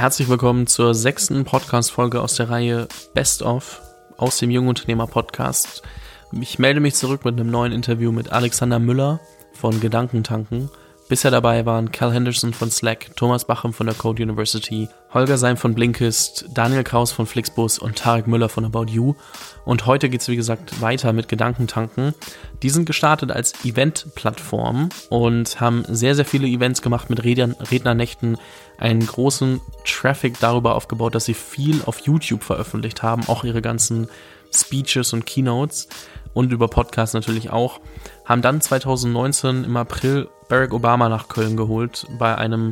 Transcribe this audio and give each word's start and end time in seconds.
Herzlich 0.00 0.30
willkommen 0.30 0.66
zur 0.66 0.94
sechsten 0.94 1.44
Podcast-Folge 1.44 2.22
aus 2.22 2.34
der 2.34 2.48
Reihe 2.48 2.88
Best 3.12 3.42
of 3.42 3.82
aus 4.16 4.38
dem 4.38 4.50
Jungunternehmer 4.50 5.06
Podcast. 5.06 5.82
Ich 6.32 6.58
melde 6.58 6.80
mich 6.80 6.94
zurück 6.94 7.26
mit 7.26 7.38
einem 7.38 7.50
neuen 7.50 7.70
Interview 7.70 8.10
mit 8.10 8.32
Alexander 8.32 8.78
Müller 8.78 9.20
von 9.52 9.78
Gedankentanken. 9.78 10.70
Bisher 11.10 11.32
dabei 11.32 11.66
waren 11.66 11.90
Cal 11.90 12.12
Henderson 12.12 12.54
von 12.54 12.70
Slack, 12.70 13.16
Thomas 13.16 13.44
Bachem 13.44 13.72
von 13.72 13.86
der 13.86 13.96
Code 13.96 14.22
University, 14.22 14.88
Holger 15.12 15.38
Seim 15.38 15.56
von 15.56 15.74
Blinkist, 15.74 16.44
Daniel 16.54 16.84
Kraus 16.84 17.10
von 17.10 17.26
Flixbus 17.26 17.80
und 17.80 17.96
Tarek 17.96 18.28
Müller 18.28 18.48
von 18.48 18.64
About 18.64 18.92
You. 18.92 19.14
Und 19.64 19.86
heute 19.86 20.08
geht's 20.08 20.28
wie 20.28 20.36
gesagt 20.36 20.80
weiter 20.80 21.12
mit 21.12 21.26
Gedankentanken. 21.26 22.14
Die 22.62 22.70
sind 22.70 22.84
gestartet 22.84 23.32
als 23.32 23.64
Event-Plattform 23.64 24.90
und 25.08 25.60
haben 25.60 25.82
sehr, 25.88 26.14
sehr 26.14 26.24
viele 26.24 26.46
Events 26.46 26.80
gemacht 26.80 27.10
mit 27.10 27.24
Rednernächten, 27.24 28.38
einen 28.78 29.04
großen 29.04 29.60
Traffic 29.84 30.38
darüber 30.38 30.76
aufgebaut, 30.76 31.16
dass 31.16 31.24
sie 31.24 31.34
viel 31.34 31.82
auf 31.86 31.98
YouTube 32.06 32.44
veröffentlicht 32.44 33.02
haben, 33.02 33.24
auch 33.26 33.42
ihre 33.42 33.62
ganzen 33.62 34.06
Speeches 34.54 35.12
und 35.12 35.26
Keynotes 35.26 35.88
und 36.34 36.52
über 36.52 36.68
Podcasts 36.68 37.14
natürlich 37.14 37.50
auch, 37.50 37.80
haben 38.30 38.42
dann 38.42 38.60
2019 38.60 39.64
im 39.64 39.76
April 39.76 40.28
Barack 40.48 40.72
Obama 40.72 41.08
nach 41.08 41.26
Köln 41.26 41.56
geholt 41.56 42.06
bei 42.16 42.38
einem 42.38 42.70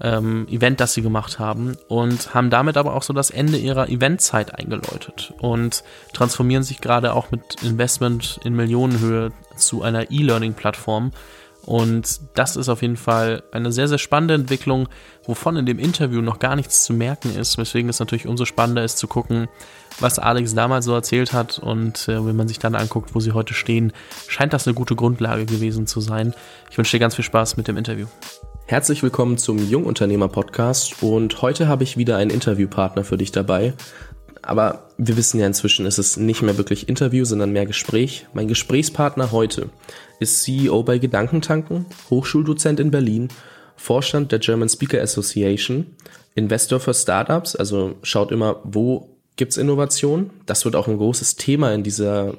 ähm, 0.00 0.46
Event, 0.48 0.78
das 0.78 0.94
sie 0.94 1.02
gemacht 1.02 1.40
haben 1.40 1.76
und 1.88 2.34
haben 2.34 2.50
damit 2.50 2.76
aber 2.76 2.94
auch 2.94 3.02
so 3.02 3.12
das 3.12 3.30
Ende 3.30 3.58
ihrer 3.58 3.88
Eventzeit 3.88 4.54
eingeläutet 4.54 5.34
und 5.40 5.82
transformieren 6.12 6.62
sich 6.62 6.80
gerade 6.80 7.14
auch 7.14 7.32
mit 7.32 7.64
Investment 7.64 8.38
in 8.44 8.54
Millionenhöhe 8.54 9.32
zu 9.56 9.82
einer 9.82 10.12
E-Learning-Plattform. 10.12 11.10
Und 11.66 12.20
das 12.34 12.54
ist 12.54 12.68
auf 12.68 12.80
jeden 12.80 12.96
Fall 12.96 13.42
eine 13.50 13.72
sehr, 13.72 13.88
sehr 13.88 13.98
spannende 13.98 14.34
Entwicklung, 14.34 14.88
wovon 15.24 15.56
in 15.56 15.66
dem 15.66 15.80
Interview 15.80 16.20
noch 16.20 16.38
gar 16.38 16.54
nichts 16.54 16.84
zu 16.84 16.94
merken 16.94 17.34
ist, 17.36 17.58
weswegen 17.58 17.90
es 17.90 17.98
natürlich 17.98 18.28
umso 18.28 18.44
spannender 18.44 18.84
ist 18.84 18.98
zu 18.98 19.08
gucken, 19.08 19.48
was 19.98 20.20
Alex 20.20 20.54
damals 20.54 20.84
so 20.84 20.94
erzählt 20.94 21.32
hat. 21.32 21.58
Und 21.58 22.06
äh, 22.06 22.24
wenn 22.24 22.36
man 22.36 22.46
sich 22.46 22.60
dann 22.60 22.76
anguckt, 22.76 23.16
wo 23.16 23.20
sie 23.20 23.32
heute 23.32 23.52
stehen, 23.52 23.92
scheint 24.28 24.52
das 24.52 24.68
eine 24.68 24.74
gute 24.74 24.94
Grundlage 24.94 25.44
gewesen 25.44 25.88
zu 25.88 26.00
sein. 26.00 26.34
Ich 26.70 26.78
wünsche 26.78 26.96
dir 26.96 27.00
ganz 27.00 27.16
viel 27.16 27.24
Spaß 27.24 27.56
mit 27.56 27.66
dem 27.66 27.76
Interview. 27.76 28.06
Herzlich 28.66 29.02
willkommen 29.02 29.36
zum 29.36 29.58
Jungunternehmer-Podcast 29.58 31.02
und 31.02 31.42
heute 31.42 31.66
habe 31.66 31.82
ich 31.82 31.96
wieder 31.96 32.16
einen 32.16 32.30
Interviewpartner 32.30 33.02
für 33.02 33.16
dich 33.16 33.32
dabei. 33.32 33.74
Aber 34.40 34.90
wir 34.98 35.16
wissen 35.16 35.40
ja 35.40 35.46
inzwischen, 35.48 35.86
ist 35.86 35.98
es 35.98 36.16
nicht 36.16 36.42
mehr 36.42 36.56
wirklich 36.56 36.88
Interview, 36.88 37.24
sondern 37.24 37.50
mehr 37.50 37.66
Gespräch. 37.66 38.28
Mein 38.32 38.46
Gesprächspartner 38.46 39.32
heute 39.32 39.70
ist 40.18 40.42
CEO 40.42 40.82
bei 40.82 40.98
Gedankentanken, 40.98 41.86
Hochschuldozent 42.10 42.80
in 42.80 42.90
Berlin, 42.90 43.28
Vorstand 43.76 44.32
der 44.32 44.38
German 44.38 44.68
Speaker 44.68 45.02
Association, 45.02 45.94
Investor 46.34 46.80
für 46.80 46.94
Startups, 46.94 47.56
also 47.56 47.96
schaut 48.02 48.32
immer, 48.32 48.60
wo 48.64 49.16
gibt's 49.36 49.56
Innovation. 49.56 50.30
Das 50.46 50.64
wird 50.64 50.76
auch 50.76 50.88
ein 50.88 50.96
großes 50.96 51.36
Thema 51.36 51.72
in 51.72 51.82
dieser 51.82 52.34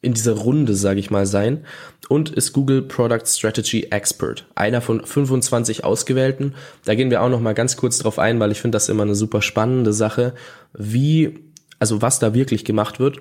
in 0.00 0.12
dieser 0.12 0.34
Runde, 0.34 0.74
sage 0.74 1.00
ich 1.00 1.10
mal, 1.10 1.24
sein 1.24 1.64
und 2.10 2.28
ist 2.28 2.52
Google 2.52 2.82
Product 2.82 3.24
Strategy 3.24 3.84
Expert, 3.84 4.46
einer 4.54 4.82
von 4.82 5.02
25 5.02 5.82
Ausgewählten. 5.82 6.54
Da 6.84 6.94
gehen 6.94 7.08
wir 7.10 7.22
auch 7.22 7.30
noch 7.30 7.40
mal 7.40 7.54
ganz 7.54 7.78
kurz 7.78 7.98
drauf 7.98 8.18
ein, 8.18 8.38
weil 8.38 8.52
ich 8.52 8.60
finde 8.60 8.76
das 8.76 8.90
immer 8.90 9.04
eine 9.04 9.14
super 9.14 9.40
spannende 9.40 9.94
Sache, 9.94 10.34
wie 10.74 11.38
also 11.78 12.02
was 12.02 12.18
da 12.18 12.34
wirklich 12.34 12.66
gemacht 12.66 13.00
wird. 13.00 13.20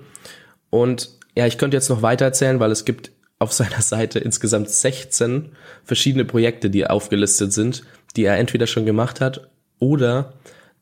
Und 0.69 1.09
ja, 1.35 1.47
ich 1.47 1.57
könnte 1.57 1.77
jetzt 1.77 1.89
noch 1.89 2.01
weiter 2.01 2.25
erzählen, 2.25 2.59
weil 2.59 2.71
es 2.71 2.83
gibt 2.83 3.12
auf 3.43 3.53
seiner 3.53 3.81
Seite 3.81 4.19
insgesamt 4.19 4.69
16 4.69 5.49
verschiedene 5.83 6.25
Projekte, 6.25 6.69
die 6.69 6.87
aufgelistet 6.87 7.53
sind, 7.53 7.83
die 8.15 8.23
er 8.23 8.37
entweder 8.37 8.67
schon 8.67 8.85
gemacht 8.85 9.21
hat 9.21 9.49
oder 9.79 10.33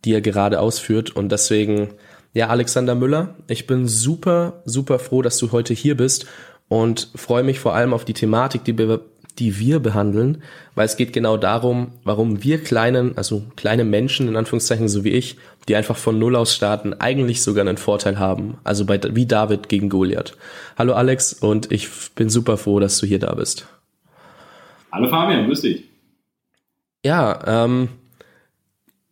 die 0.06 0.14
er 0.14 0.22
gerade 0.22 0.60
ausführt. 0.60 1.10
Und 1.12 1.32
deswegen 1.32 1.90
ja, 2.34 2.48
Alexander 2.48 2.96
Müller, 2.96 3.36
ich 3.48 3.68
bin 3.68 3.88
super, 3.88 4.62
super 4.66 5.00
froh, 5.00 5.22
dass 5.22 5.38
du 5.38 5.52
heute 5.52 5.74
hier 5.74 5.98
bist 5.98 6.28
und 6.70 7.10
freue 7.16 7.44
mich 7.44 7.60
vor 7.60 7.76
allem 7.76 7.94
auf 7.94 8.06
die 8.06 8.14
Thematik, 8.14 8.64
die 8.64 8.78
wir, 8.78 9.02
die 9.40 9.60
wir 9.60 9.80
behandeln, 9.80 10.44
weil 10.76 10.86
es 10.86 10.98
geht 10.98 11.14
genau 11.14 11.38
darum, 11.38 11.92
warum 12.04 12.44
wir 12.44 12.64
kleinen, 12.64 13.18
also 13.18 13.44
kleine 13.56 13.84
Menschen 13.84 14.28
in 14.28 14.36
Anführungszeichen, 14.36 14.88
so 14.88 15.04
wie 15.04 15.12
ich, 15.12 15.38
die 15.68 15.76
einfach 15.76 15.98
von 15.98 16.20
Null 16.20 16.36
aus 16.36 16.56
starten, 16.56 16.94
eigentlich 16.94 17.42
sogar 17.42 17.66
einen 17.68 17.78
Vorteil 17.78 18.20
haben. 18.20 18.58
Also 18.64 18.86
bei, 18.86 19.00
wie 19.14 19.26
David 19.26 19.70
gegen 19.70 19.90
Goliath. 19.90 20.36
Hallo 20.78 20.94
Alex 20.94 21.34
und 21.34 21.72
ich 21.72 21.90
bin 22.16 22.30
super 22.30 22.58
froh, 22.58 22.80
dass 22.80 22.98
du 22.98 23.06
hier 23.06 23.20
da 23.20 23.34
bist. 23.36 23.68
Hallo 24.92 25.08
Fabian, 25.10 25.46
grüß 25.46 25.62
dich. 25.62 25.86
Ja, 27.04 27.66
ähm, 27.66 27.90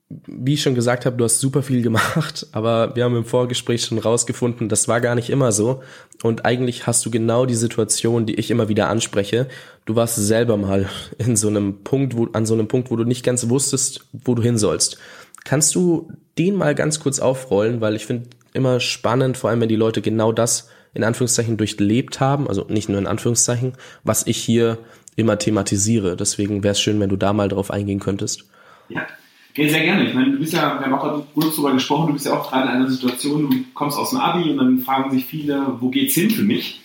wie 0.09 0.55
ich 0.55 0.63
schon 0.63 0.73
gesagt 0.73 1.05
habe, 1.05 1.17
du 1.17 1.23
hast 1.23 1.39
super 1.39 1.61
viel 1.61 1.81
gemacht, 1.81 2.47
aber 2.51 2.95
wir 2.95 3.03
haben 3.03 3.15
im 3.15 3.25
Vorgespräch 3.25 3.83
schon 3.83 3.99
rausgefunden, 3.99 4.67
das 4.67 4.87
war 4.87 5.01
gar 5.01 5.15
nicht 5.15 5.29
immer 5.29 5.51
so. 5.51 5.83
Und 6.23 6.45
eigentlich 6.45 6.87
hast 6.87 7.05
du 7.05 7.11
genau 7.11 7.45
die 7.45 7.55
Situation, 7.55 8.25
die 8.25 8.35
ich 8.35 8.51
immer 8.51 8.69
wieder 8.69 8.89
anspreche. 8.89 9.47
Du 9.85 9.95
warst 9.95 10.15
selber 10.15 10.57
mal 10.57 10.89
in 11.17 11.35
so 11.35 11.47
einem 11.47 11.83
Punkt, 11.83 12.17
wo, 12.17 12.27
an 12.33 12.45
so 12.45 12.55
einem 12.55 12.67
Punkt, 12.67 12.91
wo 12.91 12.95
du 12.95 13.03
nicht 13.03 13.23
ganz 13.23 13.49
wusstest, 13.49 14.05
wo 14.11 14.35
du 14.35 14.41
hin 14.41 14.57
sollst. 14.57 14.97
Kannst 15.45 15.75
du 15.75 16.11
den 16.37 16.55
mal 16.55 16.75
ganz 16.75 16.99
kurz 16.99 17.19
aufrollen, 17.19 17.79
weil 17.79 17.95
ich 17.95 18.05
finde 18.05 18.29
immer 18.53 18.79
spannend, 18.79 19.37
vor 19.37 19.49
allem 19.49 19.61
wenn 19.61 19.69
die 19.69 19.75
Leute 19.75 20.01
genau 20.01 20.31
das 20.31 20.69
in 20.95 21.03
Anführungszeichen 21.03 21.55
durchlebt 21.55 22.19
haben, 22.19 22.47
also 22.47 22.65
nicht 22.67 22.89
nur 22.89 22.97
in 22.97 23.05
Anführungszeichen, 23.05 23.73
was 24.03 24.25
ich 24.25 24.37
hier 24.37 24.79
immer 25.15 25.37
thematisiere. 25.37 26.15
Deswegen 26.15 26.63
wäre 26.63 26.71
es 26.71 26.81
schön, 26.81 26.99
wenn 26.99 27.09
du 27.09 27.15
da 27.15 27.31
mal 27.31 27.47
drauf 27.47 27.69
eingehen 27.69 27.99
könntest. 27.99 28.45
Ja, 28.89 29.05
Okay, 29.51 29.67
sehr 29.67 29.83
gerne. 29.83 30.07
Ich 30.07 30.13
meine, 30.13 30.31
du 30.31 30.37
bist 30.37 30.53
ja, 30.53 30.79
wir 30.79 30.85
haben 30.85 30.93
auch 30.93 31.23
kurz 31.33 31.55
darüber 31.55 31.73
gesprochen, 31.73 32.07
du 32.07 32.13
bist 32.13 32.25
ja 32.25 32.33
auch 32.33 32.49
gerade 32.49 32.69
in 32.69 32.75
einer 32.75 32.89
Situation, 32.89 33.49
du 33.49 33.57
kommst 33.73 33.97
aus 33.97 34.11
dem 34.11 34.19
Abi 34.19 34.49
und 34.49 34.57
dann 34.57 34.79
fragen 34.79 35.09
sich 35.11 35.25
viele, 35.25 35.77
wo 35.79 35.89
geht's 35.89 36.13
hin 36.13 36.29
für 36.29 36.43
mich? 36.43 36.81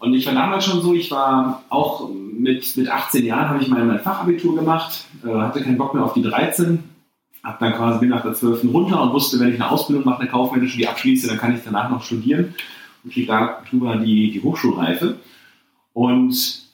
Und 0.00 0.14
ich 0.14 0.26
war 0.26 0.34
damals 0.34 0.64
schon 0.64 0.82
so, 0.82 0.94
ich 0.94 1.10
war 1.10 1.64
auch 1.68 2.10
mit, 2.10 2.76
mit 2.76 2.88
18 2.88 3.24
Jahren, 3.24 3.48
habe 3.48 3.62
ich 3.62 3.68
mein, 3.68 3.86
mein 3.86 4.00
Fachabitur 4.00 4.56
gemacht, 4.56 5.06
äh, 5.24 5.28
hatte 5.28 5.62
keinen 5.62 5.78
Bock 5.78 5.94
mehr 5.94 6.04
auf 6.04 6.12
die 6.12 6.22
13, 6.22 6.82
hab 7.42 7.58
dann 7.60 7.74
quasi 7.74 8.00
bin 8.00 8.08
nach 8.10 8.22
der 8.22 8.34
12. 8.34 8.64
runter 8.72 9.00
und 9.00 9.12
wusste, 9.12 9.38
wenn 9.40 9.48
ich 9.48 9.60
eine 9.60 9.70
Ausbildung 9.70 10.04
mache, 10.04 10.20
eine 10.20 10.30
kaufmännische, 10.30 10.76
die 10.76 10.88
abschließe, 10.88 11.28
dann 11.28 11.38
kann 11.38 11.54
ich 11.54 11.62
danach 11.64 11.90
noch 11.90 12.02
studieren 12.02 12.54
und 13.04 13.12
kriege 13.12 13.26
darüber 13.26 13.96
die, 13.96 14.30
die 14.30 14.42
Hochschulreife. 14.42 15.16
Und 15.92 16.67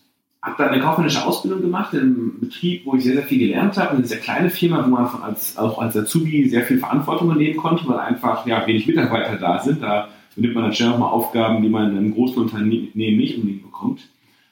habe 0.44 0.62
dann 0.62 0.72
eine 0.72 0.82
kaufmännische 0.82 1.25
Ausbildung 1.25 1.62
gemacht 1.62 1.94
im 1.94 2.38
Betrieb, 2.38 2.84
wo 2.84 2.94
ich 2.94 3.03
sehr, 3.03 3.15
sehr 3.15 3.22
viel 3.22 3.38
gelernt 3.38 3.78
habe. 3.78 3.97
Eine 3.97 4.06
sehr 4.06 4.19
kleine 4.19 4.50
Firma, 4.50 4.84
wo 4.84 4.91
man 4.91 5.06
als, 5.22 5.56
auch 5.56 5.78
als 5.78 5.97
Azubi 5.97 6.47
sehr 6.50 6.62
viel 6.62 6.78
Verantwortung 6.78 7.31
übernehmen 7.31 7.56
konnte, 7.56 7.88
weil 7.88 7.99
einfach 7.99 8.47
ja, 8.47 8.66
wenig 8.66 8.87
Mitarbeiter 8.87 9.37
da 9.38 9.60
sind. 9.60 9.82
Da 9.82 10.10
nimmt 10.37 10.55
man 10.55 10.65
dann 10.65 10.75
schnell 10.75 10.91
auch 10.91 10.99
mal 10.99 11.09
Aufgaben, 11.09 11.62
die 11.62 11.71
man 11.71 11.93
in 11.93 11.97
einem 11.97 12.15
großen 12.15 12.43
Unternehmen 12.43 12.91
nicht 12.93 13.37
unbedingt 13.37 13.62
bekommt. 13.62 14.03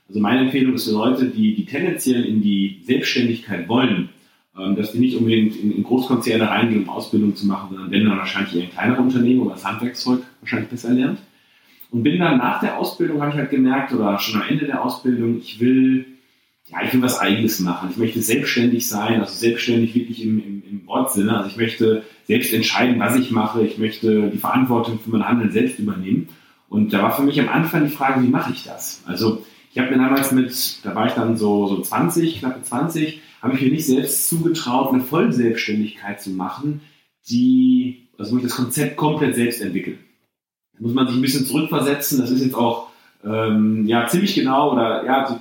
Also 0.08 0.18
meine 0.18 0.40
Empfehlung 0.40 0.74
ist 0.74 0.88
für 0.88 0.92
Leute, 0.92 1.26
die, 1.26 1.54
die 1.54 1.66
tendenziell 1.66 2.24
in 2.24 2.40
die 2.40 2.80
Selbstständigkeit 2.84 3.68
wollen, 3.68 4.08
ähm, 4.58 4.74
dass 4.76 4.92
die 4.92 4.98
nicht 4.98 5.18
unbedingt 5.18 5.56
in, 5.56 5.76
in 5.76 5.82
Großkonzerne 5.82 6.48
reingehen, 6.48 6.84
um 6.84 6.88
Ausbildung 6.88 7.36
zu 7.36 7.46
machen, 7.46 7.68
sondern 7.70 7.90
wenn 7.90 8.06
dann 8.06 8.16
wahrscheinlich 8.16 8.56
eher 8.56 8.64
in 8.64 8.70
kleinere 8.70 9.02
Unternehmen 9.02 9.40
oder 9.40 9.52
das 9.52 9.64
Handwerkszeug 9.66 10.22
wahrscheinlich 10.40 10.70
besser 10.70 10.94
lernt. 10.94 11.18
Und 11.92 12.04
bin 12.04 12.18
dann 12.18 12.38
nach 12.38 12.60
der 12.60 12.78
Ausbildung, 12.78 13.20
habe 13.20 13.32
ich 13.32 13.36
halt 13.36 13.50
gemerkt, 13.50 13.92
oder 13.92 14.18
schon 14.18 14.40
am 14.40 14.48
Ende 14.48 14.64
der 14.64 14.82
Ausbildung, 14.82 15.36
ich 15.36 15.60
will, 15.60 16.06
ja, 16.68 16.78
ich 16.82 16.94
will 16.94 17.02
was 17.02 17.20
Eigenes 17.20 17.60
machen. 17.60 17.90
Ich 17.90 17.98
möchte 17.98 18.22
selbstständig 18.22 18.88
sein, 18.88 19.20
also 19.20 19.34
selbstständig 19.34 19.94
wirklich 19.94 20.24
im, 20.24 20.38
im, 20.38 20.62
im 20.68 20.86
Wortsinne. 20.86 21.36
Also 21.36 21.50
ich 21.50 21.58
möchte 21.58 22.02
selbst 22.26 22.54
entscheiden, 22.54 22.98
was 22.98 23.16
ich 23.16 23.30
mache. 23.30 23.66
Ich 23.66 23.76
möchte 23.76 24.30
die 24.30 24.38
Verantwortung 24.38 25.00
für 25.00 25.10
mein 25.10 25.28
Handeln 25.28 25.52
selbst 25.52 25.78
übernehmen. 25.78 26.30
Und 26.70 26.94
da 26.94 27.02
war 27.02 27.14
für 27.14 27.24
mich 27.24 27.38
am 27.38 27.50
Anfang 27.50 27.84
die 27.84 27.94
Frage, 27.94 28.22
wie 28.22 28.28
mache 28.28 28.52
ich 28.54 28.64
das? 28.64 29.02
Also 29.06 29.44
ich 29.70 29.78
habe 29.78 29.90
mir 29.90 29.98
damals 29.98 30.32
mit, 30.32 30.78
da 30.84 30.94
war 30.94 31.08
ich 31.08 31.12
dann 31.12 31.36
so, 31.36 31.66
so 31.66 31.82
20, 31.82 32.38
knappe 32.38 32.62
20, 32.62 33.20
habe 33.42 33.54
ich 33.54 33.60
mir 33.60 33.70
nicht 33.70 33.86
selbst 33.86 34.30
zugetraut, 34.30 34.94
eine 34.94 35.02
Vollselbstständigkeit 35.02 36.22
zu 36.22 36.30
machen, 36.30 36.80
die, 37.28 38.08
also 38.16 38.32
wo 38.32 38.36
ich 38.38 38.44
das 38.44 38.56
Konzept 38.56 38.96
komplett 38.96 39.34
selbst 39.34 39.60
entwickle 39.60 39.98
muss 40.78 40.94
man 40.94 41.06
sich 41.06 41.16
ein 41.16 41.22
bisschen 41.22 41.46
zurückversetzen. 41.46 42.20
Das 42.20 42.30
ist 42.30 42.42
jetzt 42.42 42.54
auch 42.54 42.88
ähm, 43.24 43.86
ja 43.86 44.06
ziemlich 44.06 44.34
genau 44.34 44.72
oder 44.72 45.04
ja 45.04 45.26
so 45.26 45.40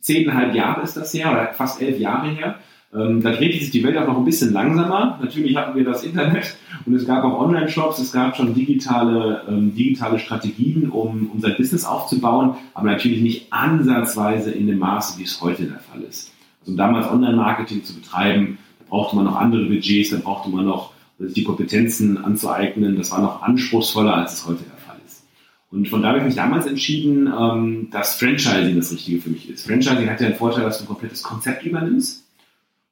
zehneinhalb 0.00 0.54
Jahre 0.54 0.82
ist 0.82 0.96
das 0.96 1.14
her 1.14 1.30
oder 1.32 1.54
fast 1.54 1.80
elf 1.80 1.98
Jahre 1.98 2.28
her. 2.28 2.56
Ähm, 2.94 3.22
da 3.22 3.32
drehte 3.32 3.58
sich 3.58 3.70
die 3.70 3.82
Welt 3.82 3.96
auch 3.96 4.06
noch 4.06 4.18
ein 4.18 4.24
bisschen 4.24 4.52
langsamer. 4.52 5.18
Natürlich 5.20 5.56
hatten 5.56 5.76
wir 5.76 5.84
das 5.84 6.04
Internet 6.04 6.56
und 6.86 6.94
es 6.94 7.06
gab 7.06 7.24
auch 7.24 7.40
Online-Shops, 7.40 7.98
es 7.98 8.12
gab 8.12 8.36
schon 8.36 8.54
digitale, 8.54 9.42
ähm, 9.48 9.74
digitale 9.74 10.18
Strategien, 10.20 10.90
um, 10.90 11.30
um 11.32 11.40
sein 11.40 11.54
Business 11.56 11.84
aufzubauen, 11.84 12.54
aber 12.72 12.90
natürlich 12.90 13.20
nicht 13.20 13.52
ansatzweise 13.52 14.52
in 14.52 14.68
dem 14.68 14.78
Maße, 14.78 15.18
wie 15.18 15.24
es 15.24 15.40
heute 15.40 15.64
der 15.64 15.80
Fall 15.80 16.02
ist. 16.02 16.32
Also 16.60 16.72
um 16.72 16.76
damals 16.76 17.10
Online-Marketing 17.10 17.82
zu 17.82 17.94
betreiben, 17.94 18.58
da 18.78 18.84
brauchte 18.88 19.16
man 19.16 19.24
noch 19.24 19.36
andere 19.36 19.64
Budgets, 19.64 20.10
da 20.10 20.18
brauchte 20.18 20.50
man 20.50 20.66
noch 20.66 20.93
die 21.18 21.44
Kompetenzen 21.44 22.18
anzueignen. 22.18 22.96
Das 22.96 23.10
war 23.10 23.20
noch 23.20 23.42
anspruchsvoller, 23.42 24.14
als 24.14 24.34
es 24.34 24.46
heute 24.46 24.64
der 24.64 24.78
Fall 24.78 24.96
ist. 25.06 25.24
Und 25.70 25.88
von 25.88 26.02
da 26.02 26.08
habe 26.08 26.18
ich 26.18 26.24
mich 26.24 26.34
damals 26.34 26.66
entschieden, 26.66 27.26
ähm, 27.26 27.88
dass 27.90 28.16
Franchising 28.16 28.76
das 28.76 28.92
Richtige 28.92 29.20
für 29.20 29.30
mich 29.30 29.48
ist. 29.48 29.66
Franchising 29.66 30.08
hat 30.08 30.20
ja 30.20 30.28
den 30.28 30.36
Vorteil, 30.36 30.64
dass 30.64 30.78
du 30.78 30.84
ein 30.84 30.88
komplettes 30.88 31.22
Konzept 31.22 31.64
übernimmst 31.64 32.24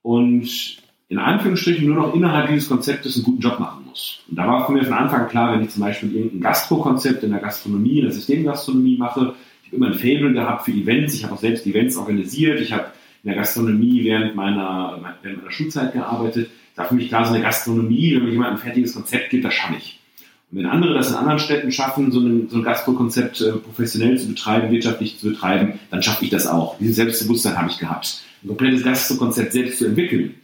und 0.03 0.49
in 1.09 1.19
Anführungsstrichen 1.19 1.87
nur 1.87 1.97
noch 1.97 2.15
innerhalb 2.15 2.49
dieses 2.49 2.69
Konzeptes 2.69 3.17
einen 3.17 3.25
guten 3.25 3.43
Job 3.43 3.61
machen 3.61 3.85
muss. 3.87 4.21
Und 4.31 4.37
da 4.39 4.47
war 4.47 4.71
mich 4.71 4.85
von 4.85 4.95
Anfang 4.95 5.29
klar, 5.29 5.53
wenn 5.53 5.63
ich 5.63 5.69
zum 5.69 5.83
Beispiel 5.83 6.15
irgendein 6.15 6.41
Gastro-Konzept 6.41 7.23
in 7.23 7.33
der 7.33 7.41
Gastronomie, 7.41 7.99
in 7.99 8.05
der 8.05 8.13
Systemgastronomie 8.13 8.97
mache, 8.97 9.35
ich 9.63 9.69
habe 9.69 9.77
immer 9.77 9.87
ein 9.89 9.95
Fable 9.95 10.33
gehabt 10.33 10.65
für 10.65 10.73
Events, 10.73 11.15
ich 11.15 11.25
habe 11.25 11.35
auch 11.35 11.39
selbst 11.39 11.67
Events 11.67 11.99
organisiert, 11.99 12.61
ich 12.61 12.73
habe 12.73 12.87
in 13.23 13.29
der 13.29 13.37
Gastronomie 13.37 14.03
während 14.05 14.35
meiner, 14.35 15.17
während 15.23 15.41
meiner 15.41 15.51
Schulzeit 15.51 15.93
gearbeitet. 15.93 16.51
Da 16.75 16.85
für 16.85 16.95
mich 16.95 17.09
klar, 17.09 17.25
so 17.25 17.35
eine 17.35 17.43
Gastronomie, 17.43 18.15
wenn 18.15 18.25
mir 18.25 18.31
jemand 18.33 18.53
ein 18.53 18.59
fertiges 18.59 18.95
Konzept 18.95 19.31
gibt, 19.31 19.45
das 19.45 19.55
schaffe 19.55 19.75
ich. 19.77 20.01
Und 20.51 20.59
wenn 20.59 20.67
andere 20.67 20.95
das 20.95 21.11
in 21.11 21.17
anderen 21.17 21.39
Städten 21.39 21.73
schaffen, 21.73 22.13
so 22.13 22.21
ein, 22.21 22.49
so 22.49 22.59
ein 22.59 22.63
Gastro-Konzept 22.63 23.41
äh, 23.41 23.53
professionell 23.53 24.19
zu 24.19 24.29
betreiben, 24.29 24.71
wirtschaftlich 24.71 25.19
zu 25.19 25.31
betreiben, 25.31 25.79
dann 25.91 26.03
schaffe 26.03 26.25
ich 26.25 26.31
das 26.31 26.47
auch. 26.47 26.79
Dieses 26.79 26.97
Selbstbewusstsein 26.97 27.59
habe 27.59 27.71
ich 27.71 27.79
gehabt. 27.79 28.23
Ein 28.43 28.49
komplettes 28.49 28.83
Gastro-Konzept 28.83 29.53
selbst 29.53 29.79
zu 29.79 29.87
entwickeln, 29.87 30.35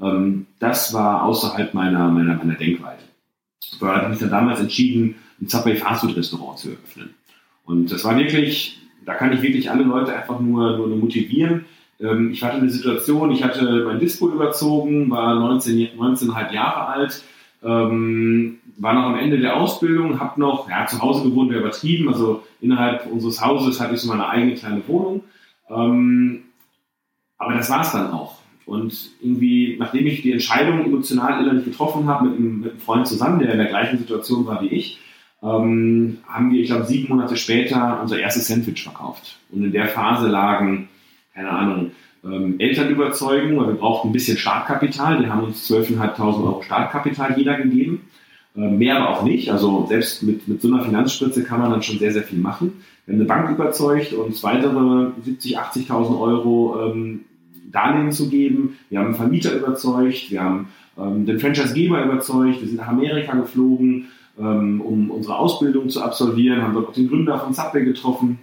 ähm, 0.00 0.46
das 0.58 0.92
war 0.92 1.24
außerhalb 1.24 1.74
meiner, 1.74 2.08
meiner, 2.10 2.36
meiner 2.36 2.54
Denkweite. 2.54 3.04
Da 3.80 3.96
habe 3.96 4.04
ich 4.04 4.10
mich 4.10 4.18
dann 4.20 4.30
damals 4.30 4.60
entschieden, 4.60 5.16
ein 5.40 5.48
Subway 5.48 5.76
Fastfood 5.76 6.16
Restaurant 6.16 6.58
zu 6.58 6.70
eröffnen. 6.70 7.14
Und 7.64 7.92
das 7.92 8.04
war 8.04 8.16
wirklich, 8.16 8.78
da 9.04 9.14
kann 9.14 9.32
ich 9.32 9.42
wirklich 9.42 9.70
alle 9.70 9.84
Leute 9.84 10.14
einfach 10.14 10.40
nur, 10.40 10.76
nur 10.76 10.96
motivieren. 10.96 11.66
Ähm, 12.00 12.30
ich 12.32 12.42
hatte 12.42 12.56
eine 12.56 12.70
Situation, 12.70 13.30
ich 13.30 13.44
hatte 13.44 13.84
mein 13.86 13.98
Dispo 13.98 14.28
überzogen, 14.28 15.10
war 15.10 15.34
19, 15.34 15.98
19,5 15.98 16.52
Jahre 16.52 16.86
alt, 16.86 17.22
ähm, 17.62 18.58
war 18.78 18.94
noch 18.94 19.04
am 19.04 19.18
Ende 19.18 19.38
der 19.38 19.56
Ausbildung, 19.56 20.18
habe 20.18 20.40
noch, 20.40 20.68
ja, 20.68 20.86
zu 20.86 21.00
Hause 21.00 21.28
gewohnt, 21.28 21.50
wäre 21.50 21.60
übertrieben, 21.60 22.08
also 22.08 22.42
innerhalb 22.60 23.06
unseres 23.06 23.44
Hauses 23.44 23.80
hatte 23.80 23.94
ich 23.94 24.00
so 24.00 24.08
meine 24.08 24.28
eigene 24.28 24.54
kleine 24.54 24.86
Wohnung. 24.88 25.24
Ähm, 25.68 26.44
aber 27.36 27.54
das 27.54 27.70
war 27.70 27.82
es 27.82 27.92
dann 27.92 28.10
auch. 28.12 28.38
Und 28.66 29.10
irgendwie, 29.20 29.76
nachdem 29.78 30.06
ich 30.06 30.22
die 30.22 30.32
Entscheidung 30.32 30.84
emotional 30.84 31.42
innerlich 31.42 31.64
getroffen 31.64 32.06
habe, 32.06 32.28
mit 32.28 32.38
einem, 32.38 32.60
mit 32.60 32.70
einem 32.70 32.80
Freund 32.80 33.06
zusammen, 33.06 33.40
der 33.40 33.52
in 33.52 33.58
der 33.58 33.68
gleichen 33.68 33.98
Situation 33.98 34.46
war 34.46 34.62
wie 34.62 34.68
ich, 34.68 35.00
ähm, 35.42 36.18
haben 36.28 36.52
wir, 36.52 36.60
ich 36.60 36.68
glaube, 36.68 36.84
sieben 36.84 37.08
Monate 37.08 37.36
später 37.36 37.98
unser 38.00 38.18
erstes 38.18 38.46
Sandwich 38.46 38.82
verkauft. 38.82 39.38
Und 39.50 39.64
in 39.64 39.72
der 39.72 39.88
Phase 39.88 40.28
lagen, 40.28 40.88
keine 41.34 41.50
Ahnung, 41.50 41.92
ähm, 42.24 42.58
Eltern 42.58 42.90
überzeugen, 42.90 43.56
weil 43.56 43.68
wir 43.68 43.74
brauchten 43.74 44.08
ein 44.08 44.12
bisschen 44.12 44.36
Startkapital. 44.36 45.22
Die 45.22 45.28
haben 45.28 45.44
uns 45.44 45.70
12.500 45.70 46.20
Euro 46.20 46.62
Startkapital 46.62 47.38
jeder 47.38 47.56
gegeben. 47.56 48.02
Ähm, 48.56 48.78
mehr 48.78 48.96
aber 48.96 49.10
auch 49.10 49.22
nicht. 49.22 49.50
Also 49.50 49.86
selbst 49.88 50.22
mit, 50.22 50.48
mit 50.48 50.60
so 50.60 50.68
einer 50.68 50.82
Finanzspritze 50.82 51.44
kann 51.44 51.60
man 51.60 51.70
dann 51.70 51.82
schon 51.82 51.98
sehr, 51.98 52.12
sehr 52.12 52.24
viel 52.24 52.38
machen. 52.38 52.82
Wir 53.06 53.14
haben 53.14 53.20
eine 53.20 53.28
Bank 53.28 53.50
überzeugt, 53.50 54.12
uns 54.12 54.42
weitere 54.42 55.10
70.000, 55.24 55.56
80.000 55.56 56.20
Euro 56.20 56.90
ähm, 56.90 57.20
Darlehen 57.70 58.12
zu 58.12 58.28
geben. 58.28 58.76
Wir 58.88 58.98
haben 58.98 59.06
einen 59.06 59.14
Vermieter 59.14 59.54
überzeugt. 59.54 60.30
Wir 60.30 60.42
haben 60.42 60.68
ähm, 60.98 61.26
den 61.26 61.38
Franchisegeber 61.38 62.04
überzeugt. 62.04 62.60
Wir 62.60 62.68
sind 62.68 62.78
nach 62.78 62.88
Amerika 62.88 63.34
geflogen, 63.34 64.08
ähm, 64.38 64.80
um 64.80 65.10
unsere 65.10 65.38
Ausbildung 65.38 65.88
zu 65.88 66.02
absolvieren. 66.02 66.62
Haben 66.62 66.74
dort 66.74 66.88
auch 66.88 66.92
den 66.92 67.08
Gründer 67.08 67.38
von 67.38 67.52
Subway 67.52 67.84
getroffen. 67.84 68.40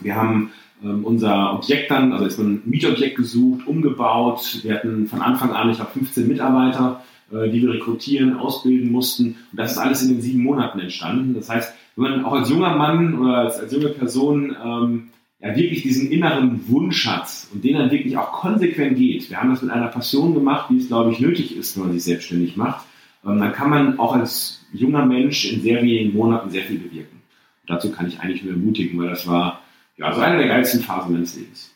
Wir 0.00 0.16
haben 0.16 0.50
unser 0.88 1.54
Objekt 1.54 1.90
dann, 1.90 2.12
also 2.12 2.26
ist 2.26 2.38
ein 2.38 2.62
Mietobjekt 2.64 3.16
gesucht, 3.16 3.66
umgebaut. 3.66 4.60
Wir 4.62 4.74
hatten 4.74 5.06
von 5.06 5.22
Anfang 5.22 5.52
an, 5.52 5.70
ich 5.70 5.76
glaube, 5.76 5.92
15 5.92 6.28
Mitarbeiter, 6.28 7.02
äh, 7.32 7.48
die 7.48 7.62
wir 7.62 7.72
rekrutieren, 7.72 8.36
ausbilden 8.36 8.92
mussten. 8.92 9.36
Und 9.50 9.58
das 9.58 9.72
ist 9.72 9.78
alles 9.78 10.02
in 10.02 10.08
den 10.08 10.20
sieben 10.20 10.42
Monaten 10.42 10.78
entstanden. 10.78 11.34
Das 11.34 11.48
heißt, 11.48 11.74
wenn 11.96 12.10
man 12.10 12.24
auch 12.24 12.32
als 12.32 12.50
junger 12.50 12.76
Mann 12.76 13.18
oder 13.18 13.38
als, 13.38 13.58
als 13.58 13.72
junge 13.72 13.88
Person 13.88 14.56
ähm, 14.64 15.08
ja 15.40 15.56
wirklich 15.56 15.82
diesen 15.82 16.10
inneren 16.10 16.68
Wunsch 16.68 17.06
hat 17.06 17.28
und 17.52 17.64
den 17.64 17.76
dann 17.76 17.90
wirklich 17.90 18.16
auch 18.16 18.32
konsequent 18.32 18.96
geht, 18.96 19.30
wir 19.30 19.40
haben 19.40 19.50
das 19.50 19.62
mit 19.62 19.70
einer 19.70 19.88
Passion 19.88 20.34
gemacht, 20.34 20.70
wie 20.70 20.78
es, 20.78 20.88
glaube 20.88 21.12
ich, 21.12 21.20
nötig 21.20 21.56
ist, 21.56 21.76
wenn 21.76 21.84
man 21.84 21.92
sich 21.92 22.04
selbstständig 22.04 22.56
macht, 22.56 22.84
ähm, 23.24 23.38
dann 23.38 23.52
kann 23.52 23.70
man 23.70 23.98
auch 23.98 24.14
als 24.14 24.66
junger 24.72 25.06
Mensch 25.06 25.50
in 25.50 25.62
sehr 25.62 25.82
wenigen 25.82 26.16
Monaten 26.16 26.50
sehr 26.50 26.62
viel 26.62 26.78
bewirken. 26.78 27.22
Dazu 27.66 27.90
kann 27.90 28.06
ich 28.06 28.20
eigentlich 28.20 28.42
nur 28.42 28.52
ermutigen, 28.52 28.98
weil 28.98 29.08
das 29.08 29.26
war 29.26 29.60
ja, 29.96 30.06
also 30.06 30.20
eine 30.20 30.38
der 30.38 30.48
geilsten 30.48 30.80
Phasen 30.80 31.12
meines 31.12 31.36
Lebens. 31.36 31.70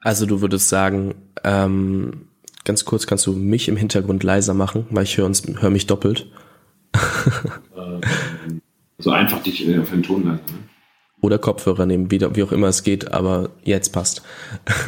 Also 0.00 0.26
du 0.26 0.40
würdest 0.40 0.68
sagen, 0.68 1.14
ähm, 1.44 2.28
ganz 2.64 2.84
kurz 2.84 3.06
kannst 3.06 3.26
du 3.26 3.32
mich 3.32 3.68
im 3.68 3.76
Hintergrund 3.76 4.22
leiser 4.22 4.54
machen, 4.54 4.86
weil 4.90 5.04
ich 5.04 5.16
höre 5.18 5.26
uns 5.26 5.42
höre 5.46 5.70
mich 5.70 5.86
doppelt. 5.86 6.30
ähm, 7.76 8.00
so 8.98 9.10
einfach 9.10 9.42
dich 9.42 9.66
äh, 9.68 9.78
auf 9.78 9.90
den 9.90 10.02
Ton 10.02 10.24
lassen. 10.24 10.44
Ne? 10.46 10.70
Oder 11.22 11.38
Kopfhörer 11.38 11.84
nehmen, 11.84 12.10
wie, 12.10 12.20
wie 12.20 12.42
auch 12.42 12.52
immer 12.52 12.68
es 12.68 12.82
geht, 12.82 13.12
aber 13.12 13.50
jetzt 13.62 13.90
passt. 13.90 14.22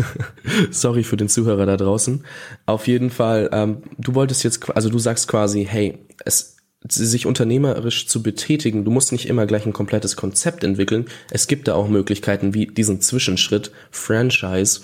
Sorry 0.70 1.04
für 1.04 1.18
den 1.18 1.28
Zuhörer 1.28 1.66
da 1.66 1.76
draußen. 1.76 2.24
Auf 2.64 2.86
jeden 2.86 3.10
Fall, 3.10 3.50
ähm, 3.52 3.82
du 3.98 4.14
wolltest 4.14 4.42
jetzt, 4.42 4.74
also 4.74 4.88
du 4.88 4.98
sagst 4.98 5.28
quasi, 5.28 5.66
hey, 5.68 6.06
es 6.24 6.56
sich 6.88 7.26
unternehmerisch 7.26 8.06
zu 8.06 8.22
betätigen. 8.22 8.84
Du 8.84 8.90
musst 8.90 9.12
nicht 9.12 9.28
immer 9.28 9.46
gleich 9.46 9.66
ein 9.66 9.72
komplettes 9.72 10.16
Konzept 10.16 10.64
entwickeln. 10.64 11.06
Es 11.30 11.46
gibt 11.46 11.68
da 11.68 11.74
auch 11.74 11.88
Möglichkeiten 11.88 12.54
wie 12.54 12.66
diesen 12.66 13.00
Zwischenschritt 13.00 13.70
Franchise, 13.90 14.80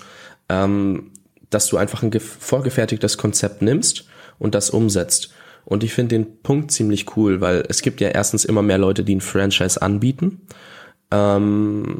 ähm, 0.47 1.11
dass 1.49 1.67
du 1.67 1.77
einfach 1.77 2.03
ein 2.03 2.11
vorgefertigtes 2.19 3.17
Konzept 3.17 3.61
nimmst 3.61 4.05
und 4.37 4.55
das 4.55 4.69
umsetzt. 4.69 5.33
Und 5.65 5.83
ich 5.83 5.93
finde 5.93 6.15
den 6.15 6.41
Punkt 6.41 6.71
ziemlich 6.71 7.17
cool, 7.17 7.41
weil 7.41 7.65
es 7.67 7.81
gibt 7.81 8.01
ja 8.01 8.09
erstens 8.09 8.45
immer 8.45 8.61
mehr 8.61 8.77
Leute, 8.77 9.03
die 9.03 9.15
ein 9.15 9.21
Franchise 9.21 9.81
anbieten. 9.81 10.41
Ähm, 11.11 11.99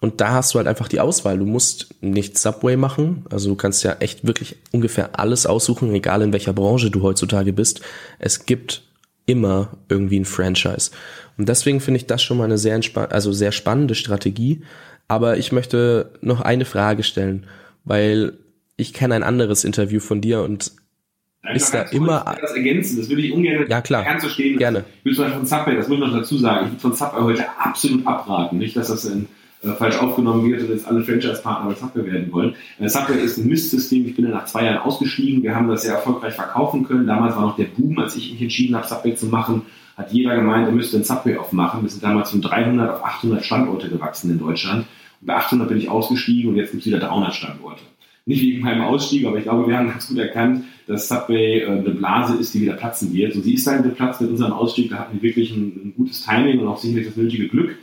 und 0.00 0.20
da 0.20 0.32
hast 0.32 0.54
du 0.54 0.58
halt 0.58 0.68
einfach 0.68 0.88
die 0.88 1.00
Auswahl. 1.00 1.38
Du 1.38 1.46
musst 1.46 1.94
nicht 2.00 2.38
Subway 2.38 2.76
machen. 2.76 3.24
Also 3.30 3.48
du 3.48 3.56
kannst 3.56 3.82
ja 3.82 3.96
echt 4.00 4.26
wirklich 4.26 4.56
ungefähr 4.72 5.18
alles 5.18 5.46
aussuchen, 5.46 5.92
egal 5.94 6.22
in 6.22 6.32
welcher 6.32 6.52
Branche 6.52 6.90
du 6.90 7.02
heutzutage 7.02 7.52
bist. 7.52 7.80
Es 8.18 8.46
gibt 8.46 8.82
immer 9.26 9.76
irgendwie 9.88 10.18
ein 10.20 10.24
Franchise. 10.24 10.90
Und 11.38 11.48
deswegen 11.48 11.80
finde 11.80 11.98
ich 11.98 12.06
das 12.06 12.22
schon 12.22 12.38
mal 12.38 12.44
eine 12.44 12.58
sehr, 12.58 12.80
also 13.10 13.32
sehr 13.32 13.52
spannende 13.52 13.94
Strategie. 13.94 14.62
Aber 15.08 15.36
ich 15.36 15.52
möchte 15.52 16.10
noch 16.20 16.40
eine 16.40 16.64
Frage 16.64 17.02
stellen, 17.02 17.46
weil 17.84 18.34
ich 18.76 18.92
kenne 18.92 19.14
ein 19.14 19.22
anderes 19.22 19.64
Interview 19.64 20.00
von 20.00 20.20
dir 20.20 20.42
und 20.42 20.72
Nein, 21.42 21.56
ist 21.56 21.74
da 21.74 21.82
immer. 21.82 22.24
Ich 22.34 22.40
das 22.40 22.52
ergänzen, 22.52 22.98
das 22.98 23.08
würde 23.08 23.22
ich 23.22 23.32
ungern 23.32 23.66
ja, 23.68 23.80
klar. 23.80 24.06
ernst 24.06 24.24
verstehen. 24.24 24.58
Gerne. 24.58 24.84
Ich 25.02 25.16
Beispiel 25.16 25.34
von 25.34 25.46
Subway, 25.46 25.76
das 25.76 25.88
muss 25.88 25.98
noch 25.98 26.12
dazu 26.12 26.38
sagen, 26.38 26.66
ich 26.66 26.72
würde 26.72 26.80
von 26.80 26.94
Subway 26.94 27.20
heute 27.22 27.44
absolut 27.58 28.06
abraten. 28.06 28.58
Nicht, 28.58 28.76
dass 28.76 28.88
das 28.88 29.04
in 29.04 29.26
falsch 29.62 29.98
aufgenommen 29.98 30.44
wird 30.50 30.62
und 30.62 30.70
jetzt 30.70 30.86
alle 30.86 31.02
Franchise-Partner 31.04 31.70
bei 31.70 31.74
Subway 31.74 32.12
werden 32.12 32.32
wollen. 32.32 32.54
Äh, 32.78 32.88
Subway 32.88 33.22
ist 33.22 33.38
ein 33.38 33.46
Mistsystem. 33.46 34.06
Ich 34.06 34.16
bin 34.16 34.24
dann 34.24 34.34
nach 34.34 34.46
zwei 34.46 34.64
Jahren 34.64 34.78
ausgestiegen. 34.78 35.42
Wir 35.42 35.54
haben 35.54 35.68
das 35.68 35.82
sehr 35.82 35.94
erfolgreich 35.94 36.34
verkaufen 36.34 36.84
können. 36.84 37.06
Damals 37.06 37.36
war 37.36 37.42
noch 37.42 37.56
der 37.56 37.66
Boom, 37.66 37.98
als 37.98 38.16
ich 38.16 38.32
mich 38.32 38.42
entschieden 38.42 38.74
habe, 38.74 38.86
Subway 38.86 39.14
zu 39.14 39.26
machen. 39.26 39.62
Hat 39.96 40.12
jeder 40.12 40.34
gemeint, 40.34 40.66
er 40.66 40.72
müsste 40.72 40.96
ein 40.96 41.04
Subway 41.04 41.36
aufmachen. 41.36 41.82
Wir 41.82 41.90
sind 41.90 42.02
damals 42.02 42.30
von 42.30 42.40
300 42.40 42.90
auf 42.90 43.04
800 43.04 43.44
Standorte 43.44 43.88
gewachsen 43.88 44.30
in 44.30 44.38
Deutschland. 44.38 44.86
Und 45.20 45.26
bei 45.26 45.36
800 45.36 45.68
bin 45.68 45.78
ich 45.78 45.88
ausgestiegen 45.88 46.50
und 46.50 46.56
jetzt 46.56 46.72
gibt 46.72 46.80
es 46.80 46.86
wieder 46.86 46.98
300 46.98 47.34
Standorte. 47.34 47.82
Nicht 48.24 48.42
wegen 48.42 48.62
meinem 48.62 48.82
Ausstieg, 48.82 49.26
aber 49.26 49.38
ich 49.38 49.44
glaube, 49.44 49.68
wir 49.68 49.76
haben 49.76 49.88
ganz 49.88 50.08
gut 50.08 50.18
erkannt, 50.18 50.64
dass 50.86 51.08
Subway 51.08 51.60
äh, 51.60 51.66
eine 51.66 51.90
Blase 51.90 52.36
ist, 52.36 52.54
die 52.54 52.60
wieder 52.60 52.74
platzen 52.74 53.12
wird. 53.12 53.34
Und 53.34 53.42
sie 53.42 53.54
ist 53.54 53.66
dann 53.66 53.82
geplatzt 53.82 54.20
mit 54.20 54.30
unserem 54.30 54.52
Ausstieg. 54.52 54.90
Da 54.90 54.98
hatten 54.98 55.14
wir 55.14 55.22
wirklich 55.22 55.50
ein, 55.50 55.66
ein 55.84 55.94
gutes 55.96 56.24
Timing 56.24 56.60
und 56.60 56.68
auch 56.68 56.78
sicherlich 56.78 57.06
das 57.06 57.16
nötige 57.16 57.48
Glück. 57.48 57.76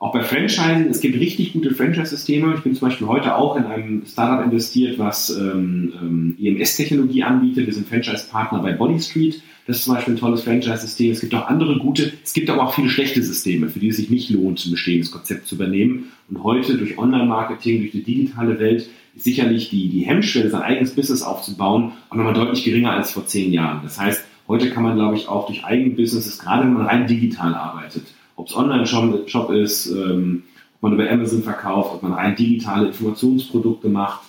Auch 0.00 0.12
bei 0.12 0.22
Franchising, 0.22 0.88
es 0.88 1.00
gibt 1.00 1.20
richtig 1.20 1.52
gute 1.52 1.74
Franchise-Systeme. 1.74 2.54
Ich 2.56 2.62
bin 2.62 2.74
zum 2.74 2.88
Beispiel 2.88 3.06
heute 3.06 3.36
auch 3.36 3.54
in 3.56 3.64
einem 3.64 4.06
Startup 4.06 4.42
investiert, 4.42 4.98
was 4.98 5.28
ähm, 5.28 5.92
ähm, 6.00 6.36
EMS-Technologie 6.40 7.22
anbietet. 7.22 7.66
Wir 7.66 7.74
sind 7.74 7.86
Franchise-Partner 7.86 8.60
bei 8.60 8.72
Body 8.72 8.98
Street. 8.98 9.42
Das 9.66 9.76
ist 9.76 9.84
zum 9.84 9.94
Beispiel 9.94 10.14
ein 10.14 10.16
tolles 10.16 10.42
Franchise-System. 10.44 11.12
Es 11.12 11.20
gibt 11.20 11.34
auch 11.34 11.48
andere 11.48 11.78
gute, 11.78 12.14
es 12.24 12.32
gibt 12.32 12.48
aber 12.48 12.62
auch 12.64 12.74
viele 12.74 12.88
schlechte 12.88 13.22
Systeme, 13.22 13.68
für 13.68 13.78
die 13.78 13.88
es 13.88 13.98
sich 13.98 14.08
nicht 14.08 14.30
lohnt, 14.30 14.64
ein 14.64 14.70
bestehendes 14.70 15.10
Konzept 15.10 15.46
zu 15.46 15.56
übernehmen. 15.56 16.10
Und 16.30 16.42
heute 16.44 16.78
durch 16.78 16.96
Online-Marketing, 16.96 17.80
durch 17.80 17.92
die 17.92 18.02
digitale 18.02 18.58
Welt, 18.58 18.88
ist 19.14 19.24
sicherlich 19.24 19.68
die, 19.68 19.90
die 19.90 20.06
Hemmschwelle, 20.06 20.48
sein 20.48 20.62
eigenes 20.62 20.94
Business 20.94 21.20
aufzubauen, 21.20 21.92
auch 22.08 22.16
nochmal 22.16 22.32
deutlich 22.32 22.64
geringer 22.64 22.92
als 22.92 23.10
vor 23.10 23.26
zehn 23.26 23.52
Jahren. 23.52 23.80
Das 23.82 24.00
heißt, 24.00 24.24
heute 24.48 24.70
kann 24.70 24.82
man, 24.82 24.96
glaube 24.96 25.16
ich, 25.16 25.28
auch 25.28 25.46
durch 25.46 25.62
Eigenbusinesses, 25.62 26.38
gerade 26.38 26.64
wenn 26.64 26.72
man 26.72 26.86
rein 26.86 27.06
digital 27.06 27.54
arbeitet, 27.54 28.04
ob 28.36 28.48
es 28.48 28.56
Online-Shop 28.56 29.50
ist, 29.50 29.86
ähm, 29.90 30.44
ob 30.76 30.82
man 30.82 30.94
über 30.94 31.10
Amazon 31.10 31.42
verkauft, 31.42 31.94
ob 31.94 32.02
man 32.02 32.12
rein 32.12 32.36
digitale 32.36 32.88
Informationsprodukte 32.88 33.88
macht, 33.88 34.22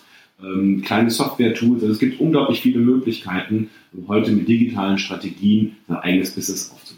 ähm, 0.44 0.82
kleine 0.82 1.10
Software-Tools. 1.10 1.82
Also 1.82 1.94
es 1.94 2.00
gibt 2.00 2.20
unglaublich 2.20 2.62
viele 2.62 2.80
Möglichkeiten, 2.80 3.70
um 3.94 4.08
heute 4.08 4.32
mit 4.32 4.48
digitalen 4.48 4.98
Strategien 4.98 5.78
sein 5.88 5.98
eigenes 5.98 6.36
Business 6.36 6.72
aufzubauen. 6.74 6.91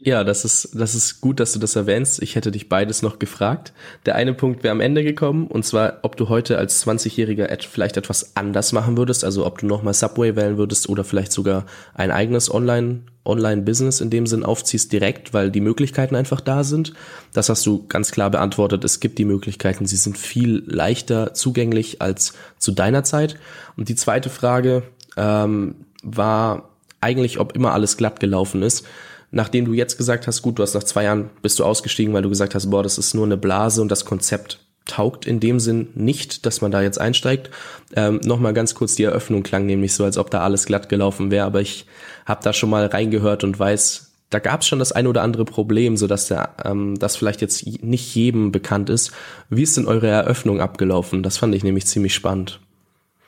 Ja, 0.00 0.22
das 0.22 0.44
ist, 0.44 0.70
das 0.74 0.94
ist 0.94 1.20
gut, 1.20 1.40
dass 1.40 1.52
du 1.54 1.58
das 1.58 1.74
erwähnst. 1.74 2.22
Ich 2.22 2.36
hätte 2.36 2.52
dich 2.52 2.68
beides 2.68 3.02
noch 3.02 3.18
gefragt. 3.18 3.72
Der 4.06 4.14
eine 4.14 4.32
Punkt 4.32 4.62
wäre 4.62 4.70
am 4.70 4.80
Ende 4.80 5.02
gekommen, 5.02 5.48
und 5.48 5.64
zwar, 5.64 5.98
ob 6.02 6.16
du 6.16 6.28
heute 6.28 6.56
als 6.56 6.86
20-Jähriger 6.86 7.48
vielleicht 7.68 7.96
etwas 7.96 8.36
anders 8.36 8.72
machen 8.72 8.96
würdest, 8.96 9.24
also 9.24 9.44
ob 9.44 9.58
du 9.58 9.66
nochmal 9.66 9.94
Subway 9.94 10.36
wählen 10.36 10.56
würdest 10.56 10.88
oder 10.88 11.02
vielleicht 11.02 11.32
sogar 11.32 11.66
ein 11.94 12.12
eigenes 12.12 12.48
Online, 12.48 13.00
Online-Business 13.24 14.00
in 14.00 14.08
dem 14.08 14.28
Sinn 14.28 14.44
aufziehst 14.44 14.92
direkt, 14.92 15.34
weil 15.34 15.50
die 15.50 15.60
Möglichkeiten 15.60 16.14
einfach 16.14 16.40
da 16.40 16.62
sind. 16.62 16.92
Das 17.32 17.48
hast 17.48 17.66
du 17.66 17.84
ganz 17.88 18.12
klar 18.12 18.30
beantwortet. 18.30 18.84
Es 18.84 19.00
gibt 19.00 19.18
die 19.18 19.24
Möglichkeiten, 19.24 19.84
sie 19.84 19.96
sind 19.96 20.16
viel 20.16 20.62
leichter 20.64 21.34
zugänglich 21.34 22.00
als 22.00 22.34
zu 22.56 22.70
deiner 22.70 23.02
Zeit. 23.02 23.34
Und 23.76 23.88
die 23.88 23.96
zweite 23.96 24.30
Frage, 24.30 24.84
ähm, 25.16 25.74
war 26.04 26.68
eigentlich, 27.00 27.40
ob 27.40 27.56
immer 27.56 27.72
alles 27.72 27.96
glatt 27.96 28.20
gelaufen 28.20 28.62
ist. 28.62 28.86
Nachdem 29.30 29.66
du 29.66 29.74
jetzt 29.74 29.98
gesagt 29.98 30.26
hast, 30.26 30.42
gut, 30.42 30.58
du 30.58 30.62
hast 30.62 30.74
nach 30.74 30.84
zwei 30.84 31.04
Jahren 31.04 31.30
bist 31.42 31.58
du 31.58 31.64
ausgestiegen, 31.64 32.14
weil 32.14 32.22
du 32.22 32.28
gesagt 32.28 32.54
hast, 32.54 32.70
boah, 32.70 32.82
das 32.82 32.98
ist 32.98 33.14
nur 33.14 33.26
eine 33.26 33.36
Blase 33.36 33.82
und 33.82 33.90
das 33.90 34.04
Konzept 34.04 34.60
taugt 34.86 35.26
in 35.26 35.38
dem 35.38 35.60
Sinn 35.60 35.88
nicht, 35.94 36.46
dass 36.46 36.60
man 36.62 36.70
da 36.70 36.82
jetzt 36.82 37.00
einsteigt. 37.00 37.50
Ähm, 37.94 38.20
Nochmal 38.24 38.54
ganz 38.54 38.74
kurz, 38.74 38.94
die 38.94 39.04
Eröffnung 39.04 39.42
klang 39.42 39.66
nämlich 39.66 39.92
so, 39.94 40.04
als 40.04 40.18
ob 40.18 40.30
da 40.30 40.40
alles 40.40 40.64
glatt 40.64 40.88
gelaufen 40.88 41.30
wäre, 41.30 41.44
aber 41.44 41.60
ich 41.60 41.86
habe 42.24 42.42
da 42.42 42.52
schon 42.52 42.70
mal 42.70 42.86
reingehört 42.86 43.44
und 43.44 43.58
weiß, 43.58 44.08
da 44.30 44.38
gab 44.38 44.60
es 44.60 44.66
schon 44.66 44.78
das 44.78 44.92
ein 44.92 45.06
oder 45.06 45.22
andere 45.22 45.44
Problem, 45.44 45.96
so 45.96 46.06
dass 46.06 46.28
der, 46.28 46.54
ähm, 46.64 46.98
das 46.98 47.16
vielleicht 47.16 47.40
jetzt 47.40 47.66
nicht 47.82 48.14
jedem 48.14 48.52
bekannt 48.52 48.90
ist. 48.90 49.12
Wie 49.48 49.62
ist 49.62 49.76
denn 49.76 49.86
eure 49.86 50.08
Eröffnung 50.08 50.60
abgelaufen? 50.60 51.22
Das 51.22 51.38
fand 51.38 51.54
ich 51.54 51.64
nämlich 51.64 51.86
ziemlich 51.86 52.14
spannend. 52.14 52.60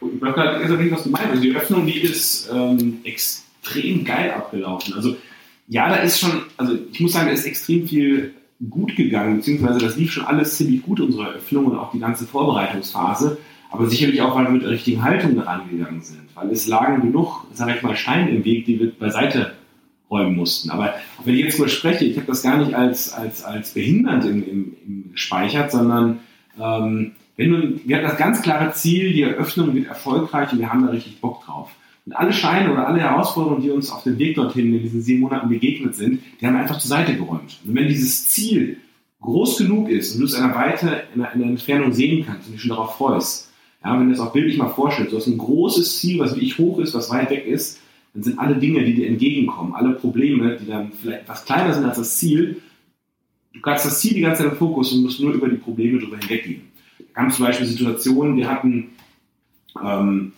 Ich 0.01 0.21
weiß 0.21 0.35
gerade 0.35 0.77
nicht, 0.77 0.93
was 0.93 1.05
du 1.05 1.11
meinst. 1.11 1.29
Also 1.31 1.43
die 1.43 1.51
Eröffnung, 1.51 1.87
die 1.87 2.01
ist 2.01 2.51
ähm, 2.53 3.01
extrem 3.05 4.05
geil 4.05 4.31
abgelaufen. 4.31 4.95
Also 4.95 5.17
ja, 5.71 5.89
da 5.89 5.97
ist 5.97 6.19
schon, 6.19 6.33
also 6.57 6.77
ich 6.93 7.01
muss 7.01 7.13
sagen, 7.13 7.29
da 7.29 7.33
ist 7.33 7.47
extrem 7.47 7.87
viel 7.87 8.35
gut 8.69 8.97
gegangen, 8.97 9.37
beziehungsweise 9.37 9.79
das 9.79 9.97
lief 9.97 10.13
schon 10.13 10.27
alles 10.27 10.57
ziemlich 10.57 10.83
gut, 10.83 11.01
unsere 11.01 11.29
Eröffnung 11.29 11.67
und 11.67 11.79
auch 11.79 11.93
die 11.93 12.01
ganze 12.01 12.27
Vorbereitungsphase. 12.27 13.39
Aber 13.71 13.89
sicherlich 13.89 14.21
auch, 14.21 14.35
weil 14.35 14.47
wir 14.47 14.51
mit 14.51 14.63
der 14.63 14.71
richtigen 14.71 15.05
Haltung 15.05 15.37
daran 15.37 15.71
gegangen 15.71 16.03
sind. 16.03 16.23
Weil 16.35 16.51
es 16.51 16.67
lagen 16.67 17.03
genug, 17.03 17.47
sage 17.55 17.75
ich 17.77 17.83
mal, 17.83 17.95
Steine 17.95 18.31
im 18.31 18.45
Weg, 18.45 18.67
die 18.67 18.81
wir 18.81 18.91
beiseite 18.91 19.53
räumen 20.11 20.35
mussten. 20.35 20.71
Aber 20.71 20.95
wenn 21.25 21.37
ich 21.37 21.45
jetzt 21.45 21.61
mal 21.61 21.69
spreche, 21.69 22.05
ich 22.05 22.17
habe 22.17 22.27
das 22.27 22.43
gar 22.43 22.59
nicht 22.59 22.75
als, 22.75 23.13
als, 23.13 23.45
als 23.45 23.73
behindernd 23.73 24.25
im, 24.25 24.43
im, 24.43 24.77
im 24.85 25.13
gespeichert, 25.13 25.71
sondern 25.71 26.19
ähm, 26.61 27.13
wenn 27.37 27.51
du, 27.53 27.81
wir 27.85 27.97
hatten 27.97 28.09
das 28.09 28.19
ganz 28.19 28.43
klare 28.43 28.73
Ziel, 28.73 29.13
die 29.13 29.23
Eröffnung 29.23 29.73
wird 29.73 29.87
erfolgreich 29.87 30.51
und 30.53 30.59
wir 30.59 30.73
haben 30.73 30.85
da 30.85 30.91
richtig 30.91 31.21
Bock 31.21 31.45
drauf. 31.47 31.71
Und 32.07 32.13
alle 32.15 32.33
Scheine 32.33 32.73
oder 32.73 32.87
alle 32.87 33.01
Herausforderungen, 33.01 33.63
die 33.63 33.71
uns 33.71 33.91
auf 33.91 34.03
dem 34.03 34.19
Weg 34.19 34.37
dorthin 34.37 34.75
in 34.75 34.83
diesen 34.83 35.03
sieben 35.03 35.21
Monaten 35.21 35.49
begegnet 35.49 35.95
sind, 35.95 36.21
die 36.41 36.47
haben 36.47 36.55
wir 36.55 36.61
einfach 36.61 36.79
zur 36.79 36.89
Seite 36.89 37.15
geräumt. 37.15 37.61
Und 37.65 37.75
wenn 37.75 37.89
dieses 37.89 38.29
Ziel 38.29 38.79
groß 39.21 39.59
genug 39.59 39.89
ist 39.91 40.15
und 40.15 40.21
du 40.21 40.27
es 40.27 40.35
in 40.35 40.43
einer 40.43 40.55
Weite, 40.55 41.05
in 41.15 41.21
einer, 41.21 41.35
in 41.35 41.43
einer 41.43 41.51
Entfernung 41.51 41.93
sehen 41.93 42.25
kannst 42.27 42.47
und 42.47 42.55
dich 42.55 42.63
schon 42.63 42.71
darauf 42.71 42.97
freust, 42.97 43.51
ja, 43.85 43.99
wenn 43.99 44.09
du 44.09 44.15
es 44.15 44.21
auch 44.21 44.33
bildlich 44.33 44.59
mal 44.59 44.69
vorstellst, 44.69 45.13
du 45.13 45.17
hast 45.17 45.27
ein 45.27 45.39
großes 45.39 46.01
Ziel, 46.01 46.19
was 46.19 46.33
wirklich 46.33 46.59
hoch 46.59 46.79
ist, 46.79 46.95
was 46.95 47.11
weit 47.11 47.31
weg 47.31 47.47
ist, 47.47 47.81
dann 48.15 48.23
sind 48.23 48.39
alle 48.39 48.57
Dinge, 48.57 48.85
die 48.85 48.95
dir 48.95 49.07
entgegenkommen, 49.07 49.75
alle 49.75 49.93
Probleme, 49.93 50.57
die 50.57 50.67
dann 50.67 50.93
vielleicht 50.93 51.23
etwas 51.23 51.45
kleiner 51.45 51.73
sind 51.73 51.85
als 51.85 51.97
das 51.97 52.19
Ziel, 52.19 52.61
du 53.53 53.61
kannst 53.61 53.87
das 53.87 54.01
Ziel 54.01 54.15
die 54.15 54.21
ganze 54.21 54.43
Zeit 54.43 54.53
im 54.53 54.59
Fokus 54.59 54.93
und 54.93 55.03
musst 55.03 55.21
nur 55.21 55.33
über 55.33 55.49
die 55.49 55.57
Probleme 55.57 55.99
drüber 55.99 56.19
hinweggehen. 56.19 56.63
Da 56.99 57.23
gab 57.23 57.33
zum 57.33 57.47
Beispiel 57.47 57.67
Situationen, 57.67 58.37
wir 58.37 58.49
hatten, 58.49 58.91
ähm, 59.83 60.33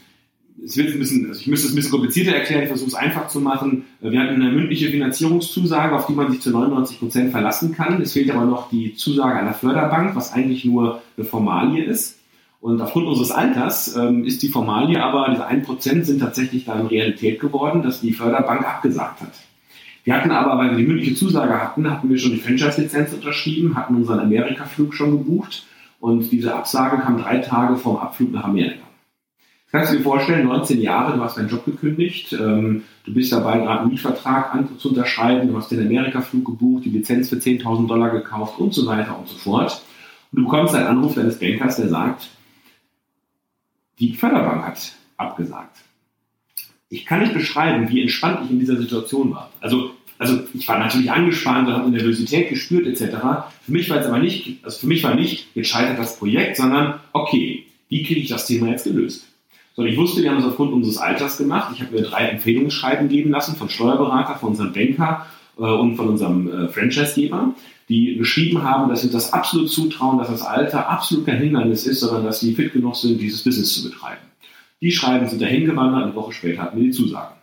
es 0.64 0.76
wird 0.76 0.92
ein 0.92 0.98
bisschen, 0.98 1.26
also 1.28 1.40
ich 1.40 1.46
müsste 1.46 1.66
es 1.66 1.72
ein 1.72 1.76
bisschen 1.76 1.90
komplizierter 1.90 2.32
erklären, 2.32 2.62
ich 2.62 2.68
versuche 2.68 2.88
es 2.88 2.94
einfach 2.94 3.28
zu 3.28 3.40
machen. 3.40 3.84
Wir 4.00 4.20
hatten 4.20 4.40
eine 4.40 4.52
mündliche 4.52 4.90
Finanzierungszusage, 4.90 5.94
auf 5.94 6.06
die 6.06 6.12
man 6.12 6.30
sich 6.30 6.40
zu 6.40 6.50
99 6.50 6.98
Prozent 6.98 7.30
verlassen 7.30 7.74
kann. 7.74 8.00
Es 8.00 8.12
fehlt 8.12 8.30
aber 8.30 8.44
noch 8.44 8.70
die 8.70 8.94
Zusage 8.94 9.38
einer 9.38 9.54
Förderbank, 9.54 10.14
was 10.14 10.32
eigentlich 10.32 10.64
nur 10.64 11.02
eine 11.16 11.26
Formalie 11.26 11.84
ist. 11.84 12.18
Und 12.60 12.80
aufgrund 12.80 13.08
unseres 13.08 13.32
Alters 13.32 13.96
ähm, 13.96 14.24
ist 14.24 14.42
die 14.42 14.48
Formalie 14.48 15.02
aber, 15.02 15.28
diese 15.30 15.48
1% 15.48 16.04
sind 16.04 16.20
tatsächlich 16.20 16.64
dann 16.64 16.86
Realität 16.86 17.40
geworden, 17.40 17.82
dass 17.82 18.00
die 18.00 18.12
Förderbank 18.12 18.64
abgesagt 18.64 19.20
hat. 19.20 19.32
Wir 20.04 20.14
hatten 20.14 20.30
aber, 20.30 20.58
weil 20.58 20.70
wir 20.70 20.78
die 20.78 20.86
mündliche 20.86 21.14
Zusage 21.14 21.60
hatten, 21.60 21.90
hatten 21.90 22.08
wir 22.08 22.18
schon 22.18 22.32
die 22.32 22.38
Franchise-Lizenz 22.38 23.12
unterschrieben, 23.12 23.76
hatten 23.76 23.96
unseren 23.96 24.20
Amerika-Flug 24.20 24.94
schon 24.94 25.10
gebucht 25.12 25.64
und 25.98 26.30
diese 26.30 26.54
Absage 26.54 26.98
kam 26.98 27.18
drei 27.20 27.38
Tage 27.38 27.76
vorm 27.76 27.96
Abflug 27.96 28.32
nach 28.32 28.44
Amerika. 28.44 28.82
Kannst 29.72 29.90
du 29.90 29.96
dir 29.96 30.02
vorstellen, 30.02 30.46
19 30.46 30.82
Jahre, 30.82 31.16
du 31.16 31.24
hast 31.24 31.38
deinen 31.38 31.48
Job 31.48 31.64
gekündigt, 31.64 32.34
ähm, 32.34 32.82
du 33.06 33.14
bist 33.14 33.32
dabei, 33.32 33.56
gerade 33.56 33.80
einen 33.80 33.90
Mietvertrag 33.90 34.54
an, 34.54 34.68
zu 34.78 34.90
unterschreiben, 34.90 35.48
du 35.48 35.56
hast 35.56 35.70
den 35.70 35.80
Amerika-Flug 35.80 36.44
gebucht, 36.44 36.84
die 36.84 36.90
Lizenz 36.90 37.30
für 37.30 37.36
10.000 37.36 37.86
Dollar 37.88 38.10
gekauft 38.10 38.58
und 38.58 38.74
so 38.74 38.86
weiter 38.86 39.18
und 39.18 39.28
so 39.28 39.36
fort. 39.38 39.82
Und 40.30 40.40
du 40.40 40.44
bekommst 40.44 40.74
einen 40.74 40.88
Anruf 40.88 41.14
deines 41.14 41.38
Bankers, 41.38 41.76
der 41.76 41.88
sagt, 41.88 42.28
die 43.98 44.12
Förderbank 44.12 44.62
hat 44.62 44.92
abgesagt. 45.16 45.78
Ich 46.90 47.06
kann 47.06 47.20
nicht 47.20 47.32
beschreiben, 47.32 47.88
wie 47.88 48.02
entspannt 48.02 48.40
ich 48.44 48.50
in 48.50 48.58
dieser 48.58 48.76
Situation 48.76 49.30
war. 49.30 49.50
Also, 49.62 49.92
also 50.18 50.40
ich 50.52 50.68
war 50.68 50.78
natürlich 50.80 51.10
angespannt 51.10 51.68
und 51.68 51.74
habe 51.74 51.90
Nervosität 51.90 52.50
gespürt 52.50 52.86
etc. 52.86 53.16
Für 53.62 53.72
mich 53.72 53.88
war 53.88 53.96
es 53.96 54.06
aber 54.06 54.18
nicht, 54.18 54.62
also 54.64 54.80
für 54.80 54.86
mich 54.86 55.02
war 55.02 55.14
nicht, 55.14 55.46
jetzt 55.54 55.68
scheitert 55.68 55.98
das 55.98 56.18
Projekt, 56.18 56.58
sondern 56.58 57.00
okay, 57.14 57.64
wie 57.88 58.02
kriege 58.02 58.20
ich 58.20 58.28
das 58.28 58.46
Thema 58.46 58.68
jetzt 58.68 58.84
gelöst? 58.84 59.31
So, 59.74 59.84
ich 59.84 59.96
wusste, 59.96 60.22
wir 60.22 60.30
haben 60.30 60.38
es 60.38 60.44
aufgrund 60.44 60.72
unseres 60.72 60.98
Alters 60.98 61.38
gemacht. 61.38 61.72
Ich 61.74 61.80
habe 61.80 61.94
mir 61.94 62.02
drei 62.02 62.26
Empfehlungsschreiben 62.26 63.08
geben 63.08 63.30
lassen 63.30 63.56
von 63.56 63.68
Steuerberater, 63.68 64.36
von 64.36 64.50
unserem 64.50 64.72
Banker 64.72 65.26
äh, 65.58 65.62
und 65.62 65.96
von 65.96 66.08
unserem 66.08 66.66
äh, 66.66 66.68
Franchisegeber 66.68 67.54
die 67.92 68.16
geschrieben 68.16 68.62
haben, 68.62 68.88
dass 68.88 69.02
sie 69.02 69.10
das 69.10 69.32
absolut 69.34 69.70
zutrauen, 69.70 70.18
dass 70.18 70.28
das 70.28 70.42
Alter 70.42 70.88
absolut 70.88 71.26
kein 71.26 71.38
Hindernis 71.38 71.86
ist, 71.86 72.00
sondern 72.00 72.24
dass 72.24 72.40
sie 72.40 72.54
fit 72.54 72.72
genug 72.72 72.96
sind, 72.96 73.20
dieses 73.20 73.44
Business 73.44 73.74
zu 73.74 73.90
betreiben. 73.90 74.22
Die 74.80 74.90
Schreiben 74.90 75.28
sind 75.28 75.42
dahin 75.42 75.66
gewandert, 75.66 76.04
eine 76.04 76.14
Woche 76.14 76.32
später 76.32 76.62
hatten 76.62 76.78
wir 76.78 76.84
die 76.84 76.90
Zusagen 76.90 77.36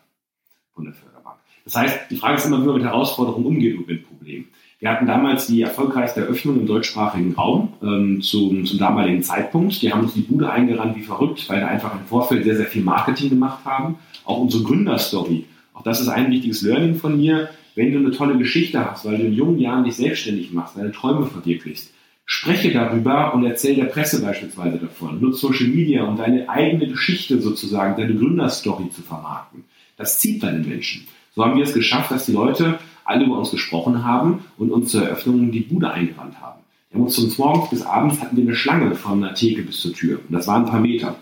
von 0.73 0.85
der 0.85 0.93
Förderbank. 0.93 1.37
Das 1.65 1.75
heißt, 1.75 1.99
die 2.09 2.15
Frage 2.15 2.37
ist 2.37 2.45
immer, 2.45 2.61
wie 2.61 2.65
man 2.65 2.75
mit 2.75 2.83
Herausforderungen 2.83 3.45
umgeht 3.45 3.77
und 3.77 3.87
mit 3.87 4.07
Problemen. 4.07 4.47
Wir 4.79 4.91
hatten 4.91 5.07
damals 5.07 5.47
die 5.47 5.61
erfolgreichste 5.61 6.21
Eröffnung 6.21 6.61
im 6.61 6.65
deutschsprachigen 6.65 7.33
Raum 7.33 7.73
ähm, 7.83 8.21
zum, 8.21 8.65
zum 8.65 8.79
damaligen 8.79 9.21
Zeitpunkt. 9.21 9.81
Die 9.81 9.91
haben 9.91 10.01
uns 10.01 10.13
die 10.13 10.21
Bude 10.21 10.49
eingerannt 10.49 10.95
wie 10.95 11.03
verrückt, 11.03 11.49
weil 11.49 11.59
wir 11.59 11.67
einfach 11.67 11.93
im 11.93 12.05
Vorfeld 12.05 12.45
sehr, 12.45 12.55
sehr 12.55 12.65
viel 12.65 12.83
Marketing 12.83 13.29
gemacht 13.29 13.65
haben. 13.65 13.99
Auch 14.23 14.39
unsere 14.39 14.63
Gründerstory. 14.63 15.45
Auch 15.73 15.83
das 15.83 15.99
ist 15.99 16.07
ein 16.07 16.31
wichtiges 16.31 16.61
Learning 16.61 16.95
von 16.95 17.17
mir 17.17 17.49
wenn 17.79 17.93
du 17.93 17.99
eine 17.99 18.11
tolle 18.11 18.37
Geschichte 18.37 18.83
hast, 18.83 19.05
weil 19.05 19.17
du 19.17 19.23
in 19.23 19.33
jungen 19.33 19.57
Jahren 19.57 19.85
dich 19.85 19.95
selbstständig 19.95 20.51
machst, 20.51 20.77
deine 20.77 20.91
Träume 20.91 21.25
verwirklichst, 21.27 21.93
spreche 22.25 22.73
darüber 22.73 23.33
und 23.33 23.45
erzähl 23.45 23.75
der 23.75 23.85
Presse 23.85 24.21
beispielsweise 24.21 24.77
davon. 24.77 25.21
Nutze 25.21 25.39
Social 25.39 25.67
Media, 25.67 26.03
um 26.03 26.17
deine 26.17 26.49
eigene 26.49 26.87
Geschichte 26.87 27.41
sozusagen, 27.41 27.95
deine 27.95 28.15
Gründerstory 28.15 28.89
zu 28.89 29.01
vermarkten. 29.01 29.63
Das 29.95 30.19
zieht 30.19 30.43
deine 30.43 30.59
Menschen. 30.59 31.07
So 31.33 31.45
haben 31.45 31.55
wir 31.55 31.63
es 31.63 31.73
geschafft, 31.73 32.11
dass 32.11 32.25
die 32.25 32.33
Leute 32.33 32.79
alle 33.09 33.25
über 33.25 33.37
uns 33.37 33.51
gesprochen 33.51 34.03
haben 34.05 34.45
und 34.57 34.71
uns 34.71 34.91
zur 34.91 35.03
Eröffnung 35.03 35.51
die 35.51 35.61
Bude 35.61 35.91
eingerannt 35.91 36.39
haben. 36.39 36.61
Wir 36.89 36.99
haben 36.99 37.05
uns 37.05 37.15
von 37.15 37.31
morgens 37.37 37.69
bis 37.69 37.81
abends 37.83 38.21
hatten 38.21 38.37
wir 38.37 38.43
eine 38.43 38.55
Schlange 38.55 38.95
von 38.95 39.21
der 39.21 39.35
Theke 39.35 39.61
bis 39.63 39.81
zur 39.81 39.93
Tür. 39.93 40.19
Und 40.27 40.33
das 40.33 40.47
waren 40.47 40.65
ein 40.65 40.71
paar 40.71 40.79
Meter. 40.79 41.15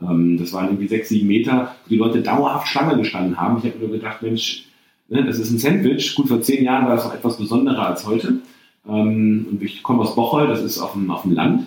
Ähm, 0.00 0.38
das 0.38 0.52
waren 0.52 0.66
irgendwie 0.66 0.88
sechs, 0.88 1.08
sieben 1.08 1.28
Meter, 1.28 1.74
wo 1.84 1.88
die 1.90 1.96
Leute 1.96 2.22
dauerhaft 2.22 2.68
Schlange 2.68 2.96
gestanden 2.96 3.38
haben. 3.38 3.58
Ich 3.58 3.64
habe 3.64 3.78
mir 3.78 3.88
nur 3.88 3.98
gedacht, 3.98 4.22
Mensch, 4.22 4.66
Ne, 5.12 5.22
das 5.26 5.38
ist 5.38 5.50
ein 5.50 5.58
Sandwich. 5.58 6.14
Gut, 6.14 6.28
vor 6.28 6.40
zehn 6.40 6.64
Jahren 6.64 6.86
war 6.86 6.96
es 6.96 7.04
noch 7.04 7.12
etwas 7.12 7.36
besonderer 7.36 7.86
als 7.86 8.06
heute. 8.06 8.38
Ähm, 8.88 9.46
und 9.50 9.62
ich 9.62 9.82
komme 9.82 10.00
aus 10.00 10.14
Bocholt, 10.14 10.48
das 10.48 10.62
ist 10.62 10.78
auf 10.78 10.94
dem, 10.94 11.10
auf 11.10 11.22
dem 11.22 11.32
Land. 11.32 11.66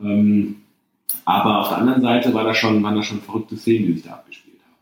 Ähm, 0.00 0.62
aber 1.26 1.60
auf 1.60 1.68
der 1.68 1.76
anderen 1.76 2.00
Seite 2.00 2.32
war 2.32 2.44
da 2.44 2.54
schon, 2.54 2.82
waren 2.82 2.96
da 2.96 3.02
schon 3.02 3.20
verrückte 3.20 3.58
Szenen, 3.58 3.86
die 3.86 3.92
sich 3.92 4.04
da 4.04 4.12
abgespielt 4.12 4.60
haben. 4.64 4.76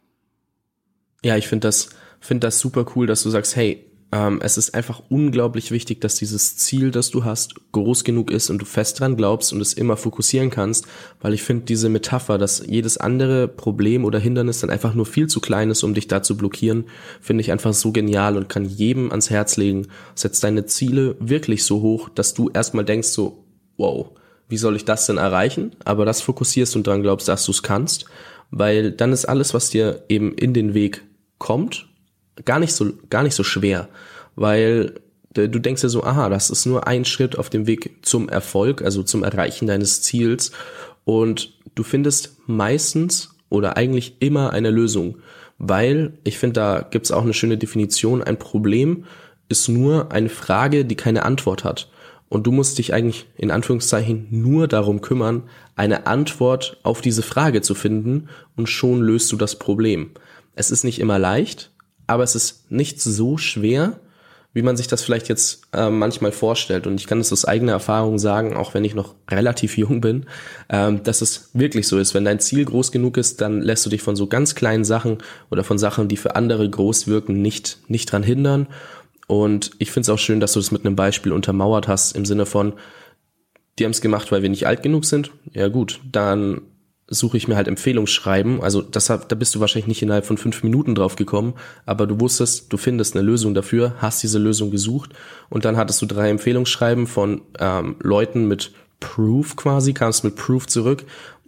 Ja, 1.24 1.36
ich 1.36 1.48
finde 1.48 1.66
das, 1.66 1.90
finde 2.20 2.46
das 2.46 2.60
super 2.60 2.86
cool, 2.94 3.08
dass 3.08 3.24
du 3.24 3.30
sagst, 3.30 3.56
hey, 3.56 3.84
ähm, 4.14 4.38
es 4.40 4.56
ist 4.56 4.76
einfach 4.76 5.02
unglaublich 5.08 5.72
wichtig, 5.72 6.00
dass 6.00 6.14
dieses 6.14 6.56
Ziel, 6.56 6.92
das 6.92 7.10
du 7.10 7.24
hast, 7.24 7.56
groß 7.72 8.04
genug 8.04 8.30
ist 8.30 8.48
und 8.48 8.58
du 8.58 8.64
fest 8.64 9.00
dran 9.00 9.16
glaubst 9.16 9.52
und 9.52 9.60
es 9.60 9.72
immer 9.72 9.96
fokussieren 9.96 10.50
kannst, 10.50 10.86
weil 11.20 11.34
ich 11.34 11.42
finde 11.42 11.64
diese 11.64 11.88
Metapher, 11.88 12.38
dass 12.38 12.64
jedes 12.64 12.96
andere 12.96 13.48
Problem 13.48 14.04
oder 14.04 14.20
Hindernis 14.20 14.60
dann 14.60 14.70
einfach 14.70 14.94
nur 14.94 15.04
viel 15.04 15.26
zu 15.26 15.40
klein 15.40 15.68
ist, 15.68 15.82
um 15.82 15.94
dich 15.94 16.06
da 16.06 16.22
zu 16.22 16.36
blockieren, 16.36 16.84
finde 17.20 17.40
ich 17.40 17.50
einfach 17.50 17.74
so 17.74 17.90
genial 17.90 18.36
und 18.36 18.48
kann 18.48 18.64
jedem 18.64 19.10
ans 19.10 19.30
Herz 19.30 19.56
legen. 19.56 19.88
Setz 20.14 20.38
deine 20.38 20.64
Ziele 20.64 21.16
wirklich 21.18 21.64
so 21.64 21.82
hoch, 21.82 22.08
dass 22.08 22.34
du 22.34 22.50
erstmal 22.50 22.84
denkst 22.84 23.08
so, 23.08 23.44
wow, 23.78 24.10
wie 24.48 24.58
soll 24.58 24.76
ich 24.76 24.84
das 24.84 25.06
denn 25.06 25.16
erreichen? 25.16 25.72
Aber 25.84 26.04
das 26.04 26.22
fokussierst 26.22 26.76
und 26.76 26.86
dran 26.86 27.02
glaubst, 27.02 27.26
dass 27.26 27.44
du 27.46 27.50
es 27.50 27.64
kannst, 27.64 28.04
weil 28.52 28.92
dann 28.92 29.12
ist 29.12 29.24
alles, 29.24 29.54
was 29.54 29.70
dir 29.70 30.04
eben 30.08 30.34
in 30.34 30.54
den 30.54 30.72
Weg 30.72 31.02
kommt, 31.38 31.88
gar 32.44 32.58
nicht 32.58 32.72
so, 32.72 32.92
gar 33.10 33.22
nicht 33.22 33.34
so 33.34 33.44
schwer, 33.44 33.88
weil 34.36 34.94
du 35.34 35.58
denkst 35.58 35.82
ja 35.82 35.88
so, 35.88 36.04
aha, 36.04 36.28
das 36.28 36.50
ist 36.50 36.64
nur 36.66 36.86
ein 36.86 37.04
Schritt 37.04 37.38
auf 37.38 37.50
dem 37.50 37.66
Weg 37.66 37.98
zum 38.02 38.28
Erfolg, 38.28 38.82
also 38.82 39.02
zum 39.02 39.24
Erreichen 39.24 39.66
deines 39.66 40.02
Ziels 40.02 40.52
und 41.04 41.54
du 41.74 41.82
findest 41.82 42.36
meistens 42.46 43.36
oder 43.48 43.76
eigentlich 43.76 44.16
immer 44.20 44.52
eine 44.52 44.70
Lösung, 44.70 45.18
weil 45.58 46.18
ich 46.24 46.38
finde, 46.38 46.54
da 46.54 46.86
gibt's 46.88 47.10
auch 47.10 47.22
eine 47.22 47.34
schöne 47.34 47.58
Definition, 47.58 48.22
ein 48.22 48.38
Problem 48.38 49.04
ist 49.48 49.68
nur 49.68 50.12
eine 50.12 50.28
Frage, 50.28 50.84
die 50.84 50.96
keine 50.96 51.24
Antwort 51.24 51.64
hat. 51.64 51.90
Und 52.28 52.46
du 52.46 52.52
musst 52.52 52.78
dich 52.78 52.94
eigentlich 52.94 53.26
in 53.36 53.50
Anführungszeichen 53.50 54.26
nur 54.30 54.66
darum 54.66 55.02
kümmern, 55.02 55.44
eine 55.76 56.06
Antwort 56.06 56.78
auf 56.82 57.00
diese 57.00 57.22
Frage 57.22 57.60
zu 57.60 57.74
finden 57.74 58.28
und 58.56 58.68
schon 58.68 59.02
löst 59.02 59.30
du 59.30 59.36
das 59.36 59.58
Problem. 59.58 60.10
Es 60.56 60.70
ist 60.70 60.84
nicht 60.84 60.98
immer 60.98 61.18
leicht, 61.18 61.70
aber 62.06 62.22
es 62.22 62.34
ist 62.34 62.70
nicht 62.70 63.00
so 63.00 63.38
schwer, 63.38 63.98
wie 64.54 64.62
man 64.62 64.76
sich 64.76 64.86
das 64.86 65.02
vielleicht 65.02 65.28
jetzt 65.28 65.62
äh, 65.72 65.90
manchmal 65.90 66.30
vorstellt. 66.30 66.86
Und 66.86 67.00
ich 67.00 67.08
kann 67.08 67.18
es 67.18 67.32
aus 67.32 67.44
eigener 67.44 67.72
Erfahrung 67.72 68.18
sagen, 68.18 68.56
auch 68.56 68.72
wenn 68.72 68.84
ich 68.84 68.94
noch 68.94 69.14
relativ 69.28 69.76
jung 69.78 70.00
bin, 70.00 70.26
ähm, 70.68 71.02
dass 71.02 71.20
es 71.20 71.50
wirklich 71.52 71.88
so 71.88 71.98
ist. 71.98 72.14
Wenn 72.14 72.24
dein 72.24 72.38
Ziel 72.40 72.64
groß 72.64 72.92
genug 72.92 73.16
ist, 73.16 73.40
dann 73.40 73.60
lässt 73.60 73.84
du 73.84 73.90
dich 73.90 74.02
von 74.02 74.16
so 74.16 74.28
ganz 74.28 74.54
kleinen 74.54 74.84
Sachen 74.84 75.18
oder 75.50 75.64
von 75.64 75.76
Sachen, 75.76 76.08
die 76.08 76.16
für 76.16 76.36
andere 76.36 76.70
groß 76.70 77.08
wirken, 77.08 77.42
nicht, 77.42 77.78
nicht 77.88 78.10
dran 78.10 78.22
hindern. 78.22 78.68
Und 79.26 79.72
ich 79.78 79.90
finde 79.90 80.02
es 80.02 80.10
auch 80.10 80.18
schön, 80.18 80.38
dass 80.40 80.52
du 80.52 80.60
das 80.60 80.70
mit 80.70 80.86
einem 80.86 80.96
Beispiel 80.96 81.32
untermauert 81.32 81.88
hast, 81.88 82.14
im 82.16 82.24
Sinne 82.24 82.46
von, 82.46 82.74
die 83.78 83.84
haben 83.84 83.92
es 83.92 84.00
gemacht, 84.00 84.30
weil 84.30 84.42
wir 84.42 84.50
nicht 84.50 84.66
alt 84.66 84.82
genug 84.82 85.04
sind. 85.04 85.32
Ja 85.52 85.66
gut, 85.68 86.00
dann 86.10 86.62
suche 87.08 87.36
ich 87.36 87.48
mir 87.48 87.56
halt 87.56 87.68
Empfehlungsschreiben. 87.68 88.62
Also 88.62 88.80
das, 88.80 89.06
da 89.06 89.16
bist 89.16 89.54
du 89.54 89.60
wahrscheinlich 89.60 89.88
nicht 89.88 90.02
innerhalb 90.02 90.24
von 90.24 90.38
fünf 90.38 90.62
Minuten 90.62 90.94
drauf 90.94 91.16
gekommen, 91.16 91.54
aber 91.84 92.06
du 92.06 92.20
wusstest, 92.20 92.72
du 92.72 92.76
findest 92.76 93.14
eine 93.14 93.24
Lösung 93.24 93.54
dafür, 93.54 93.94
hast 93.98 94.22
diese 94.22 94.38
Lösung 94.38 94.70
gesucht 94.70 95.10
und 95.50 95.64
dann 95.64 95.76
hattest 95.76 96.00
du 96.00 96.06
drei 96.06 96.30
Empfehlungsschreiben 96.30 97.06
von 97.06 97.42
ähm, 97.58 97.96
Leuten 98.00 98.48
mit 98.48 98.72
Proof 99.00 99.56
quasi, 99.56 99.92
kamst 99.92 100.24
mit 100.24 100.36
Proof 100.36 100.66
zurück 100.66 101.04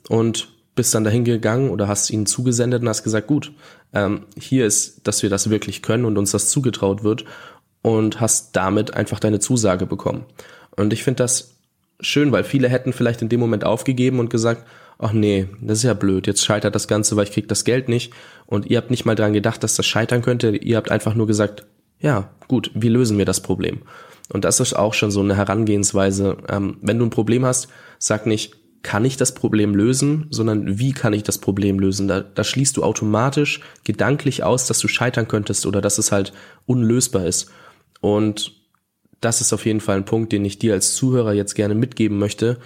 und 0.09 0.49
bist 0.75 0.95
dann 0.95 1.05
dahin 1.05 1.25
gegangen 1.25 1.71
oder 1.71 1.89
hast 1.89 2.11
ihnen 2.11 2.27
zugesendet 2.27 2.83
und 2.83 2.89
hast 2.89 3.03
gesagt, 3.03 3.27
gut, 3.27 3.53
ähm, 3.95 4.27
hier 4.39 4.67
ist, 4.67 5.07
dass 5.07 5.23
wir 5.23 5.31
das 5.31 5.49
wirklich 5.49 5.81
können 5.81 6.05
und 6.05 6.19
uns 6.19 6.33
das 6.33 6.51
zugetraut 6.51 7.03
wird 7.03 7.25
und 7.81 8.21
hast 8.21 8.55
damit 8.55 8.95
einfach 8.95 9.21
deine 9.21 9.41
Zusage 9.41 9.87
bekommen. 9.87 10.27
Und 10.77 10.93
ich 10.93 11.03
finde 11.03 11.23
das 11.23 11.55
schön, 12.01 12.31
weil 12.31 12.45
viele 12.45 12.69
hätten 12.69 12.93
vielleicht 12.93 13.23
in 13.23 13.31
dem 13.31 13.41
Moment 13.41 13.65
aufgegeben 13.65 14.19
und 14.19 14.29
gesagt, 14.29 14.67
ach 14.99 15.13
nee, 15.13 15.49
das 15.61 15.79
ist 15.79 15.85
ja 15.85 15.95
blöd, 15.95 16.27
jetzt 16.27 16.45
scheitert 16.45 16.75
das 16.75 16.89
Ganze, 16.89 17.17
weil 17.17 17.25
ich 17.25 17.33
krieg 17.33 17.49
das 17.49 17.65
Geld 17.65 17.89
nicht. 17.89 18.13
Und 18.47 18.67
ihr 18.67 18.79
habt 18.79 18.91
nicht 18.91 19.05
mal 19.05 19.15
dran 19.15 19.33
gedacht, 19.33 19.63
dass 19.63 19.77
das 19.77 19.87
scheitern 19.87 20.23
könnte. 20.23 20.57
Ihr 20.57 20.77
habt 20.77 20.91
einfach 20.91 21.15
nur 21.15 21.27
gesagt, 21.27 21.67
ja, 21.99 22.31
gut, 22.49 22.71
wie 22.75 22.89
lösen 22.89 23.19
wir 23.19 23.25
das 23.25 23.41
Problem? 23.41 23.83
Und 24.33 24.45
das 24.45 24.61
ist 24.61 24.75
auch 24.75 24.95
schon 24.95 25.11
so 25.11 25.21
eine 25.21 25.37
Herangehensweise. 25.37 26.37
Ähm, 26.49 26.79
wenn 26.83 26.99
du 26.99 27.07
ein 27.07 27.11
Problem 27.11 27.45
hast, 27.45 27.69
sag 27.99 28.27
nicht, 28.27 28.55
kann 28.83 29.05
ich 29.05 29.17
das 29.17 29.35
Problem 29.35 29.75
lösen, 29.75 30.27
sondern 30.31 30.79
wie 30.79 30.93
kann 30.93 31.13
ich 31.13 31.25
das 31.25 31.39
Problem 31.39 31.81
lösen? 31.81 32.07
Da, 32.07 32.21
da 32.21 32.45
schließt 32.45 32.77
du 32.77 32.85
automatisch 32.85 33.61
gedanklich 33.85 34.45
aus, 34.45 34.67
dass 34.67 34.79
du 34.79 34.87
scheitern 34.87 35.27
könntest 35.27 35.67
oder 35.67 35.81
dass 35.81 35.99
es 35.99 36.13
halt 36.13 36.33
unlösbar 36.67 37.27
ist. 37.27 37.51
Und 38.01 38.53
das 39.21 39.41
ist 39.41 39.53
auf 39.53 39.67
jeden 39.67 39.81
Fall 39.81 39.97
ein 39.97 40.05
Punkt, 40.05 40.33
den 40.33 40.45
ich 40.45 40.59
dir 40.59 40.75
als 40.75 40.95
Zuhörer 40.95 41.33
jetzt 41.33 41.55
gerne 41.55 41.75
mitgeben 41.75 42.19
möchte, 42.19 42.59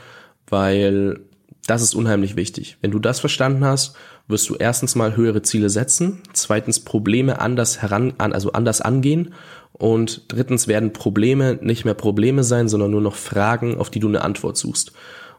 weil 0.46 1.20
das 1.66 1.82
ist 1.82 1.94
unheimlich 1.94 2.36
wichtig. 2.36 2.78
Wenn 2.80 2.90
du 2.90 2.98
das 2.98 3.20
verstanden 3.20 3.64
hast, 3.64 3.94
wirst 4.28 4.48
du 4.48 4.56
erstens 4.56 4.94
mal 4.94 5.16
höhere 5.16 5.42
Ziele 5.42 5.70
setzen, 5.70 6.20
zweitens 6.32 6.80
Probleme 6.80 7.40
anders 7.40 7.82
heran, 7.82 8.14
also 8.18 8.52
anders 8.52 8.80
angehen 8.80 9.34
und 9.72 10.24
drittens 10.28 10.68
werden 10.68 10.92
Probleme 10.92 11.58
nicht 11.60 11.84
mehr 11.84 11.94
Probleme 11.94 12.44
sein, 12.44 12.68
sondern 12.68 12.90
nur 12.90 13.00
noch 13.00 13.14
Fragen, 13.14 13.78
auf 13.78 13.90
die 13.90 14.00
du 14.00 14.08
eine 14.08 14.22
Antwort 14.22 14.56
suchst. 14.56 14.92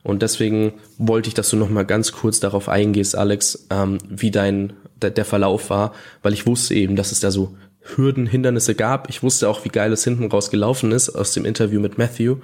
Und 0.04 0.22
deswegen 0.22 0.74
wollte 0.98 1.28
ich, 1.28 1.36
dass 1.36 1.50
du 1.50 1.58
noch 1.58 1.70
mal 1.70 1.86
ganz 1.86 2.12
kurz 2.12 2.40
darauf 2.40 2.68
eingehst, 2.68 3.16
Alex, 3.16 3.68
ähm, 3.70 4.00
wie 4.10 4.32
dein 4.32 4.74
der, 5.02 5.12
der 5.12 5.26
Verlauf 5.26 5.70
war, 5.70 5.94
weil 6.24 6.34
ich 6.34 6.48
wusste 6.48 6.74
eben, 6.74 6.96
dass 6.96 7.12
es 7.12 7.20
da 7.20 7.30
so 7.30 7.56
Hürden, 7.82 8.26
Hindernisse 8.26 8.76
gab. 8.76 9.10
Ich 9.10 9.24
wusste 9.24 9.50
auch, 9.50 9.66
wie 9.66 9.70
geil 9.70 9.92
es 9.92 10.04
hinten 10.04 10.28
raus 10.28 10.50
gelaufen 10.50 10.92
ist 10.92 11.10
aus 11.10 11.34
dem 11.34 11.46
Interview 11.46 11.80
mit 11.80 11.98
Matthew. 11.98 12.38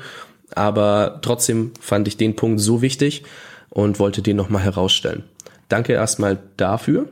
Aber 0.53 1.19
trotzdem 1.21 1.71
fand 1.79 2.07
ich 2.07 2.17
den 2.17 2.35
Punkt 2.35 2.59
so 2.59 2.81
wichtig 2.81 3.23
und 3.69 3.99
wollte 3.99 4.21
den 4.21 4.37
nochmal 4.37 4.63
herausstellen. 4.63 5.23
Danke 5.69 5.93
erstmal 5.93 6.39
dafür. 6.57 7.07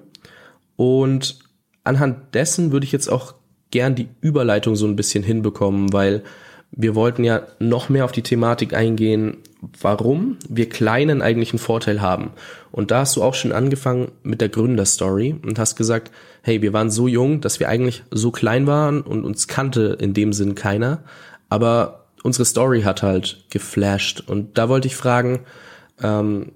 Und 0.75 1.39
anhand 1.83 2.33
dessen 2.33 2.71
würde 2.71 2.85
ich 2.85 2.91
jetzt 2.91 3.07
auch 3.07 3.35
gern 3.71 3.95
die 3.95 4.09
Überleitung 4.21 4.75
so 4.75 4.87
ein 4.87 4.95
bisschen 4.95 5.23
hinbekommen, 5.23 5.91
weil 5.93 6.23
wir 6.71 6.95
wollten 6.95 7.23
ja 7.23 7.43
noch 7.59 7.89
mehr 7.89 8.05
auf 8.05 8.11
die 8.11 8.23
Thematik 8.23 8.73
eingehen, 8.73 9.37
warum 9.81 10.37
wir 10.49 10.69
Kleinen 10.69 11.21
eigentlich 11.21 11.51
einen 11.51 11.59
Vorteil 11.59 12.01
haben. 12.01 12.31
Und 12.71 12.91
da 12.91 12.99
hast 12.99 13.15
du 13.15 13.23
auch 13.23 13.33
schon 13.33 13.53
angefangen 13.53 14.11
mit 14.23 14.41
der 14.41 14.49
Gründerstory 14.49 15.35
und 15.43 15.57
hast 15.57 15.75
gesagt, 15.75 16.11
hey, 16.41 16.61
wir 16.61 16.73
waren 16.73 16.91
so 16.91 17.07
jung, 17.07 17.41
dass 17.41 17.59
wir 17.59 17.69
eigentlich 17.69 18.03
so 18.11 18.31
klein 18.31 18.67
waren 18.67 19.01
und 19.01 19.23
uns 19.23 19.47
kannte 19.47 19.97
in 19.99 20.13
dem 20.13 20.33
Sinn 20.33 20.55
keiner. 20.55 21.03
Aber 21.49 22.05
unsere 22.23 22.45
Story 22.45 22.81
hat 22.81 23.01
halt 23.03 23.45
geflasht. 23.49 24.23
Und 24.27 24.57
da 24.57 24.67
wollte 24.67 24.87
ich 24.87 24.95
fragen, 24.95 25.41
ähm, 26.01 26.51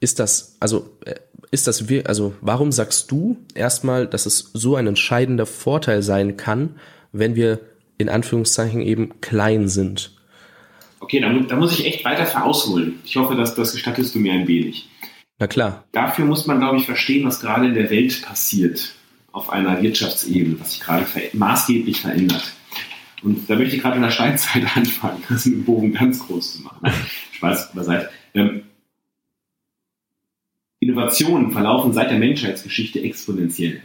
ist 0.00 0.18
das, 0.18 0.56
also 0.60 0.98
äh, 1.04 1.14
ist 1.50 1.66
das, 1.66 1.84
also 2.04 2.34
warum 2.40 2.72
sagst 2.72 3.10
du 3.10 3.38
erstmal, 3.54 4.06
dass 4.06 4.26
es 4.26 4.50
so 4.52 4.76
ein 4.76 4.86
entscheidender 4.86 5.46
Vorteil 5.46 6.02
sein 6.02 6.36
kann, 6.36 6.76
wenn 7.12 7.36
wir 7.36 7.60
in 7.96 8.08
Anführungszeichen 8.08 8.80
eben 8.82 9.20
klein 9.20 9.68
sind? 9.68 10.12
Okay, 11.00 11.20
da, 11.20 11.32
da 11.32 11.56
muss 11.56 11.78
ich 11.78 11.86
echt 11.86 12.04
weiter 12.04 12.26
verausholen. 12.26 12.98
Ich 13.04 13.16
hoffe, 13.16 13.34
dass 13.36 13.54
das 13.54 13.72
gestattest 13.72 14.14
du 14.14 14.18
mir 14.18 14.32
ein 14.32 14.48
wenig. 14.48 14.88
Na 15.38 15.46
klar. 15.46 15.84
Dafür 15.92 16.24
muss 16.24 16.46
man, 16.46 16.58
glaube 16.58 16.78
ich, 16.78 16.86
verstehen, 16.86 17.26
was 17.26 17.40
gerade 17.40 17.66
in 17.66 17.74
der 17.74 17.90
Welt 17.90 18.22
passiert 18.22 18.94
auf 19.32 19.50
einer 19.50 19.82
Wirtschaftsebene, 19.82 20.58
was 20.60 20.72
sich 20.72 20.80
gerade 20.80 21.04
ver 21.04 21.22
maßgeblich 21.32 22.00
verändert. 22.00 22.52
Und 23.22 23.48
da 23.50 23.56
möchte 23.56 23.76
ich 23.76 23.82
gerade 23.82 23.96
in 23.96 24.02
der 24.02 24.10
Steinzeit 24.10 24.64
anfangen, 24.76 25.22
das 25.28 25.44
den 25.44 25.64
Bogen 25.64 25.92
ganz 25.92 26.20
groß 26.20 26.56
zu 26.56 26.62
machen. 26.62 26.90
Spaß 27.32 27.72
beiseite. 27.72 28.10
Ähm, 28.34 28.62
Innovationen 30.80 31.50
verlaufen 31.52 31.92
seit 31.92 32.10
der 32.10 32.18
Menschheitsgeschichte 32.18 33.00
exponentiell. 33.00 33.80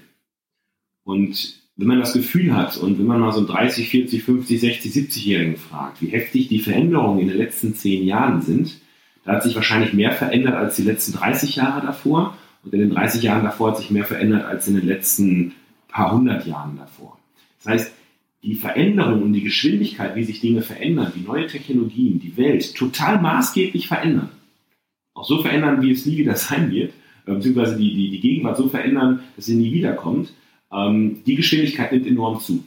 Und 1.05 1.59
wenn 1.77 1.88
man 1.88 1.99
das 1.99 2.12
Gefühl 2.13 2.53
hat 2.53 2.75
und 2.75 2.99
wenn 2.99 3.05
man 3.05 3.21
mal 3.21 3.31
so 3.31 3.45
30, 3.45 3.88
40, 3.88 4.23
50, 4.23 4.59
60, 4.59 4.91
70-Jährigen 4.91 5.55
fragt, 5.55 6.01
wie 6.01 6.07
heftig 6.07 6.49
die 6.49 6.59
Veränderungen 6.59 7.21
in 7.21 7.29
den 7.29 7.38
letzten 7.38 7.73
zehn 7.73 8.03
Jahren 8.03 8.41
sind, 8.41 8.81
da 9.23 9.33
hat 9.33 9.43
sich 9.43 9.55
wahrscheinlich 9.55 9.93
mehr 9.93 10.12
verändert 10.12 10.55
als 10.55 10.75
die 10.75 10.83
letzten 10.83 11.13
30 11.13 11.55
Jahre 11.55 11.85
davor. 11.85 12.38
Und 12.63 12.73
in 12.73 12.81
den 12.81 12.89
30 12.89 13.23
Jahren 13.23 13.43
davor 13.43 13.71
hat 13.71 13.77
sich 13.77 13.91
mehr 13.91 14.03
verändert 14.03 14.43
als 14.43 14.67
in 14.67 14.75
den 14.75 14.85
letzten 14.85 15.53
paar 15.88 16.12
hundert 16.12 16.45
Jahren 16.45 16.77
davor. 16.77 17.17
Das 17.63 17.73
heißt, 17.73 17.93
die 18.43 18.55
Veränderung 18.55 19.21
und 19.23 19.33
die 19.33 19.43
Geschwindigkeit, 19.43 20.15
wie 20.15 20.23
sich 20.23 20.41
Dinge 20.41 20.62
verändern, 20.62 21.13
wie 21.15 21.21
neue 21.21 21.47
Technologien, 21.47 22.19
die 22.19 22.35
Welt 22.35 22.75
total 22.75 23.21
maßgeblich 23.21 23.88
verändern. 23.88 24.29
Auch 25.19 25.25
so 25.25 25.41
verändern, 25.41 25.82
wie 25.82 25.91
es 25.91 26.05
nie 26.05 26.17
wieder 26.17 26.36
sein 26.36 26.71
wird, 26.71 26.93
äh, 27.25 27.34
beziehungsweise 27.34 27.77
die, 27.77 27.93
die, 27.93 28.10
die 28.10 28.19
Gegenwart 28.19 28.58
so 28.58 28.69
verändern, 28.69 29.21
dass 29.36 29.45
sie 29.45 29.55
nie 29.55 29.73
wiederkommt. 29.73 30.34
Ähm, 30.71 31.19
die 31.25 31.36
Geschwindigkeit 31.36 31.91
nimmt 31.91 32.08
enorm 32.08 32.39
zu. 32.39 32.63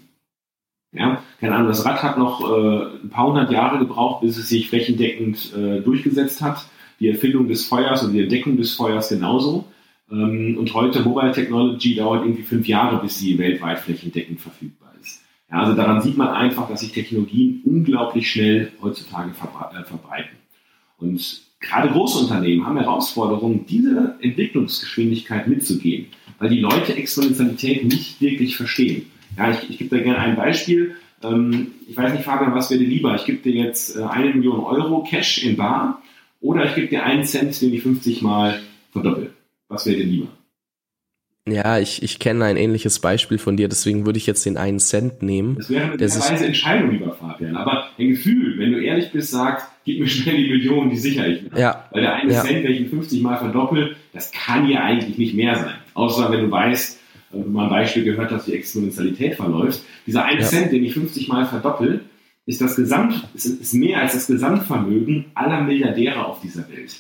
Ja, 0.93 1.23
keine 1.41 1.55
Ahnung, 1.55 1.69
das 1.69 1.87
Rad 1.87 2.03
hat 2.03 2.19
noch 2.19 2.43
äh, 2.43 2.97
ein 3.03 3.09
paar 3.09 3.29
hundert 3.29 3.51
Jahre 3.51 3.79
gebraucht, 3.79 4.21
bis 4.21 4.37
es 4.37 4.51
sich 4.51 4.69
flächendeckend 4.69 5.55
äh, 5.57 5.81
durchgesetzt 5.81 6.43
hat. 6.43 6.67
Die 7.01 7.09
Erfindung 7.09 7.49
des 7.49 7.65
Feuers 7.65 8.03
und 8.03 8.12
die 8.12 8.21
Entdeckung 8.21 8.59
des 8.59 8.75
Feuers 8.75 9.09
genauso. 9.09 9.65
Ähm, 10.11 10.59
und 10.59 10.75
heute 10.75 11.01
Mobile 11.01 11.33
Technology 11.33 11.95
dauert 11.95 12.25
irgendwie 12.25 12.43
fünf 12.43 12.69
Jahre, 12.69 13.01
bis 13.01 13.19
sie 13.19 13.38
weltweit 13.38 13.81
flächendeckend 13.81 14.41
verfügbar 14.41 14.93
ist. 15.01 15.23
Ja, 15.51 15.61
also 15.61 15.75
daran 15.75 16.03
sieht 16.03 16.19
man 16.19 16.29
einfach, 16.29 16.69
dass 16.69 16.81
sich 16.81 16.93
Technologien 16.93 17.62
unglaublich 17.65 18.31
schnell 18.31 18.73
heutzutage 18.83 19.31
äh, 19.31 19.85
verbreiten. 19.85 20.37
Und 20.99 21.41
gerade 21.62 21.88
große 21.88 22.18
Unternehmen 22.18 22.66
haben 22.66 22.77
Herausforderungen, 22.77 23.64
diese 23.66 24.16
Entwicklungsgeschwindigkeit 24.20 25.48
mitzugehen, 25.48 26.09
weil 26.38 26.51
die 26.51 26.61
Leute 26.61 26.94
Exponentialität 26.94 27.85
nicht 27.85 28.20
wirklich 28.20 28.57
verstehen. 28.57 29.07
Ja, 29.38 29.51
ich, 29.51 29.70
ich 29.70 29.79
gebe 29.79 29.96
da 29.96 30.03
gerne 30.03 30.18
ein 30.18 30.37
Beispiel. 30.37 30.96
Ähm, 31.22 31.68
ich 31.88 31.96
weiß 31.96 32.12
nicht, 32.12 32.25
Fabian, 32.25 32.55
was 32.55 32.70
wäre 32.70 32.81
dir 32.81 32.88
lieber? 32.88 33.14
Ich 33.14 33.25
gebe 33.25 33.38
dir 33.38 33.53
jetzt 33.53 33.96
äh, 33.96 34.03
eine 34.03 34.35
Million 34.35 34.61
Euro 34.61 35.03
Cash 35.05 35.44
in 35.44 35.57
Bar 35.57 36.03
oder 36.40 36.66
ich 36.66 36.75
gebe 36.75 36.88
dir 36.88 37.05
einen 37.05 37.25
Cent, 37.25 37.59
den 37.62 37.72
ich 37.72 37.83
50 37.83 38.20
Mal 38.20 38.61
verdoppel. 38.90 39.33
Was 39.68 39.87
wäre 39.87 39.96
dir 39.96 40.05
lieber? 40.05 40.29
Ja, 41.48 41.79
ich, 41.79 42.03
ich 42.05 42.20
kenne 42.20 42.44
ein 42.44 42.57
ähnliches 42.57 43.01
Beispiel 43.01 43.38
von 43.38 43.57
dir, 43.57 43.68
deswegen 43.68 44.07
würde 44.07 44.16
ich 44.16 44.27
jetzt 44.27 44.46
den 44.46 44.57
einen 44.57 44.79
Cent 44.79 45.22
nehmen. 45.22 45.57
Das 45.57 45.70
wäre 45.70 45.90
eine 45.92 46.01
weise 46.01 46.46
Entscheidung, 46.46 46.92
lieber 46.92 47.12
Fabian. 47.14 47.57
Aber 47.57 47.88
ein 47.98 48.09
Gefühl, 48.11 48.52
wenn 48.62 48.72
du 48.72 48.83
ehrlich 48.83 49.11
bist, 49.12 49.31
sagst, 49.31 49.66
gib 49.85 50.01
mir 50.01 50.07
schnell 50.07 50.37
die 50.37 50.51
Millionen, 50.51 50.90
die 50.90 50.96
sichere 50.96 51.29
ich 51.29 51.42
mir. 51.42 51.59
Ja. 51.59 51.88
Weil 51.90 52.03
der 52.03 52.14
eine 52.14 52.33
ja. 52.33 52.42
Cent, 52.42 52.64
welchen 52.64 52.88
50 52.88 53.22
Mal 53.22 53.37
verdoppelt, 53.37 53.96
das 54.12 54.33
kann 54.33 54.68
ja 54.68 54.83
eigentlich 54.83 55.18
nicht 55.18 55.35
mehr 55.35 55.57
sein. 55.57 55.75
Außer 55.94 56.31
wenn 56.31 56.42
du 56.42 56.51
weißt, 56.51 56.98
äh, 56.98 57.35
wenn 57.35 57.44
du 57.44 57.51
mal 57.51 57.64
ein 57.64 57.70
Beispiel 57.70 58.05
gehört 58.05 58.31
hast, 58.31 58.48
wie 58.48 58.55
Exponentialität 58.55 59.35
verläuft. 59.35 59.83
Dieser 60.07 60.25
eine 60.25 60.40
ja. 60.40 60.46
Cent, 60.46 60.72
den 60.72 60.85
ich 60.85 60.94
50 60.94 61.29
Mal 61.29 61.46
verdoppel, 61.46 62.01
ist 62.44 62.61
das 62.61 62.77
Gesamt, 62.77 63.29
ist 63.35 63.72
mehr 63.75 64.01
als 64.01 64.14
das 64.14 64.27
Gesamtvermögen 64.27 65.27
aller 65.35 65.62
Milliardäre 65.62 66.27
auf 66.27 66.40
dieser 66.40 66.68
Welt. 66.70 66.96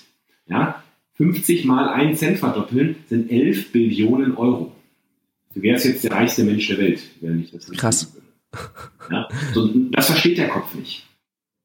Ja, 0.46 0.82
50 1.14 1.64
mal 1.64 1.88
1 1.88 2.18
Cent 2.18 2.38
verdoppeln 2.38 2.96
sind 3.08 3.30
11 3.30 3.72
Billionen 3.72 4.36
Euro. 4.36 4.72
Du 5.54 5.62
wärst 5.62 5.84
jetzt 5.84 6.04
der 6.04 6.12
reichste 6.12 6.44
Mensch 6.44 6.66
der 6.68 6.78
Welt, 6.78 7.02
wenn 7.20 7.40
ich 7.40 7.50
das 7.50 7.70
Krass. 7.70 8.12
Ja? 9.10 9.28
So, 9.52 9.68
das 9.90 10.06
versteht 10.06 10.38
der 10.38 10.48
Kopf 10.48 10.74
nicht. 10.74 11.04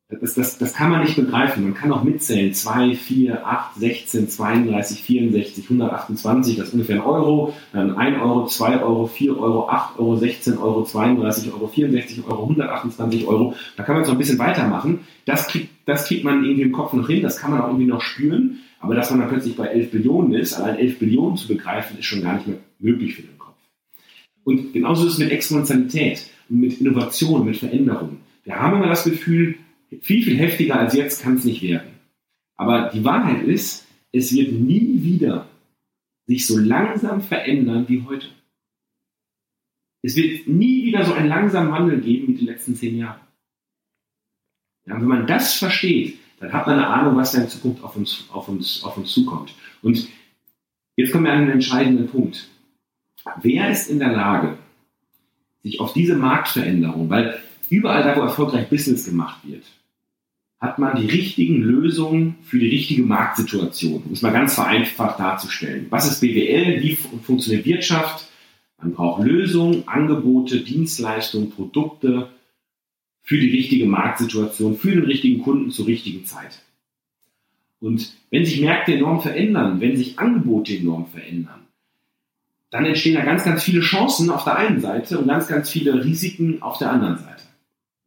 Das, 0.10 0.36
das, 0.36 0.58
das 0.58 0.74
kann 0.74 0.90
man 0.90 1.02
nicht 1.02 1.18
begreifen. 1.18 1.64
Man 1.64 1.74
kann 1.74 1.92
auch 1.92 2.04
mitzählen. 2.04 2.54
2, 2.54 2.96
4, 2.96 3.46
8, 3.46 3.76
16, 3.76 4.30
32, 4.30 5.04
64, 5.04 5.66
128, 5.66 6.56
das 6.56 6.70
ist 6.70 6.74
ungefähr 6.74 6.96
ein 6.96 7.02
Euro. 7.02 7.54
Dann 7.74 7.98
1 7.98 8.22
Euro, 8.22 8.46
2 8.46 8.82
Euro, 8.84 9.08
4 9.08 9.38
Euro, 9.38 9.68
8 9.68 10.00
Euro, 10.00 10.16
16 10.16 10.58
Euro, 10.58 10.84
32 10.86 11.52
Euro, 11.52 11.68
64 11.68 12.24
Euro, 12.26 12.44
128 12.44 13.28
Euro. 13.28 13.56
Da 13.76 13.84
kann 13.84 13.96
man 13.96 14.06
so 14.06 14.14
ein 14.14 14.18
bisschen 14.18 14.40
weitermachen. 14.40 15.02
Das 15.26 15.48
kriegt, 15.48 15.72
das 15.86 16.08
kriegt 16.08 16.24
man 16.24 16.46
irgendwie 16.46 16.62
im 16.62 16.72
Kopf 16.72 16.94
noch 16.94 17.08
hin. 17.08 17.22
Das 17.22 17.38
kann 17.38 17.52
man 17.52 17.60
auch 17.60 17.68
irgendwie 17.68 17.88
noch 17.88 18.02
spüren. 18.02 18.60
Aber 18.80 18.96
dass 18.96 19.10
man 19.10 19.20
dann 19.20 19.30
plötzlich 19.30 19.58
bei 19.58 19.68
11 19.68 19.92
Billionen 19.92 20.34
ist, 20.36 20.54
allein 20.54 20.78
11 20.78 21.00
Billionen 21.00 21.36
zu 21.36 21.50
begreifen, 21.50 22.00
ist 22.00 22.06
schon 22.06 22.22
gar 22.22 22.36
nicht 22.36 22.48
mehr 22.48 22.58
möglich 22.80 23.16
für 23.16 23.24
den 23.24 23.38
Kopf. 23.38 23.56
Und 24.46 24.72
genauso 24.72 25.06
ist 25.06 25.14
es 25.14 25.20
mit 25.20 25.32
Exponentialität 25.32 26.30
mit 26.50 26.80
Innovation, 26.80 27.46
mit 27.46 27.58
Veränderung. 27.58 28.18
Wir 28.46 28.56
haben 28.56 28.78
immer 28.78 28.88
das 28.88 29.04
Gefühl, 29.04 29.56
viel, 30.02 30.24
viel 30.24 30.38
heftiger 30.38 30.80
als 30.80 30.94
jetzt 30.94 31.24
kann 31.24 31.36
es 31.36 31.46
nicht 31.46 31.62
werden. 31.62 31.92
Aber 32.56 32.90
die 32.94 33.04
Wahrheit 33.04 33.44
ist, 33.44 33.88
es 34.12 34.34
wird 34.34 34.52
nie 34.52 35.04
wieder 35.04 35.48
sich 36.26 36.46
so 36.46 36.58
langsam 36.58 37.22
verändern 37.22 37.86
wie 37.88 38.04
heute. 38.04 38.28
Es 40.02 40.16
wird 40.16 40.48
nie 40.48 40.86
wieder 40.86 41.06
so 41.06 41.14
einen 41.14 41.30
langsamen 41.30 41.72
Wandel 41.72 42.02
geben 42.02 42.28
wie 42.28 42.40
die 42.40 42.46
letzten 42.46 42.76
zehn 42.76 42.98
Jahre. 42.98 43.20
Ja, 44.86 45.00
wenn 45.00 45.08
man 45.08 45.28
das 45.28 45.56
versteht, 45.56 46.18
dann 46.40 46.54
hat 46.54 46.68
man 46.68 46.78
eine 46.78 46.88
Ahnung, 46.88 47.16
was 47.18 47.32
da 47.32 47.42
in 47.42 47.50
Zukunft 47.50 47.84
auf 47.84 47.96
uns, 47.96 48.26
auf 48.32 48.48
uns, 48.48 48.84
auf 48.84 48.98
uns 48.98 49.12
zukommt. 49.12 49.54
Und 49.82 50.08
jetzt 50.96 51.12
kommen 51.12 51.26
wir 51.26 51.34
an 51.34 51.40
einen 51.40 51.52
entscheidenden 51.52 52.08
Punkt. 52.08 52.50
Wer 53.42 53.70
ist 53.70 53.90
in 53.90 54.00
der 54.00 54.12
Lage, 54.14 54.58
sich 55.64 55.80
auf 55.80 55.94
diese 55.94 56.16
Marktveränderung, 56.16 57.10
weil 57.10 57.42
überall 57.70 58.04
da, 58.04 58.16
wo 58.16 58.22
erfolgreich 58.22 58.70
Business 58.70 59.06
gemacht 59.06 59.42
wird, 59.44 59.66
hat 60.60 60.80
man 60.80 61.00
die 61.00 61.06
richtigen 61.06 61.62
Lösungen 61.62 62.36
für 62.44 62.58
die 62.58 62.70
richtige 62.70 63.04
Marktsituation, 63.04 64.04
um 64.04 64.14
es 64.14 64.24
mal 64.24 64.34
ganz 64.34 64.56
vereinfacht 64.56 65.20
darzustellen. 65.20 65.86
Was 65.90 66.10
ist 66.10 66.20
BWL? 66.20 66.82
Wie 66.82 66.96
funktioniert 66.96 67.66
Wirtschaft? 67.66 68.28
Man 68.82 68.94
braucht 68.94 69.24
Lösungen, 69.24 69.88
Angebote, 69.88 70.62
Dienstleistungen, 70.62 71.52
Produkte 71.52 72.30
für 73.22 73.38
die 73.38 73.52
richtige 73.52 73.86
Marktsituation, 73.86 74.78
für 74.78 74.92
den 74.92 75.04
richtigen 75.04 75.44
Kunden 75.44 75.70
zur 75.70 75.88
richtigen 75.88 76.26
Zeit. 76.26 76.64
Und 77.80 78.14
wenn 78.32 78.46
sich 78.46 78.60
Märkte 78.62 78.94
enorm 78.94 79.22
verändern, 79.22 79.80
wenn 79.82 79.96
sich 79.96 80.18
Angebote 80.18 80.76
enorm 80.76 81.08
verändern, 81.08 81.68
dann 82.72 82.86
entstehen 82.86 83.16
da 83.16 83.24
ganz, 83.24 83.44
ganz 83.44 83.64
viele 83.64 83.82
Chancen 83.82 84.30
auf 84.30 84.44
der 84.44 84.58
einen 84.58 84.82
Seite 84.82 85.20
und 85.20 85.28
ganz, 85.28 85.48
ganz 85.48 85.70
viele 85.70 86.04
Risiken 86.04 86.62
auf 86.62 86.78
der 86.80 86.92
anderen 86.92 87.18
Seite. 87.18 87.37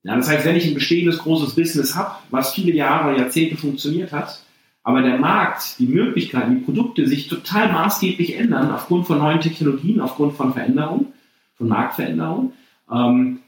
Ja, 0.02 0.16
das 0.16 0.28
heißt, 0.28 0.46
wenn 0.46 0.56
ich 0.56 0.66
ein 0.66 0.74
bestehendes 0.74 1.18
großes 1.18 1.54
Business 1.54 1.94
habe, 1.94 2.16
was 2.30 2.54
viele 2.54 2.72
Jahre, 2.72 3.18
Jahrzehnte 3.18 3.56
funktioniert 3.56 4.12
hat, 4.12 4.42
aber 4.82 5.02
der 5.02 5.18
Markt, 5.18 5.78
die 5.78 5.86
Möglichkeiten, 5.86 6.56
die 6.56 6.64
Produkte 6.64 7.06
sich 7.06 7.28
total 7.28 7.70
maßgeblich 7.70 8.36
ändern 8.36 8.70
aufgrund 8.70 9.06
von 9.06 9.18
neuen 9.18 9.40
Technologien, 9.40 10.00
aufgrund 10.00 10.34
von 10.34 10.54
Veränderungen, 10.54 11.08
von 11.54 11.68
Marktveränderungen, 11.68 12.52
ähm, 12.90 13.40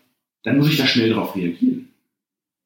dann 0.43 0.59
muss 0.59 0.69
ich 0.69 0.77
da 0.77 0.87
schnell 0.87 1.11
darauf 1.11 1.35
reagieren. 1.35 1.89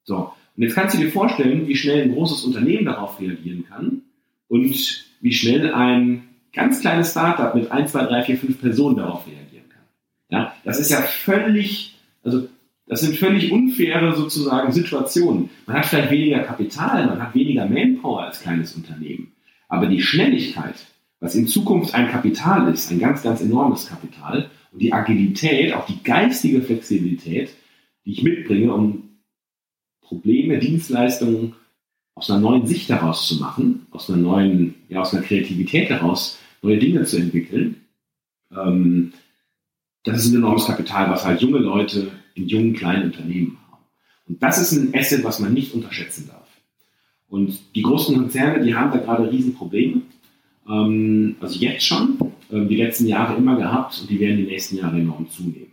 So, 0.02 0.32
und 0.56 0.62
jetzt 0.62 0.74
kannst 0.74 0.96
du 0.96 0.98
dir 1.00 1.12
vorstellen, 1.12 1.68
wie 1.68 1.76
schnell 1.76 2.02
ein 2.02 2.12
großes 2.12 2.44
Unternehmen 2.44 2.86
darauf 2.86 3.20
reagieren 3.20 3.66
kann 3.68 4.02
und 4.48 5.06
wie 5.20 5.32
schnell 5.32 5.72
ein 5.72 6.24
ganz 6.52 6.80
kleines 6.80 7.10
Startup 7.10 7.54
mit 7.54 7.70
1, 7.70 7.92
2, 7.92 8.06
3, 8.06 8.22
4, 8.22 8.38
5 8.38 8.60
Personen 8.60 8.96
darauf 8.96 9.26
reagieren 9.26 9.68
kann. 9.68 9.82
Ja, 10.30 10.54
das 10.64 10.80
ist 10.80 10.90
ja 10.90 11.02
völlig, 11.02 11.96
also 12.24 12.48
das 12.86 13.00
sind 13.00 13.16
völlig 13.16 13.50
unfaire 13.50 14.14
sozusagen 14.14 14.72
Situationen. 14.72 15.50
Man 15.66 15.76
hat 15.76 15.86
vielleicht 15.86 16.10
weniger 16.10 16.40
Kapital, 16.40 17.06
man 17.06 17.20
hat 17.20 17.34
weniger 17.34 17.66
Manpower 17.66 18.24
als 18.24 18.40
kleines 18.40 18.74
Unternehmen. 18.76 19.32
Aber 19.68 19.86
die 19.86 20.00
Schnelligkeit, 20.00 20.76
was 21.18 21.34
in 21.34 21.48
Zukunft 21.48 21.94
ein 21.94 22.10
Kapital 22.10 22.72
ist, 22.72 22.90
ein 22.90 23.00
ganz, 23.00 23.22
ganz 23.22 23.40
enormes 23.40 23.88
Kapital, 23.88 24.50
und 24.72 24.82
die 24.82 24.92
Agilität, 24.92 25.74
auch 25.74 25.86
die 25.86 26.02
geistige 26.02 26.62
Flexibilität, 26.62 27.50
die 28.04 28.12
ich 28.12 28.22
mitbringe, 28.22 28.72
um 28.72 29.02
Probleme, 30.00 30.58
Dienstleistungen 30.58 31.54
aus 32.14 32.30
einer 32.30 32.40
neuen 32.40 32.66
Sicht 32.66 32.88
heraus 32.88 33.26
zu 33.26 33.36
machen, 33.36 33.86
aus 33.90 34.08
einer 34.08 34.22
neuen, 34.22 34.76
ja, 34.88 35.00
aus 35.00 35.12
einer 35.12 35.24
Kreativität 35.24 35.90
heraus 35.90 36.38
neue 36.62 36.78
Dinge 36.78 37.04
zu 37.04 37.16
entwickeln. 37.16 37.82
Ähm, 38.52 39.12
das 40.04 40.18
ist 40.18 40.30
ein 40.30 40.36
enormes 40.36 40.66
Kapital, 40.66 41.10
was 41.10 41.24
halt 41.24 41.42
junge 41.42 41.58
Leute 41.58 42.12
in 42.36 42.48
jungen, 42.48 42.74
kleinen 42.74 43.04
Unternehmen 43.04 43.58
haben. 43.70 43.84
Und 44.28 44.42
das 44.42 44.58
ist 44.58 44.72
ein 44.72 44.94
Asset, 44.94 45.24
was 45.24 45.40
man 45.40 45.54
nicht 45.54 45.74
unterschätzen 45.74 46.28
darf. 46.28 46.46
Und 47.28 47.58
die 47.74 47.82
großen 47.82 48.16
Konzerne, 48.16 48.64
die 48.64 48.74
haben 48.74 48.92
da 48.92 48.98
gerade 48.98 49.30
Riesenprobleme. 49.30 50.02
Ähm, 50.68 51.36
also 51.40 51.58
jetzt 51.58 51.84
schon, 51.84 52.18
ähm, 52.52 52.68
die 52.68 52.76
letzten 52.76 53.06
Jahre 53.06 53.36
immer 53.36 53.56
gehabt 53.56 54.00
und 54.00 54.10
die 54.10 54.20
werden 54.20 54.36
die 54.36 54.44
nächsten 54.44 54.76
Jahre 54.76 54.98
enorm 54.98 55.28
zunehmen. 55.30 55.72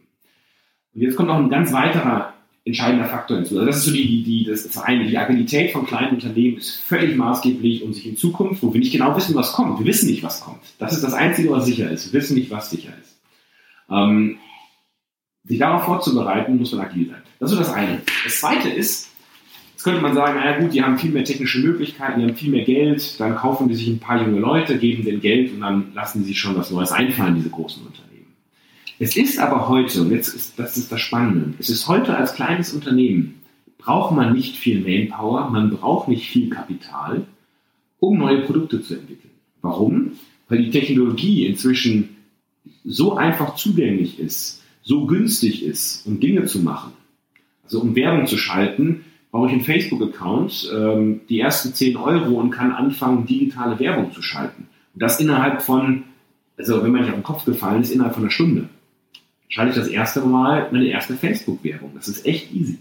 Und 0.94 1.02
jetzt 1.02 1.16
kommt 1.16 1.30
noch 1.30 1.38
ein 1.38 1.50
ganz 1.50 1.72
weiterer 1.74 2.34
entscheidender 2.66 3.06
Faktor 3.06 3.38
hinzu. 3.38 3.56
Also 3.56 3.66
das 3.66 3.78
ist 3.78 3.86
so 3.86 3.92
die, 3.92 4.24
die, 4.24 4.46
das 4.46 4.78
eine. 4.78 5.06
Die 5.06 5.18
Agilität 5.18 5.72
von 5.72 5.86
kleinen 5.86 6.16
Unternehmen 6.16 6.58
ist 6.58 6.76
völlig 6.76 7.16
maßgeblich, 7.18 7.84
um 7.84 7.94
sich 7.94 8.08
in 8.08 8.16
Zukunft, 8.16 8.64
wo 8.64 8.74
wir 8.74 8.80
nicht 8.80 8.94
genau 8.94 9.16
wissen, 9.18 9.36
was 9.36 9.52
kommt. 9.52 9.80
Wir 9.80 9.86
wissen 9.86 10.10
nicht, 10.10 10.24
was 10.24 10.40
kommt. 10.40 10.62
Das 10.80 10.94
ist 10.94 11.04
das 11.04 11.14
Einzige, 11.14 11.50
was 11.50 11.66
sicher 11.66 11.92
ist. 11.92 12.14
Wir 12.14 12.22
wissen 12.22 12.36
nicht, 12.36 12.52
was 12.52 12.70
sicher 12.70 12.94
ist. 13.02 13.20
Ähm, 13.90 14.38
sich 15.46 15.60
darauf 15.60 15.84
vorzubereiten, 15.84 16.58
muss 16.58 16.72
man 16.72 16.86
agil 16.86 17.08
sein. 17.10 17.22
Das 17.40 17.52
ist 17.52 17.58
so 17.58 17.64
das 17.64 17.74
eine. 17.74 18.02
Das 18.24 18.40
zweite 18.40 18.70
ist, 18.70 19.10
jetzt 19.74 19.84
könnte 19.84 20.02
man 20.02 20.14
sagen, 20.14 20.40
naja 20.40 20.60
gut, 20.60 20.74
die 20.74 20.82
haben 20.82 20.98
viel 20.98 21.12
mehr 21.12 21.26
technische 21.26 21.60
Möglichkeiten, 21.60 22.20
die 22.22 22.28
haben 22.28 22.36
viel 22.36 22.52
mehr 22.52 22.64
Geld, 22.64 23.20
dann 23.20 23.36
kaufen 23.36 23.68
die 23.68 23.76
sich 23.76 23.88
ein 23.88 24.00
paar 24.00 24.22
junge 24.22 24.40
Leute, 24.40 24.78
geben 24.78 25.04
denen 25.04 25.22
Geld 25.22 25.54
und 25.54 25.62
dann 25.62 25.94
lassen 25.94 26.22
sie 26.22 26.30
sich 26.30 26.40
schon 26.40 26.56
was 26.56 26.72
Neues 26.72 26.92
einfallen, 26.92 27.36
diese 27.36 27.50
großen 27.50 27.86
Unternehmen. 27.86 28.34
Es 29.00 29.18
ist 29.18 29.40
aber 29.40 29.68
heute, 29.68 30.02
und 30.02 30.12
jetzt 30.12 30.34
ist, 30.34 30.58
das 30.58 30.78
ist 30.78 30.92
das 30.92 31.02
Spannende, 31.02 31.54
es 31.60 31.70
ist 31.70 31.88
heute 31.88 32.16
als 32.16 32.36
kleines 32.36 32.74
Unternehmen, 32.74 33.42
braucht 33.78 34.16
man 34.16 34.32
nicht 34.32 34.56
viel 34.56 34.80
Manpower, 34.80 35.50
man 35.50 35.72
braucht 35.72 36.08
nicht 36.08 36.30
viel 36.30 36.50
Kapital, 36.50 37.26
um 38.00 38.18
neue 38.18 38.44
Produkte 38.44 38.82
zu 38.82 38.94
entwickeln. 38.94 39.32
Warum? 39.62 40.14
Weil 40.48 40.60
die 40.64 40.72
Technologie 40.72 41.46
inzwischen 41.46 42.16
so 42.86 43.16
einfach 43.16 43.56
zugänglich 43.56 44.20
ist, 44.20 44.63
so 44.84 45.06
günstig 45.06 45.64
ist, 45.64 46.06
um 46.06 46.20
Dinge 46.20 46.46
zu 46.46 46.60
machen. 46.60 46.94
Also 47.64 47.80
um 47.82 47.96
Werbung 47.96 48.28
zu 48.28 48.38
schalten, 48.38 49.06
brauche 49.32 49.48
ich 49.48 49.54
einen 49.54 49.64
Facebook-Account, 49.64 50.72
ähm, 50.76 51.22
die 51.28 51.40
ersten 51.40 51.74
10 51.74 51.98
Euro 51.98 52.40
und 52.40 52.52
kann 52.52 52.72
anfangen, 52.72 53.26
digitale 53.26 53.80
Werbung 53.80 54.12
zu 54.14 54.22
schalten. 54.22 54.68
Und 54.94 55.02
das 55.02 55.20
innerhalb 55.20 55.64
von, 55.64 56.04
also 56.58 56.84
wenn 56.84 56.92
man 56.92 57.02
nicht 57.02 57.10
auf 57.10 57.18
den 57.18 57.24
Kopf 57.24 57.46
gefallen 57.46 57.82
ist, 57.82 57.92
innerhalb 57.92 58.14
von 58.14 58.24
einer 58.24 58.32
Stunde. 58.32 58.70
Schalte 59.48 59.72
ich 59.72 59.78
das 59.78 59.88
erste 59.88 60.22
Mal 60.22 60.70
meine 60.72 60.88
erste 60.88 61.16
Facebook-Werbung. 61.16 61.92
Das 61.96 62.08
ist 62.08 62.26
echt 62.26 62.54
easy. 62.54 62.80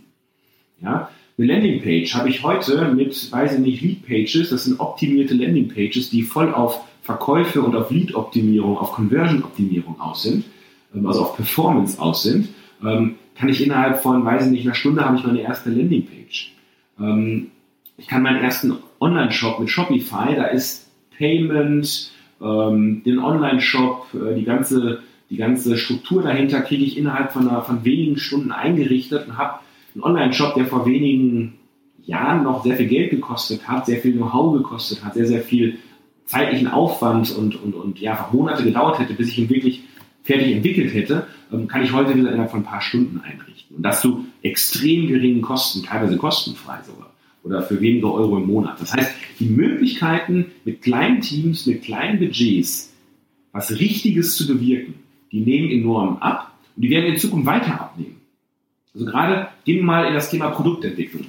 Ja, 0.82 1.10
eine 1.38 1.46
Landingpage 1.46 2.14
habe 2.14 2.28
ich 2.28 2.42
heute 2.42 2.92
mit, 2.94 3.32
weiß 3.32 3.54
ich 3.54 3.60
nicht, 3.60 3.80
Lead-Pages. 3.80 4.50
Das 4.50 4.64
sind 4.64 4.80
optimierte 4.80 5.34
Landingpages, 5.34 6.10
die 6.10 6.22
voll 6.22 6.52
auf 6.52 6.80
Verkäufe 7.02 7.62
und 7.62 7.74
auf 7.74 7.90
Lead-Optimierung, 7.90 8.76
auf 8.76 8.92
Conversion-Optimierung 8.92 10.00
aus 10.00 10.22
sind. 10.22 10.44
Ähm, 10.94 11.06
also 11.06 11.22
auf 11.22 11.36
Performance 11.36 12.00
aus 12.00 12.22
sind, 12.22 12.48
ähm, 12.84 13.16
kann 13.34 13.48
ich 13.48 13.64
innerhalb 13.64 14.02
von, 14.02 14.24
weiß 14.24 14.46
ich 14.46 14.50
nicht, 14.50 14.66
einer 14.66 14.74
Stunde 14.74 15.04
habe 15.04 15.16
ich 15.16 15.24
meine 15.24 15.40
erste 15.40 15.70
Landingpage. 15.70 16.52
Ähm, 17.00 17.50
ich 17.96 18.06
kann 18.06 18.22
meinen 18.22 18.42
ersten 18.42 18.74
Online-Shop 19.00 19.60
mit 19.60 19.70
Shopify, 19.70 20.34
da 20.34 20.46
ist 20.46 20.90
Payment, 21.16 22.10
den 22.40 23.20
Online-Shop, 23.20 24.08
äh, 24.14 24.34
die 24.34 24.42
ganze, 24.42 25.02
die 25.30 25.36
ganze 25.36 25.78
Struktur 25.78 26.22
dahinter 26.22 26.60
kriege 26.60 26.84
ich 26.84 26.98
innerhalb 26.98 27.32
von, 27.32 27.48
einer, 27.48 27.62
von 27.62 27.84
wenigen 27.84 28.16
Stunden 28.18 28.50
eingerichtet 28.50 29.28
und 29.28 29.38
habe 29.38 29.60
einen 29.94 30.02
Online-Shop, 30.02 30.54
der 30.56 30.66
vor 30.66 30.84
wenigen 30.84 31.54
Jahren 32.04 32.42
noch 32.42 32.64
sehr 32.64 32.76
viel 32.76 32.88
Geld 32.88 33.10
gekostet 33.10 33.68
hat, 33.68 33.86
sehr 33.86 33.98
viel 33.98 34.14
Know-how 34.14 34.54
gekostet 34.54 35.04
hat, 35.04 35.14
sehr, 35.14 35.26
sehr 35.26 35.42
viel 35.42 35.78
zeitlichen 36.24 36.66
Aufwand 36.66 37.30
und, 37.36 37.62
und, 37.62 37.74
und 37.74 38.00
ja, 38.00 38.28
Monate 38.32 38.64
gedauert 38.64 38.98
hätte, 38.98 39.14
bis 39.14 39.28
ich 39.28 39.38
ihn 39.38 39.50
wirklich 39.50 39.84
fertig 40.22 40.52
entwickelt 40.52 40.94
hätte, 40.94 41.26
ähm, 41.52 41.68
kann 41.68 41.82
ich 41.82 41.92
heute 41.92 42.14
wieder 42.14 42.30
innerhalb 42.30 42.50
von 42.50 42.60
ein 42.60 42.64
paar 42.64 42.80
Stunden 42.80 43.20
einrichten. 43.20 43.76
Und 43.76 43.82
das 43.82 44.00
zu 44.00 44.26
extrem 44.42 45.08
geringen 45.08 45.42
Kosten, 45.42 45.82
teilweise 45.82 46.16
kostenfrei 46.16 46.78
sogar. 46.86 47.12
Oder 47.42 47.62
für 47.62 47.80
wenige 47.80 48.12
Euro 48.12 48.38
im 48.38 48.46
Monat. 48.46 48.80
Das 48.80 48.92
heißt, 48.92 49.10
die 49.40 49.46
Möglichkeiten 49.46 50.46
mit 50.64 50.82
kleinen 50.82 51.20
Teams, 51.20 51.66
mit 51.66 51.82
kleinen 51.82 52.20
Budgets, 52.20 52.92
was 53.50 53.78
Richtiges 53.78 54.36
zu 54.36 54.46
bewirken, 54.46 54.94
die 55.32 55.40
nehmen 55.40 55.70
enorm 55.70 56.18
ab 56.18 56.52
und 56.76 56.82
die 56.82 56.90
werden 56.90 57.06
in 57.06 57.16
Zukunft 57.16 57.46
weiter 57.46 57.80
abnehmen. 57.80 58.20
Also 58.94 59.06
gerade 59.06 59.48
gehen 59.64 59.78
wir 59.78 59.84
mal 59.84 60.06
in 60.06 60.14
das 60.14 60.30
Thema 60.30 60.50
Produktentwicklung. 60.50 61.26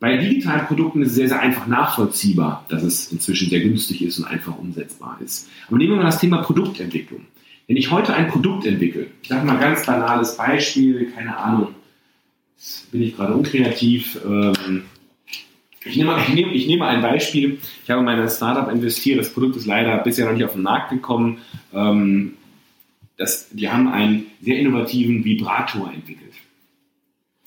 Bei 0.00 0.16
digitalen 0.16 0.66
Produkten 0.66 1.02
ist 1.02 1.08
es 1.08 1.14
sehr, 1.16 1.28
sehr 1.28 1.40
einfach 1.40 1.66
nachvollziehbar, 1.66 2.64
dass 2.68 2.84
es 2.84 3.10
inzwischen 3.10 3.50
sehr 3.50 3.60
günstig 3.60 4.02
ist 4.02 4.18
und 4.20 4.26
einfach 4.26 4.56
umsetzbar 4.56 5.18
ist. 5.24 5.48
Aber 5.66 5.76
nehmen 5.76 5.92
wir 5.92 5.96
mal 5.96 6.04
das 6.04 6.20
Thema 6.20 6.38
Produktentwicklung. 6.38 7.22
Wenn 7.68 7.76
ich 7.76 7.90
heute 7.90 8.14
ein 8.14 8.28
Produkt 8.28 8.64
entwickle, 8.66 9.08
ich 9.22 9.28
sage 9.28 9.46
mal 9.46 9.58
ganz 9.58 9.84
banales 9.84 10.38
Beispiel, 10.38 11.12
keine 11.14 11.36
Ahnung, 11.36 11.74
bin 12.90 13.02
ich 13.02 13.14
gerade 13.14 13.34
unkreativ, 13.34 14.18
ähm, 14.26 14.84
Ich 15.84 15.96
nehme, 15.96 16.18
ich, 16.20 16.34
nehme, 16.34 16.52
ich 16.52 16.66
nehme 16.66 16.86
ein 16.86 17.02
Beispiel. 17.02 17.58
Ich 17.84 17.90
habe 17.90 18.00
in 18.00 18.06
mein 18.06 18.28
Startup 18.28 18.68
investiert. 18.72 19.20
Das 19.20 19.32
Produkt 19.32 19.54
ist 19.56 19.66
leider 19.66 19.96
bisher 19.98 20.26
noch 20.26 20.32
nicht 20.32 20.44
auf 20.44 20.54
den 20.54 20.62
Markt 20.62 20.90
gekommen. 20.90 21.38
Ähm, 21.72 22.34
das, 23.16 23.48
die 23.50 23.68
haben 23.68 23.86
einen 23.88 24.26
sehr 24.40 24.58
innovativen 24.58 25.24
Vibrator 25.24 25.92
entwickelt. 25.92 26.34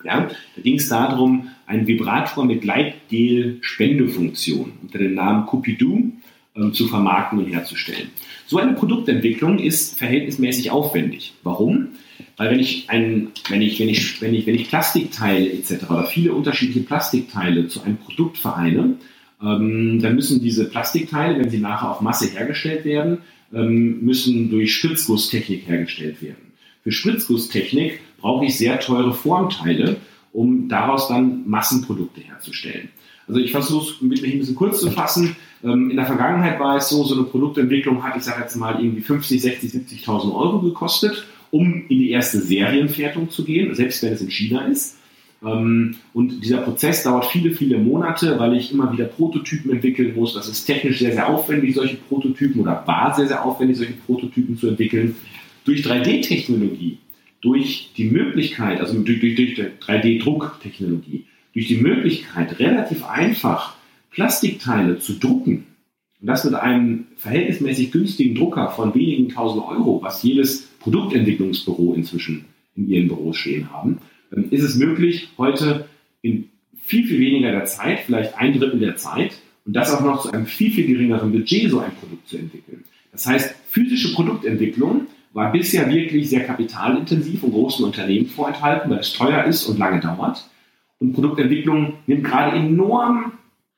Ja, 0.04 0.30
da 0.56 0.62
ging 0.62 0.76
es 0.76 0.90
darum, 0.90 1.50
einen 1.66 1.88
Vibrator 1.88 2.46
mit 2.46 2.62
Gleitgel-Spendefunktion 2.62 4.74
unter 4.82 5.00
dem 5.00 5.14
Namen 5.14 5.46
Cupidu 5.46 6.12
ähm, 6.56 6.74
zu 6.74 6.88
vermarkten 6.88 7.40
und 7.40 7.46
herzustellen. 7.46 8.10
So 8.46 8.58
eine 8.58 8.74
Produktentwicklung 8.74 9.60
ist 9.60 9.98
verhältnismäßig 9.98 10.72
aufwendig. 10.72 11.34
Warum? 11.44 11.90
Weil 12.38 12.52
wenn 12.52 12.60
ich, 12.60 12.90
ein, 12.90 13.30
wenn 13.50 13.62
ich, 13.62 13.80
wenn 13.80 13.90
ich, 13.90 14.22
wenn 14.22 14.34
ich, 14.34 14.46
wenn 14.46 14.56
ich 14.56 14.68
Plastikteile 14.68 15.52
etc. 15.52 15.90
oder 15.90 16.06
viele 16.06 16.34
unterschiedliche 16.34 16.82
Plastikteile 16.82 17.68
zu 17.68 17.82
einem 17.84 17.98
Produkt 17.98 18.38
vereine, 18.38 18.96
ähm, 19.42 20.00
dann 20.02 20.16
müssen 20.16 20.42
diese 20.42 20.70
Plastikteile, 20.70 21.40
wenn 21.40 21.50
sie 21.50 21.60
nachher 21.60 21.92
auf 21.92 22.02
Masse 22.02 22.30
hergestellt 22.30 22.86
werden, 22.86 23.20
ähm, 23.54 24.04
müssen 24.04 24.50
durch 24.50 24.76
Spritzgusstechnik 24.76 25.68
hergestellt 25.68 26.22
werden. 26.22 26.52
Für 26.84 26.92
Spritzgusstechnik 26.92 28.00
brauche 28.20 28.46
ich 28.46 28.58
sehr 28.58 28.80
teure 28.80 29.14
Formteile, 29.14 29.98
um 30.34 30.68
daraus 30.68 31.08
dann 31.08 31.48
Massenprodukte 31.48 32.22
herzustellen. 32.22 32.90
Also 33.32 33.39
ich 33.39 33.52
versuche 33.52 33.94
es 33.94 34.02
mit 34.02 34.22
ein 34.26 34.39
bisschen 34.39 34.56
kurz 34.56 34.82
zu 34.82 34.91
fassen. 34.91 35.38
Ähm, 35.63 35.89
in 35.89 35.96
der 35.96 36.06
Vergangenheit 36.06 36.60
war 36.60 36.76
es 36.76 36.89
so, 36.89 37.06
so 37.06 37.15
eine 37.15 37.24
Produktentwicklung 37.24 38.04
hat, 38.04 38.17
ich 38.17 38.24
sage 38.24 38.41
jetzt 38.41 38.58
mal, 38.58 38.84
irgendwie 38.84 39.00
50, 39.00 39.41
60, 39.41 39.72
70.000 39.72 40.36
Euro 40.36 40.60
gekostet, 40.60 41.26
um 41.50 41.86
in 41.88 42.00
die 42.00 42.12
erste 42.12 42.41
Serienfertigung 42.41 43.30
zu 43.30 43.46
gehen, 43.46 43.74
selbst 43.74 44.04
wenn 44.04 44.12
es 44.12 44.22
in 44.22 44.30
China 44.30 44.65
ist. 44.67 44.98
Ähm, 45.46 45.96
und 46.13 46.44
dieser 46.44 46.58
Prozess 46.58 47.04
dauert 47.04 47.28
viele, 47.28 47.52
viele 47.52 47.78
Monate, 47.78 48.38
weil 48.38 48.58
ich 48.58 48.74
immer 48.74 48.91
wieder 48.91 49.06
Prototypen 49.06 49.72
entwickeln 49.72 50.13
muss. 50.13 50.34
Das 50.34 50.50
ist 50.50 50.65
technisch 50.65 51.00
sehr, 51.00 51.13
sehr 51.13 51.30
aufwendig, 51.30 51.76
solche 51.76 51.96
Prototypen 51.96 52.60
oder 52.60 52.84
war 52.86 53.15
sehr, 53.15 53.28
sehr 53.28 53.46
aufwendig, 53.46 53.78
solche 53.78 53.94
Prototypen 53.94 54.58
zu 54.58 54.67
entwickeln. 54.67 55.15
Durch 55.63 55.86
3D-Technologie, 55.86 56.98
durch 57.39 57.91
die 57.96 58.10
Möglichkeit, 58.10 58.82
also 58.82 59.00
durch, 59.00 59.22
durch, 59.22 59.36
durch 59.36 59.58
3D-Drucktechnologie, 59.88 61.24
durch 61.54 61.68
die 61.68 61.78
Möglichkeit, 61.78 62.60
relativ 62.60 63.06
einfach 63.06 63.76
Plastikteile 64.12 65.00
zu 65.00 65.14
drucken, 65.14 65.66
und 66.22 66.28
das 66.28 66.44
mit 66.44 66.54
einem 66.54 67.08
verhältnismäßig 67.18 67.92
günstigen 67.92 68.36
Drucker 68.36 68.70
von 68.70 68.94
wenigen 68.94 69.30
tausend 69.30 69.66
Euro, 69.66 70.02
was 70.04 70.22
jedes 70.22 70.68
Produktentwicklungsbüro 70.80 71.96
inzwischen 71.96 72.46
in 72.76 72.88
ihren 72.88 73.08
Büros 73.08 73.38
stehen 73.38 73.72
haben, 73.72 73.98
ist 74.52 74.64
es 74.64 74.76
möglich, 74.76 75.30
heute 75.38 75.88
in 76.22 76.50
viel, 76.86 77.08
viel 77.08 77.20
weniger 77.20 77.52
der 77.52 77.66
Zeit, 77.66 78.02
vielleicht 78.02 78.38
ein 78.38 78.58
Drittel 78.58 78.80
der 78.80 78.98
Zeit, 78.98 79.34
und 79.66 79.76
das 79.76 79.94
auch 79.94 80.02
noch 80.02 80.22
zu 80.22 80.32
einem 80.32 80.46
viel, 80.46 80.72
viel 80.72 80.88
geringeren 80.88 81.32
Budget, 81.32 81.70
so 81.70 81.80
ein 81.80 81.92
Produkt 82.00 82.28
zu 82.28 82.38
entwickeln. 82.38 82.84
Das 83.12 83.26
heißt, 83.28 83.56
physische 83.70 84.14
Produktentwicklung 84.14 85.08
war 85.34 85.52
bisher 85.52 85.90
wirklich 85.90 86.30
sehr 86.30 86.44
kapitalintensiv 86.44 87.44
und 87.44 87.52
großen 87.52 87.86
Unternehmen 87.86 88.28
vorenthalten, 88.28 88.92
weil 88.92 89.00
es 89.00 89.14
teuer 89.14 89.44
ist 89.46 89.66
und 89.66 89.80
lange 89.80 90.00
dauert. 90.00 90.48
Und 91.02 91.14
Produktentwicklung 91.14 91.96
nimmt 92.06 92.24
gerade 92.24 92.56
enorm, 92.56 93.34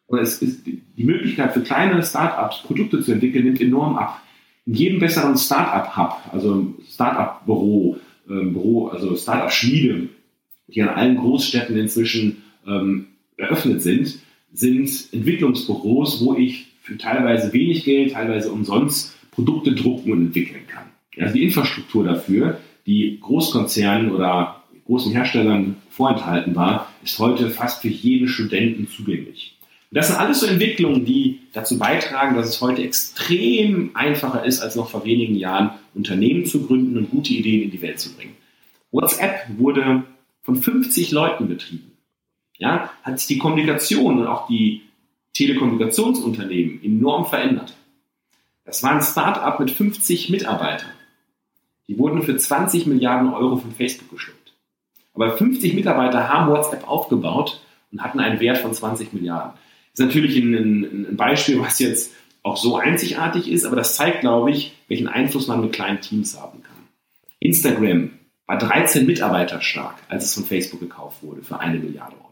oder 0.08 0.22
es 0.22 0.42
ist 0.42 0.68
die 0.68 1.04
Möglichkeit 1.04 1.54
für 1.54 1.62
kleine 1.62 2.04
Startups 2.04 2.62
Produkte 2.64 3.02
zu 3.02 3.14
entwickeln, 3.14 3.46
nimmt 3.46 3.62
enorm 3.62 3.96
ab. 3.96 4.22
In 4.66 4.74
jedem 4.74 5.00
besseren 5.00 5.38
Startup-Hub, 5.38 6.34
also 6.34 6.74
Startup-Büro, 6.86 7.98
äh, 8.30 8.46
Büro, 8.46 8.88
also 8.90 9.16
Startup-Schmiede, 9.16 10.10
die 10.68 10.82
an 10.82 10.90
allen 10.90 11.16
Großstädten 11.16 11.78
inzwischen 11.78 12.44
ähm, 12.68 13.08
eröffnet 13.38 13.82
sind, 13.82 14.20
sind 14.52 14.90
Entwicklungsbüros, 15.14 16.24
wo 16.26 16.36
ich 16.36 16.74
für 16.82 16.98
teilweise 16.98 17.54
wenig 17.54 17.86
Geld, 17.86 18.12
teilweise 18.12 18.52
umsonst 18.52 19.16
Produkte 19.32 19.74
drucken 19.74 20.12
und 20.12 20.26
entwickeln 20.28 20.68
kann. 20.68 20.88
Also 21.18 21.34
die 21.36 21.44
Infrastruktur 21.44 22.04
dafür, 22.04 22.60
die 22.86 23.18
Großkonzernen 23.22 24.12
oder 24.12 24.63
großen 24.86 25.12
Herstellern 25.12 25.78
vorenthalten 25.90 26.56
war, 26.56 26.92
ist 27.04 27.20
heute 27.20 27.50
fast 27.50 27.82
für 27.82 27.88
jeden 27.88 28.28
Studenten 28.28 28.88
zugänglich. 28.88 29.58
Und 29.92 29.98
das 29.98 30.08
sind 30.08 30.18
alles 30.18 30.40
so 30.40 30.48
Entwicklungen, 30.48 31.06
die 31.06 31.42
dazu 31.54 31.78
beitragen, 31.78 32.36
dass 32.36 32.48
es 32.48 32.62
heute 32.62 32.84
extrem 32.84 33.92
einfacher 33.94 34.44
ist, 34.44 34.60
als 34.60 34.76
noch 34.76 34.90
vor 34.90 35.06
wenigen 35.06 35.36
Jahren 35.36 35.72
Unternehmen 35.94 36.46
zu 36.46 36.66
gründen 36.66 36.98
und 36.98 37.12
gute 37.12 37.34
Ideen 37.34 37.64
in 37.64 37.72
die 37.72 37.82
Welt 37.82 38.00
zu 38.00 38.16
bringen. 38.16 38.36
WhatsApp 38.92 39.48
wurde 39.58 40.04
von 40.42 40.56
50 40.56 41.12
Leuten 41.12 41.48
betrieben. 41.48 41.92
Ja, 42.58 42.92
hat 43.04 43.20
sich 43.20 43.28
die 43.28 43.38
Kommunikation 43.38 44.20
und 44.20 44.28
auch 44.28 44.48
die 44.48 44.82
Telekommunikationsunternehmen 45.34 46.84
enorm 46.84 47.26
verändert. 47.26 47.76
Das 48.66 48.84
war 48.84 48.92
ein 48.92 49.02
Start-up 49.02 49.60
mit 49.60 49.72
50 49.72 50.30
Mitarbeitern. 50.30 50.92
Die 51.88 51.98
wurden 51.98 52.22
für 52.22 52.36
20 52.36 52.86
Milliarden 52.86 53.34
Euro 53.34 53.58
von 53.58 53.72
Facebook 53.72 54.10
geschluckt. 54.10 54.43
Aber 55.14 55.38
50 55.38 55.74
Mitarbeiter 55.74 56.28
haben 56.30 56.52
WhatsApp 56.52 56.88
aufgebaut 56.88 57.62
und 57.92 58.02
hatten 58.02 58.20
einen 58.20 58.40
Wert 58.40 58.58
von 58.58 58.74
20 58.74 59.14
Milliarden. 59.14 59.54
Das 59.92 60.00
ist 60.00 60.06
natürlich 60.08 60.38
ein, 60.38 60.54
ein, 61.10 61.16
Beispiel, 61.16 61.60
was 61.60 61.80
jetzt 61.80 62.14
auch 62.42 62.58
so 62.58 62.78
einzigartig 62.78 63.50
ist, 63.50 63.64
aber 63.64 63.76
das 63.76 63.96
zeigt, 63.96 64.22
glaube 64.22 64.52
ich, 64.52 64.76
welchen 64.88 65.08
Einfluss 65.08 65.48
man 65.48 65.62
mit 65.62 65.72
kleinen 65.72 66.02
Teams 66.02 66.40
haben 66.40 66.64
kann. 66.64 66.74
Instagram 67.40 68.12
war 68.48 68.58
13 68.58 69.06
Mitarbeiter 69.06 69.62
stark, 69.62 69.96
als 70.10 70.26
es 70.26 70.34
von 70.34 70.44
Facebook 70.44 70.80
gekauft 70.80 71.22
wurde 71.22 71.44
für 71.44 71.60
eine 71.60 71.78
Milliarde 71.78 72.16
Euro. 72.16 72.30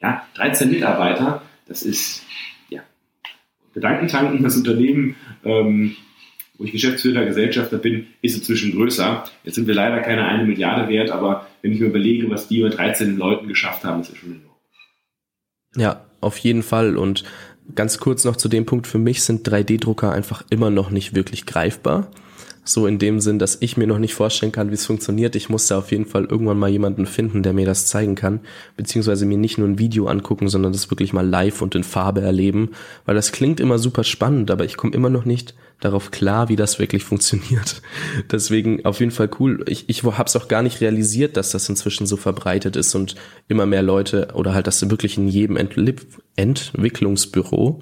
Ja, 0.00 0.26
13 0.34 0.70
Mitarbeiter, 0.70 1.42
das 1.66 1.82
ist, 1.82 2.22
ja, 2.68 2.82
Gedankentanken, 3.74 4.42
das 4.42 4.56
Unternehmen, 4.56 5.16
ähm, 5.44 5.96
wo 6.56 6.64
ich 6.64 6.72
Geschäftsführer, 6.72 7.24
Gesellschafter 7.24 7.78
bin, 7.78 8.06
ist 8.22 8.36
inzwischen 8.36 8.72
größer. 8.72 9.24
Jetzt 9.42 9.56
sind 9.56 9.66
wir 9.66 9.74
leider 9.74 10.00
keine 10.00 10.24
eine 10.24 10.44
Milliarde 10.44 10.88
wert, 10.88 11.10
aber 11.10 11.46
wenn 11.62 11.72
ich 11.72 11.80
mir 11.80 11.86
überlege, 11.86 12.30
was 12.30 12.48
die 12.48 12.62
mit 12.62 12.76
13 12.76 13.16
Leuten 13.16 13.48
geschafft 13.48 13.84
haben, 13.84 14.00
ist 14.00 14.12
das 14.12 14.18
schon 14.18 14.32
enorm. 14.32 14.54
Ja, 15.76 16.04
auf 16.20 16.38
jeden 16.38 16.62
Fall. 16.62 16.96
Und 16.96 17.24
ganz 17.74 17.98
kurz 17.98 18.24
noch 18.24 18.36
zu 18.36 18.48
dem 18.48 18.66
Punkt, 18.66 18.86
für 18.86 18.98
mich 18.98 19.22
sind 19.22 19.48
3D-Drucker 19.48 20.12
einfach 20.12 20.44
immer 20.50 20.70
noch 20.70 20.90
nicht 20.90 21.14
wirklich 21.14 21.46
greifbar. 21.46 22.08
So 22.64 22.86
in 22.86 22.98
dem 22.98 23.20
Sinn, 23.20 23.38
dass 23.38 23.58
ich 23.60 23.76
mir 23.76 23.86
noch 23.86 23.98
nicht 23.98 24.14
vorstellen 24.14 24.52
kann, 24.52 24.70
wie 24.70 24.74
es 24.74 24.86
funktioniert. 24.86 25.36
Ich 25.36 25.50
muss 25.50 25.66
da 25.66 25.78
auf 25.78 25.90
jeden 25.90 26.06
Fall 26.06 26.24
irgendwann 26.24 26.58
mal 26.58 26.70
jemanden 26.70 27.04
finden, 27.04 27.42
der 27.42 27.52
mir 27.52 27.66
das 27.66 27.86
zeigen 27.86 28.14
kann, 28.14 28.40
beziehungsweise 28.76 29.26
mir 29.26 29.36
nicht 29.36 29.58
nur 29.58 29.68
ein 29.68 29.78
Video 29.78 30.06
angucken, 30.06 30.48
sondern 30.48 30.72
das 30.72 30.90
wirklich 30.90 31.12
mal 31.12 31.26
live 31.26 31.60
und 31.60 31.74
in 31.74 31.84
Farbe 31.84 32.22
erleben, 32.22 32.70
weil 33.04 33.14
das 33.14 33.32
klingt 33.32 33.60
immer 33.60 33.78
super 33.78 34.02
spannend, 34.02 34.50
aber 34.50 34.64
ich 34.64 34.78
komme 34.78 34.94
immer 34.94 35.10
noch 35.10 35.26
nicht 35.26 35.54
darauf 35.80 36.10
klar, 36.10 36.48
wie 36.48 36.56
das 36.56 36.78
wirklich 36.78 37.04
funktioniert. 37.04 37.82
Deswegen 38.32 38.84
auf 38.86 39.00
jeden 39.00 39.12
Fall 39.12 39.28
cool. 39.38 39.64
Ich, 39.68 39.88
ich 39.88 40.02
habe 40.02 40.24
es 40.24 40.36
auch 40.36 40.48
gar 40.48 40.62
nicht 40.62 40.80
realisiert, 40.80 41.36
dass 41.36 41.50
das 41.50 41.68
inzwischen 41.68 42.06
so 42.06 42.16
verbreitet 42.16 42.76
ist 42.76 42.94
und 42.94 43.14
immer 43.48 43.66
mehr 43.66 43.82
Leute 43.82 44.28
oder 44.34 44.54
halt, 44.54 44.66
dass 44.66 44.88
wirklich 44.88 45.18
in 45.18 45.28
jedem 45.28 45.56
Entli 45.56 45.96
Entwicklungsbüro, 46.36 47.80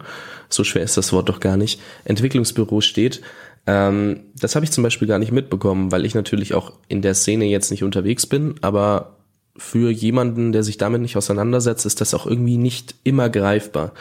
so 0.51 0.65
schwer 0.65 0.83
ist 0.83 0.99
das 0.99 1.13
Wort 1.13 1.29
doch 1.29 1.41
gar 1.41 1.57
nicht, 1.57 1.81
Entwicklungsbüro 2.05 2.83
steht 2.83 3.23
ähm, 3.67 4.21
das 4.39 4.55
habe 4.55 4.65
ich 4.65 4.73
zum 4.73 4.83
Beispiel 4.83 5.09
gar 5.09 5.19
nicht 5.19 5.33
mitbekommen, 5.33 5.93
weil 5.93 6.05
ich 6.05 6.15
natürlich 6.15 6.55
auch 6.55 6.73
in 6.89 7.03
der 7.03 7.15
Szene 7.15 7.45
jetzt 7.47 7.71
nicht 7.71 7.85
unterwegs 7.85 8.27
bin, 8.27 8.55
aber 8.61 9.17
für 9.57 9.91
jemanden, 9.91 10.53
der 10.53 10.63
sich 10.63 10.79
damit 10.79 11.03
nicht 11.03 11.17
auseinandersetzt, 11.17 11.87
ist 11.87 12.01
das 12.01 12.15
auch 12.15 12.27
irgendwie 12.27 12.57
nicht 12.57 12.95
immer 13.05 13.29
greifbar. 13.29 13.93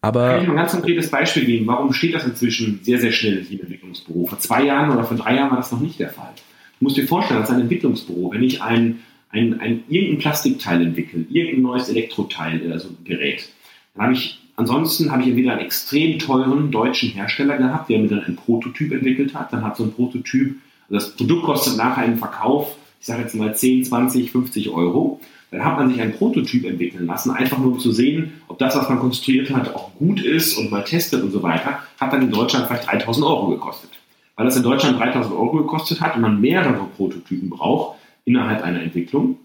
Aber 0.00 0.28
Kann 0.28 0.42
ich 0.42 0.48
ein 0.48 0.56
ganz 0.56 0.72
konkretes 0.72 1.10
Beispiel 1.10 1.44
geben? 1.44 1.66
Warum 1.66 1.92
steht 1.92 2.14
das 2.14 2.24
inzwischen 2.24 2.80
sehr, 2.82 3.00
sehr 3.00 3.12
schnell 3.12 3.46
im 3.50 3.60
Entwicklungsbüro? 3.60 4.26
Vor 4.26 4.38
zwei 4.38 4.64
Jahren 4.64 4.90
oder 4.90 5.04
vor 5.04 5.16
drei 5.16 5.34
Jahren 5.36 5.50
war 5.50 5.56
das 5.56 5.72
noch 5.72 5.80
nicht 5.80 5.98
der 5.98 6.10
Fall. 6.10 6.32
Du 6.78 6.84
musst 6.84 6.96
dir 6.96 7.06
vorstellen, 7.06 7.40
als 7.40 7.50
ein 7.50 7.60
Entwicklungsbüro, 7.60 8.32
wenn 8.32 8.42
ich 8.42 8.62
ein, 8.62 9.00
ein, 9.30 9.58
ein 9.60 9.84
irgendein 9.88 10.18
Plastikteil 10.18 10.82
entwickle, 10.82 11.24
irgendein 11.30 11.62
neues 11.62 11.88
Elektroteil, 11.88 12.70
also 12.70 12.90
Gerät, 13.04 13.48
dann 13.94 14.04
habe 14.04 14.12
ich 14.14 14.40
Ansonsten 14.56 15.12
habe 15.12 15.22
ich 15.22 15.28
entweder 15.28 15.52
einen 15.52 15.60
extrem 15.60 16.18
teuren 16.18 16.70
deutschen 16.70 17.10
Hersteller 17.10 17.58
gehabt, 17.58 17.90
der 17.90 17.98
mir 17.98 18.08
dann 18.08 18.24
einen 18.24 18.36
Prototyp 18.36 18.92
entwickelt 18.92 19.34
hat. 19.34 19.52
Dann 19.52 19.62
hat 19.62 19.76
so 19.76 19.84
ein 19.84 19.92
Prototyp, 19.92 20.56
also 20.90 21.06
das 21.06 21.16
Produkt 21.16 21.44
kostet 21.44 21.76
nachher 21.76 22.06
im 22.06 22.16
Verkauf, 22.16 22.76
ich 22.98 23.06
sage 23.06 23.22
jetzt 23.22 23.34
mal 23.34 23.54
10, 23.54 23.84
20, 23.84 24.32
50 24.32 24.70
Euro. 24.70 25.20
Dann 25.50 25.64
hat 25.64 25.78
man 25.78 25.90
sich 25.90 26.00
einen 26.00 26.14
Prototyp 26.14 26.64
entwickeln 26.64 27.06
lassen, 27.06 27.30
einfach 27.30 27.58
nur 27.58 27.72
um 27.72 27.78
zu 27.78 27.92
sehen, 27.92 28.32
ob 28.48 28.58
das, 28.58 28.74
was 28.74 28.88
man 28.88 28.98
konstruiert 28.98 29.50
hat, 29.50 29.74
auch 29.74 29.94
gut 29.94 30.20
ist 30.20 30.56
und 30.56 30.70
mal 30.70 30.82
testet 30.82 31.22
und 31.22 31.30
so 31.30 31.42
weiter. 31.42 31.78
Hat 32.00 32.12
dann 32.12 32.22
in 32.22 32.32
Deutschland 32.32 32.66
vielleicht 32.66 32.90
3000 32.90 33.24
Euro 33.26 33.48
gekostet. 33.48 33.90
Weil 34.34 34.46
das 34.46 34.56
in 34.56 34.62
Deutschland 34.62 34.98
3000 34.98 35.34
Euro 35.34 35.58
gekostet 35.58 36.00
hat 36.00 36.16
und 36.16 36.22
man 36.22 36.40
mehrere 36.40 36.84
Prototypen 36.96 37.48
braucht 37.48 37.98
innerhalb 38.24 38.62
einer 38.62 38.82
Entwicklung, 38.82 39.36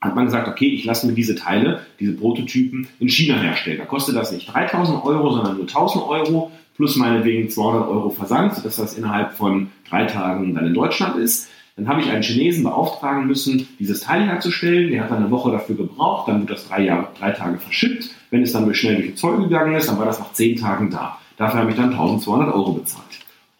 hat 0.00 0.14
man 0.14 0.26
gesagt, 0.26 0.48
okay, 0.48 0.66
ich 0.66 0.84
lasse 0.84 1.06
mir 1.06 1.12
diese 1.12 1.34
Teile, 1.34 1.80
diese 1.98 2.12
Prototypen 2.12 2.86
in 3.00 3.08
China 3.08 3.38
herstellen. 3.38 3.78
Da 3.78 3.84
kostet 3.84 4.14
das 4.16 4.30
nicht 4.30 4.52
3000 4.52 5.04
Euro, 5.04 5.32
sondern 5.32 5.56
nur 5.56 5.66
1000 5.66 6.04
Euro 6.04 6.52
plus 6.76 6.96
meinetwegen 6.96 7.50
200 7.50 7.88
Euro 7.88 8.10
Versand, 8.10 8.64
dass 8.64 8.76
das 8.76 8.96
innerhalb 8.96 9.32
von 9.32 9.70
drei 9.88 10.04
Tagen 10.04 10.54
dann 10.54 10.66
in 10.66 10.74
Deutschland 10.74 11.16
ist. 11.16 11.48
Dann 11.76 11.88
habe 11.88 12.00
ich 12.00 12.10
einen 12.10 12.22
Chinesen 12.22 12.64
beauftragen 12.64 13.26
müssen, 13.26 13.68
dieses 13.78 14.00
Teil 14.00 14.22
herzustellen. 14.22 14.90
Der 14.90 15.02
hat 15.02 15.10
dann 15.10 15.18
eine 15.18 15.30
Woche 15.30 15.50
dafür 15.50 15.76
gebraucht. 15.76 16.28
Dann 16.28 16.40
wird 16.40 16.50
das 16.50 16.68
drei, 16.68 16.82
Jahre, 16.82 17.08
drei 17.18 17.32
Tage 17.32 17.58
verschippt. 17.58 18.10
Wenn 18.30 18.42
es 18.42 18.52
dann 18.52 18.72
schnell 18.74 18.96
durch 18.96 19.06
den 19.06 19.16
Zoll 19.16 19.38
gegangen 19.42 19.74
ist, 19.74 19.88
dann 19.88 19.98
war 19.98 20.06
das 20.06 20.18
nach 20.18 20.32
zehn 20.32 20.56
Tagen 20.56 20.90
da. 20.90 21.18
Dafür 21.36 21.60
habe 21.60 21.70
ich 21.70 21.76
dann 21.76 21.90
1200 21.90 22.52
Euro 22.52 22.72
bezahlt. 22.72 23.04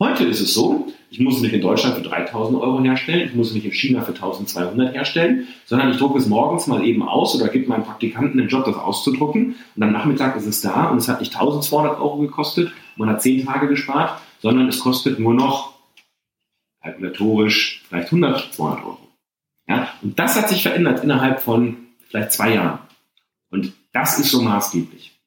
Heute 0.01 0.25
ist 0.25 0.41
es 0.41 0.55
so, 0.55 0.89
ich 1.11 1.21
muss 1.21 1.37
es 1.37 1.43
nicht 1.43 1.55
in 1.55 1.61
Deutschland 1.61 1.97
für 1.97 2.03
3000 2.03 2.61
Euro 2.61 2.83
herstellen, 2.83 3.29
ich 3.29 3.35
muss 3.35 3.49
es 3.49 3.55
nicht 3.55 3.65
in 3.65 3.73
China 3.73 4.03
für 4.03 4.13
1200 4.13 4.95
herstellen, 4.95 5.49
sondern 5.65 5.91
ich 5.91 5.97
drucke 5.97 6.19
es 6.19 6.27
morgens 6.27 6.67
mal 6.67 6.85
eben 6.85 7.03
aus 7.03 7.35
oder 7.35 7.49
gebe 7.49 7.69
meinem 7.69 7.85
Praktikanten 7.85 8.39
den 8.39 8.49
Job, 8.49 8.65
das 8.65 8.77
auszudrucken 8.77 9.57
und 9.77 9.83
am 9.83 9.93
Nachmittag 9.93 10.37
ist 10.37 10.47
es 10.47 10.61
da 10.61 10.91
und 10.91 10.99
es 10.99 11.09
hat 11.09 11.21
nicht 11.21 11.35
1200 11.35 11.99
Euro 11.99 12.19
gekostet, 12.19 12.73
man 12.97 13.09
hat 13.09 13.23
10 13.23 13.47
Tage 13.47 13.69
gespart, 13.69 14.21
sondern 14.41 14.69
es 14.69 14.81
kostet 14.81 15.19
nur 15.19 15.35
noch 15.35 15.79
kalkulatorisch 16.83 17.85
vielleicht 17.89 18.07
100, 18.07 18.53
200 18.53 18.85
Euro. 18.85 18.99
Ja? 19.67 19.89
Und 20.03 20.19
das 20.19 20.37
hat 20.37 20.49
sich 20.49 20.63
verändert 20.63 21.03
innerhalb 21.03 21.41
von 21.41 21.77
vielleicht 22.09 22.33
zwei 22.33 22.55
Jahren. 22.55 22.81
Und 23.51 23.73
das 23.93 24.19
ist 24.19 24.31
so 24.31 24.43
maßgeblich. 24.43 25.19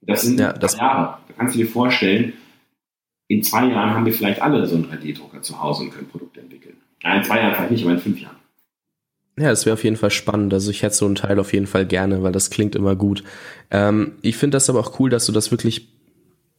Das 0.00 0.22
sind 0.22 0.38
ja, 0.38 0.52
das 0.52 0.76
Jahre. 0.76 1.18
Da 1.28 1.34
kannst 1.36 1.54
du 1.54 1.58
dir 1.58 1.68
vorstellen, 1.68 2.34
in 3.28 3.42
zwei 3.42 3.66
Jahren 3.66 3.94
haben 3.94 4.06
wir 4.06 4.12
vielleicht 4.12 4.42
alle 4.42 4.66
so 4.66 4.74
einen 4.74 4.90
3D-Drucker 4.90 5.42
zu 5.42 5.62
Hause 5.62 5.84
und 5.84 5.90
können 5.90 6.08
Produkte 6.08 6.40
entwickeln. 6.40 6.76
Ja, 7.02 7.16
in 7.16 7.24
zwei 7.24 7.38
Jahren 7.38 7.54
vielleicht 7.54 7.70
nicht, 7.70 7.84
aber 7.84 7.92
in 7.92 8.00
fünf 8.00 8.20
Jahren. 8.20 8.36
Ja, 9.38 9.50
das 9.50 9.66
wäre 9.66 9.74
auf 9.74 9.84
jeden 9.84 9.96
Fall 9.96 10.10
spannend. 10.10 10.52
Also 10.52 10.70
ich 10.70 10.82
hätte 10.82 10.96
so 10.96 11.06
einen 11.06 11.14
Teil 11.14 11.38
auf 11.38 11.52
jeden 11.52 11.68
Fall 11.68 11.86
gerne, 11.86 12.22
weil 12.22 12.32
das 12.32 12.50
klingt 12.50 12.74
immer 12.74 12.96
gut. 12.96 13.22
Ähm, 13.70 14.12
ich 14.22 14.36
finde 14.36 14.56
das 14.56 14.68
aber 14.68 14.80
auch 14.80 14.98
cool, 14.98 15.10
dass 15.10 15.26
du 15.26 15.32
das 15.32 15.50
wirklich 15.52 15.88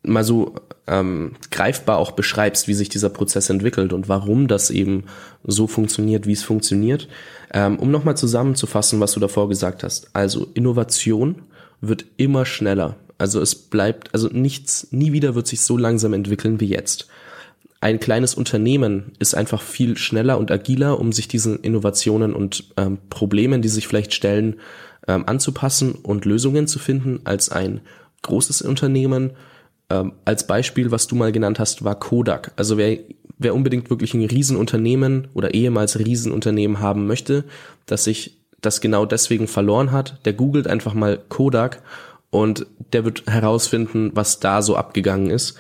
mal 0.04 0.24
so 0.24 0.56
ähm, 0.88 1.34
greifbar 1.52 1.98
auch 1.98 2.12
beschreibst, 2.12 2.70
wie 2.70 2.74
sich 2.74 2.88
dieser 2.88 3.10
Prozess 3.10 3.50
entwickelt 3.50 3.92
und 3.92 4.08
warum 4.08 4.48
das 4.48 4.70
eben 4.70 5.04
so 5.44 5.68
funktioniert, 5.68 6.26
wie 6.26 6.32
es 6.32 6.44
funktioniert. 6.44 7.10
Ähm, 7.52 7.78
um 7.80 7.92
nochmal 7.92 8.16
zusammenzufassen, 8.16 9.00
was 9.00 9.12
du 9.12 9.20
davor 9.20 9.50
gesagt 9.50 9.84
hast. 9.84 10.16
Also 10.16 10.48
Innovation 10.54 11.42
wird 11.82 12.06
immer 12.16 12.46
schneller. 12.46 12.96
Also 13.20 13.42
es 13.42 13.54
bleibt, 13.54 14.14
also 14.14 14.30
nichts, 14.30 14.88
nie 14.92 15.12
wieder 15.12 15.36
wird 15.36 15.46
sich 15.46 15.62
so 15.62 15.78
langsam 15.78 16.14
entwickeln 16.14 16.60
wie 16.60 16.70
jetzt. 16.70 17.08
Ein 17.82 18.00
kleines 18.00 18.34
Unternehmen 18.34 19.12
ist 19.20 19.36
einfach 19.36 19.62
viel 19.62 19.98
schneller 19.98 20.38
und 20.38 20.52
agiler, 20.52 21.00
um 21.00 21.12
sich 21.12 21.28
diesen 21.28 21.60
Innovationen 21.60 22.34
und 22.34 22.66
ähm, 22.78 22.98
Problemen, 23.10 23.62
die 23.62 23.70
sich 23.70 23.88
vielleicht 23.88 24.14
stellen, 24.14 24.56
ähm, 25.08 25.24
anzupassen 25.28 25.94
und 25.94 26.26
Lösungen 26.26 26.68
zu 26.68 26.80
finden, 26.80 27.22
als 27.26 27.50
ein 27.50 27.82
großes 28.22 28.62
Unternehmen. 28.62 29.32
Ähm, 29.90 30.14
als 30.26 30.46
Beispiel, 30.48 30.92
was 30.92 31.08
du 31.08 31.16
mal 31.16 31.32
genannt 31.32 31.60
hast, 31.60 31.84
war 31.84 32.00
Kodak. 32.00 32.52
Also 32.58 32.78
wer, 32.78 32.98
wer 33.38 33.56
unbedingt 33.56 33.90
wirklich 33.90 34.14
ein 34.14 34.26
Riesenunternehmen 34.26 35.30
oder 35.34 35.54
ehemals 35.54 36.00
Riesenunternehmen 36.00 36.80
haben 36.80 37.08
möchte, 37.08 37.46
dass 37.86 38.04
sich 38.04 38.38
das 38.62 38.82
genau 38.82 39.06
deswegen 39.06 39.48
verloren 39.48 39.92
hat, 39.92 40.20
der 40.26 40.34
googelt 40.34 40.68
einfach 40.68 40.94
mal 40.94 41.20
Kodak 41.30 41.82
und 42.32 42.66
der 42.94 43.06
wird 43.06 43.24
herausfinden, 43.28 44.12
was 44.14 44.40
da 44.40 44.62
so 44.62 44.76
abgegangen 44.76 45.30
ist. 45.30 45.56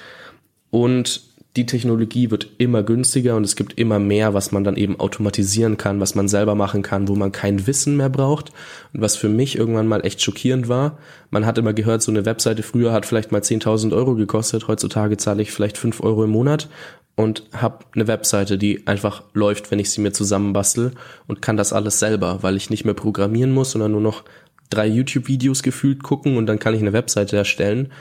Und 0.69 1.29
die 1.55 1.65
Technologie 1.65 2.29
wird 2.29 2.47
immer 2.59 2.83
günstiger 2.83 3.35
und 3.35 3.43
es 3.43 3.55
gibt 3.55 3.79
immer 3.79 3.97
mehr, 3.97 4.35
was 4.35 4.51
man 4.51 4.63
dann 4.63 4.75
eben 4.75 4.99
automatisieren 4.99 5.77
kann, 5.77 5.99
was 5.99 6.13
man 6.13 6.27
selber 6.27 6.53
machen 6.53 6.83
kann, 6.83 7.07
wo 7.07 7.15
man 7.15 7.31
kein 7.31 7.65
Wissen 7.65 7.97
mehr 7.97 8.09
braucht. 8.09 8.51
Und 8.93 9.01
was 9.01 9.15
für 9.15 9.29
mich 9.29 9.57
irgendwann 9.57 9.87
mal 9.87 10.05
echt 10.05 10.21
schockierend 10.21 10.69
war, 10.69 10.99
man 11.31 11.45
hat 11.45 11.57
immer 11.57 11.73
gehört, 11.73 12.03
so 12.03 12.11
eine 12.11 12.25
Webseite 12.25 12.61
früher 12.61 12.93
hat 12.93 13.05
vielleicht 13.05 13.31
mal 13.31 13.41
10.000 13.41 13.93
Euro 13.93 14.13
gekostet, 14.15 14.67
heutzutage 14.67 15.17
zahle 15.17 15.41
ich 15.41 15.51
vielleicht 15.51 15.79
5 15.79 16.01
Euro 16.01 16.23
im 16.23 16.29
Monat 16.29 16.69
und 17.15 17.43
habe 17.51 17.79
eine 17.93 18.07
Webseite, 18.07 18.57
die 18.57 18.87
einfach 18.87 19.23
läuft, 19.33 19.71
wenn 19.71 19.79
ich 19.79 19.89
sie 19.89 20.01
mir 20.01 20.13
zusammenbastel 20.13 20.93
und 21.27 21.41
kann 21.41 21.57
das 21.57 21.73
alles 21.73 21.99
selber, 21.99 22.43
weil 22.43 22.55
ich 22.55 22.69
nicht 22.69 22.85
mehr 22.85 22.93
programmieren 22.93 23.51
muss, 23.51 23.71
sondern 23.71 23.91
nur 23.91 24.01
noch 24.01 24.23
drei 24.69 24.87
YouTube-Videos 24.87 25.63
gefühlt 25.63 26.03
gucken 26.03 26.37
und 26.37 26.45
dann 26.45 26.59
kann 26.59 26.73
ich 26.73 26.81
eine 26.81 26.93
Webseite 26.93 27.37
erstellen. 27.37 27.91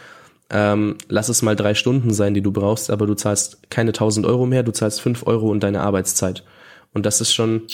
Ähm, 0.50 0.96
lass 1.08 1.28
es 1.28 1.42
mal 1.42 1.56
drei 1.56 1.74
Stunden 1.74 2.12
sein, 2.12 2.34
die 2.34 2.40
du 2.40 2.52
brauchst, 2.52 2.90
aber 2.90 3.06
du 3.06 3.14
zahlst 3.14 3.70
keine 3.70 3.90
1000 3.90 4.26
Euro 4.26 4.46
mehr, 4.46 4.62
du 4.62 4.72
zahlst 4.72 5.00
fünf 5.00 5.26
Euro 5.26 5.50
und 5.50 5.62
deine 5.62 5.82
Arbeitszeit. 5.82 6.44
Und 6.94 7.04
das 7.04 7.20
ist 7.20 7.34
schon 7.34 7.64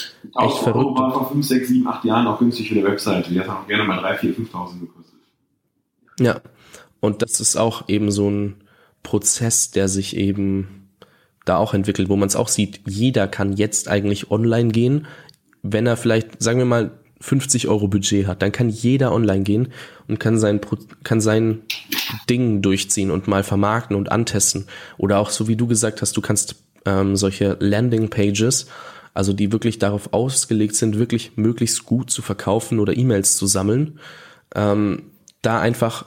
echt 0.41 0.59
verrückt. 0.59 0.77
Euro 0.77 0.99
war 0.99 1.13
vor 1.13 1.31
fünf, 1.31 1.47
sechs, 1.47 1.69
sieben, 1.69 1.87
acht 1.87 2.05
Jahren 2.05 2.27
auch 2.27 2.39
günstig 2.41 2.69
für 2.69 2.75
eine 2.75 2.85
Webseite. 2.85 3.31
Die 3.31 3.39
hat 3.39 3.49
auch 3.49 3.67
gerne 3.67 3.85
mal 3.85 4.01
drei, 4.01 4.17
vier, 4.17 4.35
5.000 4.35 4.81
gekostet. 4.81 5.15
Ja. 6.19 6.41
Und 7.01 7.23
das 7.23 7.41
ist 7.41 7.57
auch 7.57 7.89
eben 7.89 8.11
so 8.11 8.29
ein 8.29 8.57
Prozess, 9.03 9.71
der 9.71 9.89
sich 9.89 10.17
eben 10.17 10.89
da 11.45 11.59
auch 11.59 11.75
entwickelt, 11.75 12.09
wo 12.09 12.17
man 12.17 12.29
es 12.29 12.37
auch 12.37 12.49
sieht. 12.49 12.81
Jeder 12.87 13.29
kann 13.29 13.53
jetzt 13.53 13.89
eigentlich 13.89 14.31
online 14.31 14.71
gehen, 14.71 15.07
wenn 15.63 15.87
er 15.87 15.97
vielleicht, 15.97 16.43
sagen 16.43 16.59
wir 16.59 16.67
mal, 16.67 16.91
50 17.25 17.69
Euro 17.69 17.89
Budget 17.89 18.27
hat, 18.27 18.43
dann 18.43 18.53
kann 18.53 18.69
jeder 18.69 19.13
online 19.13 19.45
gehen 19.45 19.69
und 20.09 20.21
kann 20.21 20.39
sein, 20.39 20.61
kann 21.05 21.23
sein 21.23 21.63
Ding 22.29 22.61
durchziehen 22.61 23.11
und 23.11 23.29
mal 23.29 23.43
vermarkten 23.43 23.97
und 23.97 24.13
antesten. 24.13 24.67
Oder 24.99 25.19
auch 25.19 25.31
so 25.31 25.49
wie 25.49 25.57
du 25.57 25.67
gesagt 25.67 26.03
hast, 26.03 26.15
du 26.19 26.21
kannst 26.21 26.57
ähm, 26.85 27.17
solche 27.17 27.57
Landing 27.61 28.11
Pages, 28.11 28.67
also 29.15 29.33
die 29.33 29.53
wirklich 29.53 29.79
darauf 29.79 30.13
ausgelegt 30.13 30.77
sind, 30.77 30.99
wirklich 30.99 31.37
möglichst 31.37 31.87
gut 31.87 32.11
zu 32.11 32.21
verkaufen 32.21 32.79
oder 32.79 32.95
E-Mails 32.95 33.37
zu 33.37 33.47
sammeln, 33.47 33.99
ähm, 34.55 35.05
da 35.41 35.61
einfach 35.61 36.05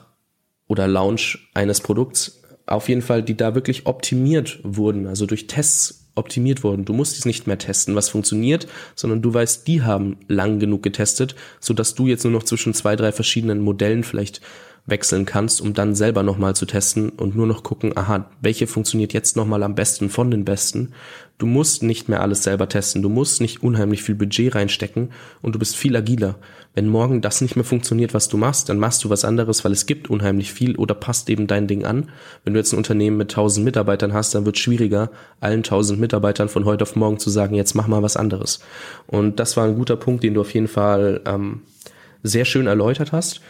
oder 0.68 0.86
Launch 0.86 1.50
eines 1.52 1.80
Produkts 1.80 2.42
auf 2.66 2.88
jeden 2.88 3.02
Fall, 3.02 3.24
die 3.24 3.36
da 3.36 3.56
wirklich 3.56 3.86
optimiert 3.86 4.60
wurden, 4.62 5.08
also 5.08 5.26
durch 5.26 5.48
Tests 5.48 6.07
optimiert 6.18 6.64
wurden. 6.64 6.84
Du 6.84 6.92
musst 6.92 7.18
es 7.18 7.24
nicht 7.24 7.46
mehr 7.46 7.58
testen, 7.58 7.94
was 7.94 8.08
funktioniert, 8.08 8.66
sondern 8.94 9.22
du 9.22 9.32
weißt, 9.32 9.66
die 9.66 9.82
haben 9.82 10.16
lang 10.28 10.58
genug 10.58 10.82
getestet, 10.82 11.34
so 11.60 11.74
dass 11.74 11.94
du 11.94 12.06
jetzt 12.06 12.24
nur 12.24 12.32
noch 12.32 12.42
zwischen 12.42 12.74
zwei, 12.74 12.96
drei 12.96 13.12
verschiedenen 13.12 13.60
Modellen 13.60 14.04
vielleicht 14.04 14.40
wechseln 14.88 15.26
kannst, 15.26 15.60
um 15.60 15.74
dann 15.74 15.94
selber 15.94 16.22
nochmal 16.22 16.56
zu 16.56 16.66
testen 16.66 17.10
und 17.10 17.36
nur 17.36 17.46
noch 17.46 17.62
gucken, 17.62 17.96
aha, 17.96 18.30
welche 18.40 18.66
funktioniert 18.66 19.12
jetzt 19.12 19.36
nochmal 19.36 19.62
am 19.62 19.74
besten 19.74 20.08
von 20.08 20.30
den 20.30 20.44
besten. 20.44 20.92
Du 21.36 21.46
musst 21.46 21.82
nicht 21.84 22.08
mehr 22.08 22.20
alles 22.20 22.42
selber 22.42 22.68
testen, 22.68 23.02
du 23.02 23.08
musst 23.08 23.40
nicht 23.40 23.62
unheimlich 23.62 24.02
viel 24.02 24.16
Budget 24.16 24.54
reinstecken 24.54 25.10
und 25.40 25.54
du 25.54 25.58
bist 25.58 25.76
viel 25.76 25.94
agiler. 25.94 26.36
Wenn 26.74 26.88
morgen 26.88 27.20
das 27.20 27.40
nicht 27.40 27.54
mehr 27.54 27.64
funktioniert, 27.64 28.14
was 28.14 28.28
du 28.28 28.36
machst, 28.36 28.68
dann 28.68 28.78
machst 28.78 29.04
du 29.04 29.10
was 29.10 29.24
anderes, 29.24 29.64
weil 29.64 29.72
es 29.72 29.86
gibt 29.86 30.10
unheimlich 30.10 30.52
viel 30.52 30.76
oder 30.76 30.94
passt 30.94 31.28
eben 31.30 31.46
dein 31.46 31.66
Ding 31.66 31.84
an. 31.84 32.10
Wenn 32.44 32.54
du 32.54 32.58
jetzt 32.58 32.72
ein 32.72 32.78
Unternehmen 32.78 33.16
mit 33.16 33.30
1000 33.30 33.64
Mitarbeitern 33.64 34.12
hast, 34.12 34.34
dann 34.34 34.46
wird 34.46 34.56
es 34.56 34.62
schwieriger, 34.62 35.10
allen 35.40 35.58
1000 35.58 36.00
Mitarbeitern 36.00 36.48
von 36.48 36.64
heute 36.64 36.82
auf 36.82 36.96
morgen 36.96 37.18
zu 37.18 37.30
sagen, 37.30 37.54
jetzt 37.54 37.74
mach 37.74 37.86
mal 37.86 38.02
was 38.02 38.16
anderes. 38.16 38.60
Und 39.06 39.38
das 39.38 39.56
war 39.56 39.64
ein 39.64 39.76
guter 39.76 39.96
Punkt, 39.96 40.24
den 40.24 40.34
du 40.34 40.40
auf 40.40 40.54
jeden 40.54 40.68
Fall 40.68 41.20
ähm, 41.26 41.62
sehr 42.22 42.44
schön 42.44 42.66
erläutert 42.66 43.12
hast. 43.12 43.40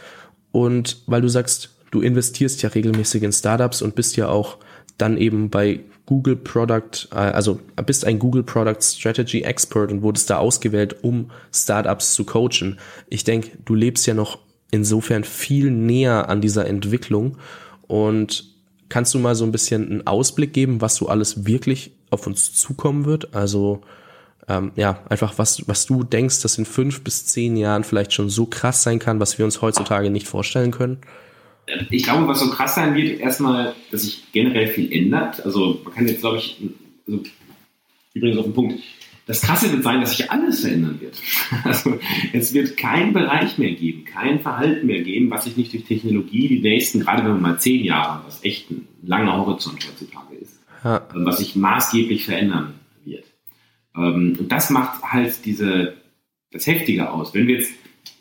Und 0.52 1.02
weil 1.06 1.20
du 1.20 1.28
sagst, 1.28 1.70
du 1.90 2.00
investierst 2.00 2.62
ja 2.62 2.70
regelmäßig 2.70 3.22
in 3.22 3.32
Startups 3.32 3.82
und 3.82 3.94
bist 3.94 4.16
ja 4.16 4.28
auch 4.28 4.58
dann 4.96 5.16
eben 5.16 5.50
bei 5.50 5.80
Google 6.06 6.36
Product, 6.36 7.08
äh, 7.12 7.16
also 7.16 7.60
bist 7.84 8.04
ein 8.04 8.18
Google 8.18 8.42
Product 8.42 8.80
Strategy 8.80 9.42
Expert 9.42 9.92
und 9.92 10.02
wurdest 10.02 10.30
da 10.30 10.38
ausgewählt, 10.38 10.96
um 11.02 11.30
Startups 11.52 12.14
zu 12.14 12.24
coachen. 12.24 12.78
Ich 13.08 13.24
denke, 13.24 13.50
du 13.64 13.74
lebst 13.74 14.06
ja 14.06 14.14
noch 14.14 14.38
insofern 14.70 15.24
viel 15.24 15.70
näher 15.70 16.28
an 16.28 16.40
dieser 16.40 16.66
Entwicklung 16.66 17.38
und 17.86 18.44
kannst 18.88 19.14
du 19.14 19.18
mal 19.18 19.34
so 19.34 19.44
ein 19.44 19.52
bisschen 19.52 19.90
einen 19.90 20.06
Ausblick 20.06 20.52
geben, 20.52 20.80
was 20.80 20.96
so 20.96 21.08
alles 21.08 21.46
wirklich 21.46 21.92
auf 22.10 22.26
uns 22.26 22.54
zukommen 22.54 23.04
wird? 23.04 23.34
Also 23.34 23.82
ähm, 24.48 24.72
ja, 24.76 25.00
einfach 25.08 25.34
was, 25.36 25.68
was 25.68 25.86
du 25.86 26.02
denkst, 26.02 26.42
dass 26.42 26.56
in 26.56 26.64
fünf 26.64 27.02
bis 27.02 27.26
zehn 27.26 27.56
Jahren 27.56 27.84
vielleicht 27.84 28.12
schon 28.12 28.30
so 28.30 28.46
krass 28.46 28.82
sein 28.82 28.98
kann, 28.98 29.20
was 29.20 29.38
wir 29.38 29.44
uns 29.44 29.60
heutzutage 29.60 30.10
nicht 30.10 30.26
vorstellen 30.26 30.70
können? 30.70 30.98
Ich 31.90 32.04
glaube, 32.04 32.26
was 32.26 32.40
so 32.40 32.48
krass 32.50 32.74
sein 32.74 32.94
wird, 32.94 33.20
erstmal, 33.20 33.74
dass 33.90 34.02
sich 34.02 34.32
generell 34.32 34.68
viel 34.68 34.90
ändert. 34.90 35.44
Also 35.44 35.80
man 35.84 35.92
kann 35.92 36.08
jetzt, 36.08 36.20
glaube 36.20 36.38
ich, 36.38 36.56
also, 37.06 37.22
übrigens 38.14 38.38
auf 38.38 38.44
den 38.46 38.54
Punkt, 38.54 38.80
das 39.26 39.42
Krasse 39.42 39.70
wird 39.70 39.82
sein, 39.82 40.00
dass 40.00 40.16
sich 40.16 40.30
alles 40.30 40.60
verändern 40.60 40.98
wird. 41.02 41.20
Also 41.64 41.98
es 42.32 42.54
wird 42.54 42.78
keinen 42.78 43.12
Bereich 43.12 43.58
mehr 43.58 43.72
geben, 43.72 44.06
kein 44.06 44.40
Verhalten 44.40 44.86
mehr 44.86 45.02
geben, 45.02 45.30
was 45.30 45.44
sich 45.44 45.58
nicht 45.58 45.74
durch 45.74 45.84
Technologie 45.84 46.48
die 46.48 46.60
nächsten, 46.60 47.00
gerade 47.00 47.22
wenn 47.22 47.32
man 47.32 47.42
mal 47.42 47.58
zehn 47.58 47.84
Jahre, 47.84 48.22
was 48.24 48.42
echt 48.42 48.70
ein 48.70 48.88
langer 49.02 49.36
Horizont 49.36 49.86
heutzutage 49.86 50.36
ist, 50.36 50.58
ja. 50.82 51.06
was 51.12 51.36
sich 51.36 51.54
maßgeblich 51.54 52.24
verändern 52.24 52.77
und 53.98 54.48
das 54.48 54.70
macht 54.70 55.02
halt 55.02 55.44
diese, 55.44 55.94
das 56.52 56.66
Heftige 56.66 57.10
aus. 57.10 57.34
Wenn 57.34 57.46
wir 57.46 57.56
jetzt, 57.56 57.72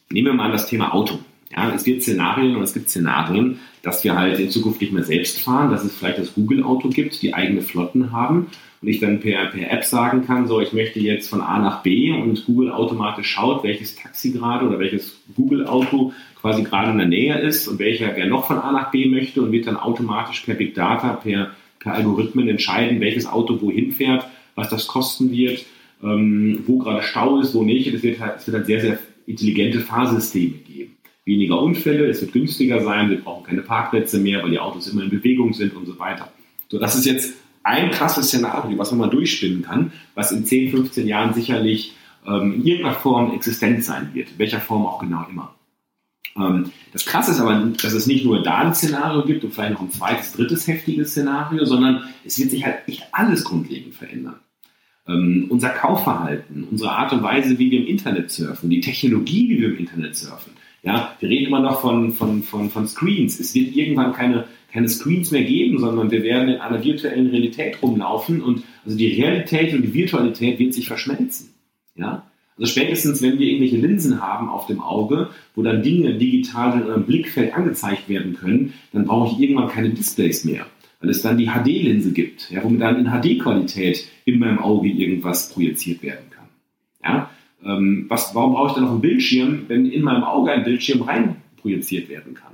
nehmen 0.10 0.28
wir 0.28 0.34
mal 0.34 0.52
das 0.52 0.68
Thema 0.68 0.94
Auto. 0.94 1.20
Ja, 1.56 1.72
es 1.74 1.84
gibt 1.84 2.04
Szenarien 2.04 2.56
und 2.56 2.64
es 2.64 2.74
gibt 2.74 2.90
Szenarien, 2.90 3.60
dass 3.82 4.04
wir 4.04 4.16
halt 4.16 4.40
in 4.40 4.50
Zukunft 4.50 4.82
nicht 4.82 4.92
mehr 4.92 5.04
selbst 5.04 5.40
fahren, 5.40 5.72
dass 5.72 5.84
es 5.84 5.96
vielleicht 5.96 6.20
das 6.20 6.34
Google-Auto 6.34 6.90
gibt, 6.90 7.22
die 7.22 7.34
eigene 7.34 7.62
Flotten 7.62 8.12
haben 8.12 8.48
und 8.82 8.88
ich 8.88 9.00
dann 9.00 9.22
per, 9.22 9.46
per 9.46 9.72
App 9.72 9.86
sagen 9.86 10.26
kann, 10.26 10.48
so 10.48 10.60
ich 10.60 10.74
möchte 10.74 11.00
jetzt 11.00 11.30
von 11.30 11.42
A 11.42 11.60
nach 11.60 11.84
B 11.84 12.12
und 12.12 12.46
Google 12.46 12.72
automatisch 12.72 13.30
schaut, 13.30 13.64
welches 13.64 13.96
Taxi 13.96 14.32
gerade 14.32 14.68
oder 14.68 14.78
welches 14.80 15.22
Google-Auto 15.36 16.12
quasi 16.42 16.64
gerade 16.64 16.92
in 16.92 16.98
der 16.98 17.08
Nähe 17.08 17.40
ist 17.40 17.68
und 17.68 17.80
welcher 17.80 18.16
wer 18.16 18.26
noch 18.26 18.48
von 18.48 18.60
A 18.60 18.72
nach 18.74 18.92
B 18.92 19.06
möchte 19.06 19.42
und 19.42 19.52
wird 19.54 19.68
dann 19.68 19.78
automatisch 19.78 20.42
per 20.42 20.56
Big 20.56 20.76
Data, 20.76 21.14
per, 21.14 21.52
per 21.80 21.94
Algorithmen 21.94 22.50
entscheiden, 22.50 23.00
welches 23.00 23.26
Auto 23.26 23.62
wohin 23.62 23.94
fährt 23.94 24.28
was 24.58 24.70
das 24.70 24.88
kosten 24.88 25.32
wird, 25.32 25.66
ähm, 26.04 26.64
wo 26.66 26.78
gerade 26.78 27.04
Stau 27.04 27.40
ist, 27.40 27.54
wo 27.54 27.64
nicht. 27.64 27.88
Es 27.94 28.04
wird, 28.04 28.20
halt, 28.20 28.38
es 28.38 28.48
wird 28.48 28.58
halt 28.58 28.66
sehr, 28.66 28.82
sehr 28.82 29.00
intelligente 29.26 29.80
Fahrsysteme 29.80 30.56
geben. 30.58 30.98
Weniger 31.26 31.62
Unfälle, 31.62 32.08
es 32.08 32.22
wird 32.22 32.32
günstiger 32.32 32.82
sein, 32.82 33.10
wir 33.10 33.20
brauchen 33.20 33.44
keine 33.44 33.62
Parkplätze 33.62 34.18
mehr, 34.20 34.42
weil 34.44 34.52
die 34.52 34.60
Autos 34.60 34.88
immer 34.88 35.04
in 35.04 35.10
Bewegung 35.10 35.54
sind 35.54 35.76
und 35.76 35.86
so 35.86 36.00
weiter. 36.00 36.32
So, 36.70 36.80
das 36.80 36.96
ist 36.96 37.06
jetzt 37.06 37.34
ein 37.64 37.92
krasses 37.92 38.28
Szenario, 38.28 38.78
was 38.78 38.92
man 38.92 39.02
mal 39.02 39.10
durchspinnen 39.10 39.62
kann, 39.62 39.92
was 40.16 40.32
in 40.32 40.46
10, 40.46 40.72
15 40.72 41.06
Jahren 41.06 41.34
sicherlich 41.34 41.96
ähm, 42.26 42.54
in 42.54 42.66
irgendeiner 42.66 42.96
Form 42.96 43.34
existent 43.34 43.84
sein 43.84 44.12
wird, 44.14 44.32
in 44.32 44.40
welcher 44.40 44.62
Form 44.62 44.86
auch 44.86 45.00
genau 45.00 45.26
immer. 45.30 45.54
Ähm, 46.38 46.72
das 46.94 47.06
Krasse 47.06 47.32
ist 47.32 47.42
aber, 47.42 47.56
dass 47.82 47.94
es 47.94 48.08
nicht 48.08 48.24
nur 48.24 48.42
da 48.42 48.60
ein 48.60 48.74
Szenario 48.74 49.26
gibt 49.26 49.44
und 49.44 49.54
vielleicht 49.54 49.74
noch 49.74 49.82
ein 49.82 49.92
zweites, 49.92 50.32
drittes 50.34 50.68
heftiges 50.68 51.12
Szenario, 51.12 51.66
sondern 51.66 52.04
es 52.24 52.40
wird 52.40 52.52
sich 52.52 52.64
halt 52.64 52.88
echt 52.88 53.04
alles 53.12 53.44
grundlegend 53.44 53.96
verändern. 53.96 54.40
Ähm, 55.08 55.46
unser 55.50 55.70
Kaufverhalten, 55.70 56.68
unsere 56.70 56.92
Art 56.92 57.14
und 57.14 57.24
Weise, 57.24 57.58
wie 57.60 57.72
wir 57.72 57.80
im 57.80 57.88
Internet 57.88 58.30
surfen, 58.32 58.70
die 58.70 58.82
Technologie, 58.82 59.50
wie 59.50 59.62
wir 59.62 59.70
im 59.70 59.78
Internet 59.78 60.16
surfen. 60.16 60.52
Ja, 60.84 61.16
wir 61.20 61.30
reden 61.30 61.48
immer 61.48 61.62
noch 61.62 61.82
von, 61.82 62.12
von, 62.12 62.44
von, 62.44 62.70
von 62.70 62.88
Screens. 62.88 63.40
Es 63.40 63.56
wird 63.56 63.76
irgendwann 63.76 64.14
keine, 64.14 64.46
keine 64.72 64.88
Screens 64.88 65.32
mehr 65.32 65.44
geben, 65.44 65.80
sondern 65.80 66.12
wir 66.12 66.24
werden 66.24 66.50
in 66.50 66.62
einer 66.62 66.84
virtuellen 66.84 67.28
Realität 67.28 67.82
rumlaufen 67.82 68.42
und 68.42 68.64
also 68.86 68.98
die 68.98 69.22
Realität 69.22 69.74
und 69.74 69.82
die 69.82 69.94
Virtualität 69.94 70.60
wird 70.60 70.74
sich 70.74 70.88
verschmelzen. 70.88 71.50
Ja? 71.96 72.24
Also 72.58 72.72
spätestens, 72.72 73.22
wenn 73.22 73.38
wir 73.38 73.48
irgendwelche 73.48 73.78
Linsen 73.78 74.22
haben 74.22 74.50
auf 74.50 74.66
dem 74.68 74.82
Auge, 74.82 75.30
wo 75.56 75.62
dann 75.62 75.84
Dinge 75.84 76.16
digital 76.16 76.82
in 76.82 76.90
einem 76.90 77.06
Blickfeld 77.06 77.54
angezeigt 77.54 78.10
werden 78.10 78.36
können, 78.36 78.74
dann 78.94 79.06
brauche 79.06 79.34
ich 79.34 79.40
irgendwann 79.40 79.70
keine 79.70 79.90
Displays 79.90 80.44
mehr, 80.44 80.66
weil 81.00 81.10
es 81.10 81.22
dann 81.22 81.38
die 81.38 81.48
HD-Linse 81.48 82.12
gibt, 82.12 82.50
ja, 82.52 82.64
womit 82.64 82.82
dann 82.82 83.00
in 83.00 83.12
HD-Qualität 83.12 84.08
in 84.26 84.40
meinem 84.40 84.60
Auge 84.60 84.90
irgendwas 84.90 85.52
projiziert 85.52 86.02
werden 86.04 86.30
kann. 86.30 86.48
Ja? 87.04 87.30
Ähm, 87.64 88.06
was, 88.08 88.34
warum 88.34 88.54
brauche 88.54 88.68
ich 88.68 88.74
dann 88.74 88.84
noch 88.84 88.92
einen 88.92 89.02
Bildschirm, 89.02 89.66
wenn 89.68 89.86
in 89.86 90.02
meinem 90.02 90.24
Auge 90.24 90.52
ein 90.52 90.64
Bildschirm 90.64 91.02
rein 91.02 91.38
projiziert 91.58 92.10
werden 92.10 92.34
kann? 92.34 92.54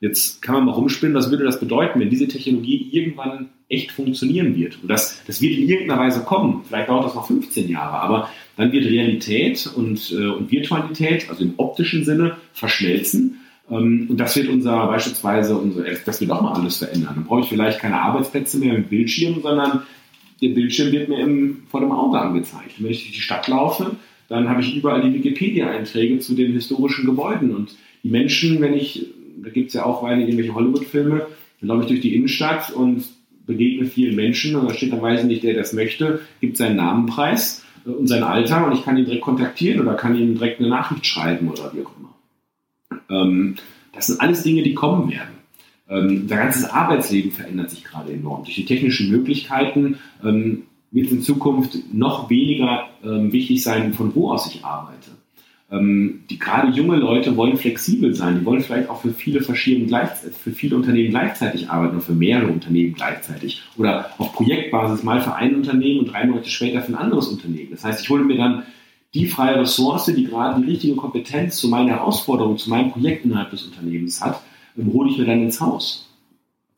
Jetzt 0.00 0.42
kann 0.42 0.56
man 0.56 0.64
mal 0.64 0.72
rumspinnen, 0.72 1.14
was 1.14 1.30
würde 1.30 1.44
das 1.44 1.60
bedeuten, 1.60 2.00
wenn 2.00 2.10
diese 2.10 2.26
Technologie 2.26 2.88
irgendwann 2.90 3.50
echt 3.68 3.92
funktionieren 3.92 4.56
wird? 4.56 4.82
Und 4.82 4.88
das, 4.88 5.22
das 5.28 5.40
wird 5.40 5.56
in 5.56 5.68
irgendeiner 5.68 6.00
Weise 6.00 6.24
kommen. 6.24 6.64
Vielleicht 6.66 6.88
dauert 6.88 7.04
das 7.04 7.14
noch 7.14 7.28
15 7.28 7.68
Jahre, 7.68 8.00
aber 8.00 8.28
dann 8.56 8.72
wird 8.72 8.84
Realität 8.84 9.70
und, 9.76 10.10
äh, 10.10 10.26
und 10.26 10.50
Virtualität, 10.50 11.30
also 11.30 11.44
im 11.44 11.54
optischen 11.56 12.04
Sinne, 12.04 12.36
verschmelzen. 12.52 13.41
Ähm, 13.72 14.06
und 14.08 14.16
das 14.18 14.36
wird 14.36 14.48
unser 14.48 14.86
beispielsweise, 14.86 15.56
unser, 15.56 15.84
das 16.04 16.20
wird 16.20 16.30
auch 16.30 16.42
mal 16.42 16.52
alles 16.52 16.76
verändern. 16.76 17.14
Dann 17.16 17.24
brauche 17.24 17.40
ich 17.40 17.48
vielleicht 17.48 17.80
keine 17.80 18.00
Arbeitsplätze 18.00 18.58
mehr 18.58 18.74
mit 18.74 18.90
Bildschirm, 18.90 19.40
sondern 19.42 19.82
der 20.40 20.48
Bildschirm 20.48 20.92
wird 20.92 21.08
mir 21.08 21.20
im, 21.20 21.62
vor 21.68 21.80
dem 21.80 21.92
Auge 21.92 22.18
angezeigt. 22.18 22.82
wenn 22.82 22.90
ich 22.90 23.02
durch 23.02 23.14
die 23.14 23.20
Stadt 23.20 23.48
laufe, 23.48 23.96
dann 24.28 24.48
habe 24.48 24.60
ich 24.60 24.76
überall 24.76 25.02
die 25.02 25.14
Wikipedia-Einträge 25.14 26.18
zu 26.20 26.34
den 26.34 26.52
historischen 26.52 27.06
Gebäuden. 27.06 27.54
Und 27.54 27.76
die 28.02 28.10
Menschen, 28.10 28.60
wenn 28.60 28.74
ich 28.74 29.06
da 29.42 29.50
gibt 29.50 29.68
es 29.68 29.74
ja 29.74 29.84
auch 29.84 30.04
eine 30.04 30.22
irgendwelche 30.22 30.54
Hollywood-Filme, 30.54 31.26
dann 31.60 31.68
laufe 31.68 31.82
ich 31.82 31.88
durch 31.88 32.00
die 32.00 32.14
Innenstadt 32.14 32.70
und 32.72 33.04
begegne 33.46 33.86
vielen 33.86 34.14
Menschen 34.14 34.54
und 34.54 34.68
da 34.68 34.74
steht 34.74 34.92
dann 34.92 35.02
weiß 35.02 35.22
ich 35.22 35.26
nicht, 35.26 35.42
der 35.42 35.54
das 35.54 35.72
möchte, 35.72 36.20
gibt 36.40 36.56
seinen 36.56 36.76
Namenpreis 36.76 37.64
äh, 37.84 37.90
und 37.90 38.06
sein 38.06 38.22
Alter 38.22 38.66
und 38.66 38.74
ich 38.74 38.84
kann 38.84 38.96
ihn 38.96 39.04
direkt 39.04 39.22
kontaktieren 39.22 39.80
oder 39.80 39.94
kann 39.94 40.16
ihm 40.16 40.34
direkt 40.34 40.60
eine 40.60 40.68
Nachricht 40.68 41.06
schreiben 41.06 41.48
oder 41.48 41.72
wie 41.74 41.80
auch 41.80 41.90
immer. 41.98 42.11
Ähm, 43.12 43.56
das 43.92 44.06
sind 44.06 44.20
alles 44.20 44.42
Dinge, 44.42 44.62
die 44.62 44.74
kommen 44.74 45.10
werden. 45.10 45.34
Ähm, 45.88 46.22
unser 46.22 46.36
ganzes 46.36 46.64
Arbeitsleben 46.64 47.30
verändert 47.30 47.70
sich 47.70 47.84
gerade 47.84 48.12
enorm. 48.12 48.44
Durch 48.44 48.56
die 48.56 48.64
technischen 48.64 49.10
Möglichkeiten 49.10 49.98
ähm, 50.24 50.62
wird 50.90 51.10
in 51.10 51.22
Zukunft 51.22 51.78
noch 51.92 52.30
weniger 52.30 52.88
ähm, 53.04 53.32
wichtig 53.32 53.62
sein, 53.62 53.92
von 53.92 54.14
wo 54.14 54.30
aus 54.30 54.52
ich 54.52 54.64
arbeite 54.64 55.10
ähm, 55.72 56.20
die 56.28 56.38
gerade 56.38 56.70
junge 56.70 56.96
Leute 56.96 57.36
wollen 57.36 57.56
flexibel 57.56 58.14
sein. 58.14 58.40
Die 58.40 58.44
wollen 58.44 58.60
vielleicht 58.60 58.90
auch 58.90 59.00
für 59.00 59.12
viele 59.12 59.40
verschiedene 59.40 59.88
für 60.38 60.50
viele 60.50 60.76
Unternehmen 60.76 61.10
gleichzeitig 61.10 61.70
arbeiten 61.70 61.96
oder 61.96 62.04
für 62.04 62.12
mehrere 62.12 62.48
Unternehmen 62.48 62.94
gleichzeitig 62.94 63.62
oder 63.78 64.10
auf 64.18 64.34
Projektbasis 64.34 65.02
mal 65.02 65.20
für 65.20 65.34
ein 65.34 65.56
Unternehmen 65.56 66.00
und 66.00 66.12
drei 66.12 66.26
Monate 66.26 66.50
später 66.50 66.82
für 66.82 66.92
ein 66.92 66.96
anderes 66.96 67.28
Unternehmen. 67.28 67.70
Das 67.70 67.84
heißt, 67.84 68.02
ich 68.02 68.10
hole 68.10 68.24
mir 68.24 68.36
dann 68.36 68.64
die 69.14 69.26
freie 69.26 69.60
Ressource, 69.60 70.06
die 70.06 70.24
gerade 70.24 70.60
die 70.60 70.70
richtige 70.70 70.94
Kompetenz 70.94 71.56
zu 71.56 71.68
meiner 71.68 71.90
Herausforderung, 71.90 72.56
zu 72.56 72.70
meinem 72.70 72.90
Projekt 72.90 73.24
innerhalb 73.24 73.50
des 73.50 73.64
Unternehmens 73.64 74.20
hat, 74.20 74.40
ähm, 74.78 74.92
hole 74.92 75.10
ich 75.10 75.18
mir 75.18 75.26
dann 75.26 75.42
ins 75.42 75.60
Haus. 75.60 76.08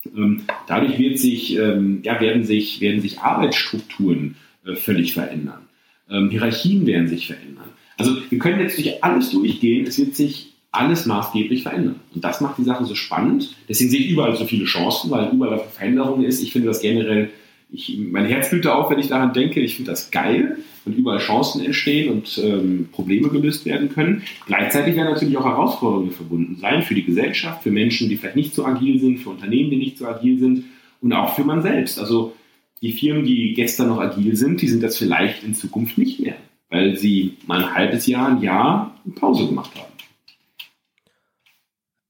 Ähm, 0.05 0.43
dadurch 0.66 0.99
wird 0.99 1.18
sich, 1.18 1.57
ähm, 1.57 2.01
ja, 2.03 2.20
werden, 2.20 2.45
sich, 2.45 2.80
werden 2.80 3.01
sich 3.01 3.20
Arbeitsstrukturen 3.20 4.37
äh, 4.66 4.74
völlig 4.74 5.14
verändern. 5.14 5.61
Hierarchien 6.07 6.87
werden 6.87 7.09
sich 7.09 7.28
verändern. 7.28 7.64
Also 7.97 8.14
wir 8.28 8.39
können 8.39 8.61
jetzt 8.61 8.76
durch 8.76 9.03
alles 9.03 9.30
durchgehen, 9.30 9.87
es 9.87 9.99
wird 9.99 10.14
sich 10.14 10.53
alles 10.70 11.07
maßgeblich 11.07 11.62
verändern. 11.62 11.99
Und 12.14 12.22
das 12.22 12.43
macht 12.43 12.59
die 12.59 12.64
Sache 12.64 12.85
so 12.85 12.95
spannend. 12.95 13.57
Deswegen 13.70 13.91
sehe 13.91 14.01
ich 14.01 14.11
überall 14.11 14.37
so 14.37 14.45
viele 14.45 14.66
Chancen, 14.66 15.11
weil 15.11 15.32
überall 15.32 15.59
Veränderung 15.59 16.22
ist. 16.22 16.43
Ich 16.43 16.53
finde 16.53 16.68
das 16.68 16.80
generell, 16.80 17.30
ich, 17.70 17.97
mein 17.99 18.26
Herz 18.26 18.51
blüht 18.51 18.66
auf, 18.66 18.91
wenn 18.91 18.99
ich 18.99 19.09
daran 19.09 19.32
denke. 19.32 19.61
Ich 19.61 19.76
finde 19.76 19.93
das 19.93 20.11
geil, 20.11 20.59
wenn 20.85 20.95
überall 20.95 21.18
Chancen 21.18 21.64
entstehen 21.64 22.11
und 22.11 22.41
ähm, 22.43 22.89
Probleme 22.93 23.28
gelöst 23.28 23.64
werden 23.64 23.89
können. 23.89 24.22
Gleichzeitig 24.47 24.97
werden 24.97 25.12
natürlich 25.12 25.37
auch 25.37 25.45
Herausforderungen 25.45 26.11
verbunden 26.11 26.57
sein 26.61 26.82
für 26.82 26.95
die 26.95 27.05
Gesellschaft, 27.05 27.62
für 27.62 27.70
Menschen, 27.70 28.09
die 28.09 28.16
vielleicht 28.16 28.37
nicht 28.37 28.55
so 28.55 28.64
agil 28.64 29.01
sind, 29.01 29.18
für 29.18 29.30
Unternehmen, 29.30 29.70
die 29.70 29.76
nicht 29.76 29.99
so 29.99 30.07
agil 30.07 30.39
sind 30.39 30.64
und 31.01 31.12
auch 31.12 31.35
für 31.35 31.45
man 31.45 31.62
selbst. 31.62 31.99
Also 31.99 32.35
die 32.82 32.93
Firmen, 32.93 33.24
die 33.24 33.55
gestern 33.55 33.89
noch 33.89 34.01
agil 34.01 34.37
sind, 34.37 34.61
die 34.61 34.68
sind 34.68 34.82
das 34.82 34.99
vielleicht 34.99 35.43
in 35.45 35.55
Zukunft 35.55 35.99
nicht 35.99 36.20
mehr 36.20 36.37
weil 36.74 36.97
sie 36.97 37.37
mal 37.47 37.62
ein 37.62 37.74
halbes 37.74 38.07
Jahr, 38.07 38.28
ein 38.28 38.43
Jahr 38.43 39.01
Pause 39.14 39.47
gemacht 39.47 39.70
haben. 39.76 39.93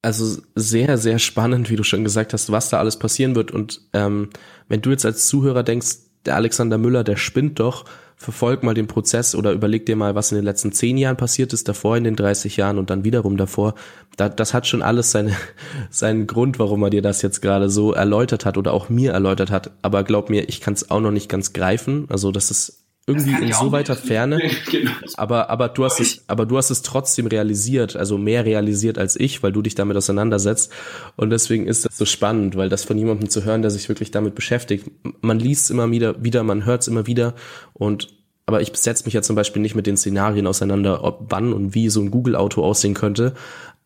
Also 0.00 0.42
sehr, 0.54 0.96
sehr 0.96 1.18
spannend, 1.18 1.68
wie 1.68 1.76
du 1.76 1.82
schon 1.82 2.02
gesagt 2.02 2.32
hast, 2.32 2.50
was 2.50 2.70
da 2.70 2.78
alles 2.78 2.98
passieren 2.98 3.34
wird. 3.34 3.50
Und 3.50 3.82
ähm, 3.92 4.30
wenn 4.68 4.80
du 4.80 4.90
jetzt 4.90 5.04
als 5.04 5.28
Zuhörer 5.28 5.62
denkst, 5.62 5.96
der 6.24 6.36
Alexander 6.36 6.78
Müller, 6.78 7.04
der 7.04 7.16
spinnt 7.16 7.60
doch, 7.60 7.84
verfolg 8.16 8.62
mal 8.62 8.74
den 8.74 8.86
Prozess 8.86 9.34
oder 9.34 9.52
überleg 9.52 9.86
dir 9.86 9.96
mal, 9.96 10.14
was 10.14 10.32
in 10.32 10.36
den 10.36 10.44
letzten 10.44 10.72
zehn 10.72 10.96
Jahren 10.96 11.16
passiert 11.16 11.52
ist, 11.52 11.68
davor 11.68 11.96
in 11.96 12.04
den 12.04 12.16
30 12.16 12.56
Jahren 12.56 12.78
und 12.78 12.90
dann 12.90 13.04
wiederum 13.04 13.36
davor. 13.36 13.74
Da, 14.16 14.28
das 14.28 14.54
hat 14.54 14.66
schon 14.66 14.82
alles 14.82 15.10
seine, 15.10 15.34
seinen 15.90 16.26
Grund, 16.26 16.58
warum 16.58 16.82
er 16.82 16.90
dir 16.90 17.02
das 17.02 17.22
jetzt 17.22 17.42
gerade 17.42 17.68
so 17.68 17.92
erläutert 17.92 18.44
hat 18.44 18.56
oder 18.56 18.72
auch 18.72 18.88
mir 18.88 19.12
erläutert 19.12 19.50
hat. 19.50 19.72
Aber 19.82 20.04
glaub 20.04 20.30
mir, 20.30 20.48
ich 20.48 20.60
kann 20.60 20.74
es 20.74 20.90
auch 20.90 21.00
noch 21.00 21.10
nicht 21.10 21.28
ganz 21.28 21.52
greifen. 21.52 22.06
Also 22.08 22.30
das 22.30 22.50
ist 22.50 22.83
irgendwie 23.06 23.32
in 23.32 23.52
so 23.52 23.70
weiter 23.70 23.96
Ferne. 23.96 24.40
genau. 24.70 24.92
Aber, 25.16 25.50
aber 25.50 25.68
du 25.68 25.84
hast 25.84 26.00
es, 26.00 26.24
aber 26.26 26.46
du 26.46 26.56
hast 26.56 26.70
es 26.70 26.82
trotzdem 26.82 27.26
realisiert, 27.26 27.96
also 27.96 28.16
mehr 28.16 28.44
realisiert 28.44 28.98
als 28.98 29.16
ich, 29.16 29.42
weil 29.42 29.52
du 29.52 29.60
dich 29.60 29.74
damit 29.74 29.96
auseinandersetzt. 29.96 30.72
Und 31.16 31.30
deswegen 31.30 31.66
ist 31.66 31.84
das 31.84 31.98
so 31.98 32.06
spannend, 32.06 32.56
weil 32.56 32.68
das 32.68 32.84
von 32.84 32.96
jemandem 32.96 33.28
zu 33.28 33.44
hören, 33.44 33.62
der 33.62 33.70
sich 33.70 33.88
wirklich 33.88 34.10
damit 34.10 34.34
beschäftigt. 34.34 34.90
Man 35.20 35.38
liest 35.38 35.64
es 35.64 35.70
immer 35.70 35.90
wieder, 35.90 36.22
wieder, 36.24 36.42
man 36.42 36.64
hört 36.64 36.82
es 36.82 36.88
immer 36.88 37.06
wieder. 37.06 37.34
Und, 37.74 38.08
aber 38.46 38.62
ich 38.62 38.74
setze 38.74 39.04
mich 39.04 39.14
ja 39.14 39.22
zum 39.22 39.36
Beispiel 39.36 39.60
nicht 39.60 39.74
mit 39.74 39.86
den 39.86 39.98
Szenarien 39.98 40.46
auseinander, 40.46 41.04
ob 41.04 41.26
wann 41.28 41.52
und 41.52 41.74
wie 41.74 41.90
so 41.90 42.00
ein 42.00 42.10
Google-Auto 42.10 42.62
aussehen 42.62 42.94
könnte. 42.94 43.34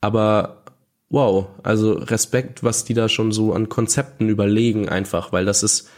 Aber 0.01 0.63
wow, 1.11 1.47
also 1.65 1.93
Respekt, 1.93 2.63
was 2.63 2.85
die 2.85 2.95
da 2.95 3.09
schon 3.09 3.33
so 3.33 3.53
an 3.53 3.69
Konzepten 3.69 4.29
überlegen 4.29 4.89
einfach, 4.89 5.33
weil 5.33 5.45
das 5.45 5.63
ist, 5.63 5.89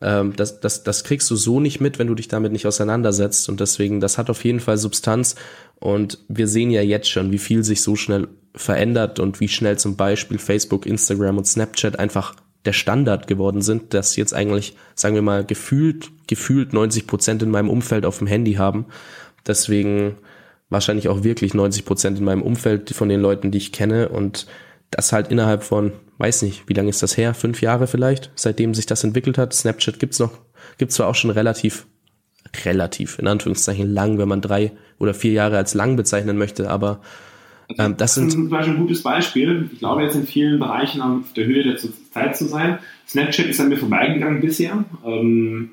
ähm, 0.00 0.34
das, 0.36 0.60
das, 0.60 0.84
das 0.84 1.04
kriegst 1.04 1.30
du 1.30 1.36
so 1.36 1.60
nicht 1.60 1.80
mit, 1.80 1.98
wenn 1.98 2.06
du 2.06 2.14
dich 2.14 2.28
damit 2.28 2.52
nicht 2.52 2.66
auseinandersetzt. 2.66 3.48
Und 3.48 3.60
deswegen, 3.60 4.00
das 4.00 4.18
hat 4.18 4.30
auf 4.30 4.44
jeden 4.44 4.60
Fall 4.60 4.78
Substanz. 4.78 5.34
Und 5.80 6.18
wir 6.28 6.48
sehen 6.48 6.70
ja 6.70 6.82
jetzt 6.82 7.10
schon, 7.10 7.32
wie 7.32 7.38
viel 7.38 7.64
sich 7.64 7.82
so 7.82 7.96
schnell 7.96 8.28
verändert 8.54 9.20
und 9.20 9.40
wie 9.40 9.48
schnell 9.48 9.78
zum 9.78 9.96
Beispiel 9.96 10.38
Facebook, 10.38 10.86
Instagram 10.86 11.38
und 11.38 11.46
Snapchat 11.46 11.98
einfach 11.98 12.34
der 12.64 12.72
Standard 12.72 13.26
geworden 13.26 13.62
sind, 13.62 13.94
dass 13.94 14.16
jetzt 14.16 14.34
eigentlich, 14.34 14.76
sagen 14.94 15.14
wir 15.14 15.22
mal, 15.22 15.44
gefühlt, 15.44 16.10
gefühlt 16.26 16.72
90 16.72 17.06
Prozent 17.06 17.42
in 17.42 17.50
meinem 17.50 17.70
Umfeld 17.70 18.04
auf 18.04 18.18
dem 18.18 18.26
Handy 18.26 18.54
haben. 18.54 18.86
Deswegen 19.46 20.16
wahrscheinlich 20.68 21.08
auch 21.08 21.24
wirklich 21.24 21.54
90 21.54 21.84
Prozent 21.84 22.18
in 22.18 22.24
meinem 22.24 22.42
Umfeld 22.42 22.90
von 22.90 23.08
den 23.08 23.20
Leuten, 23.20 23.50
die 23.50 23.58
ich 23.58 23.72
kenne 23.72 24.08
und 24.08 24.46
das 24.90 25.12
halt 25.12 25.28
innerhalb 25.28 25.62
von 25.62 25.92
weiß 26.18 26.42
nicht, 26.42 26.68
wie 26.68 26.74
lange 26.74 26.90
ist 26.90 27.02
das 27.02 27.16
her? 27.16 27.34
Fünf 27.34 27.62
Jahre 27.62 27.86
vielleicht, 27.86 28.30
seitdem 28.34 28.74
sich 28.74 28.86
das 28.86 29.04
entwickelt 29.04 29.38
hat. 29.38 29.54
Snapchat 29.54 29.98
gibt's 29.98 30.18
noch, 30.18 30.32
gibt's 30.76 30.96
zwar 30.96 31.08
auch 31.08 31.14
schon 31.14 31.30
relativ, 31.30 31.86
relativ, 32.64 33.18
in 33.18 33.26
Anführungszeichen 33.26 33.92
lang, 33.92 34.18
wenn 34.18 34.28
man 34.28 34.40
drei 34.40 34.72
oder 34.98 35.14
vier 35.14 35.32
Jahre 35.32 35.56
als 35.56 35.74
lang 35.74 35.96
bezeichnen 35.96 36.36
möchte, 36.36 36.70
aber 36.70 37.00
also, 37.68 37.82
ähm, 37.82 37.96
das, 37.96 38.14
das 38.14 38.14
sind 38.14 38.30
zum 38.30 38.48
Beispiel 38.48 38.74
ein 38.74 38.80
gutes 38.80 39.02
Beispiel. 39.02 39.68
Ich 39.72 39.78
glaube 39.78 40.02
jetzt 40.02 40.16
in 40.16 40.26
vielen 40.26 40.58
Bereichen 40.58 41.02
auf 41.02 41.32
der 41.34 41.46
Höhe 41.46 41.62
der 41.62 41.76
Zeit 41.76 42.36
zu 42.36 42.46
sein. 42.46 42.78
Snapchat 43.06 43.46
ist 43.46 43.60
an 43.60 43.68
mir 43.68 43.76
vorbeigegangen 43.76 44.40
bisher. 44.40 44.84
Ähm, 45.04 45.70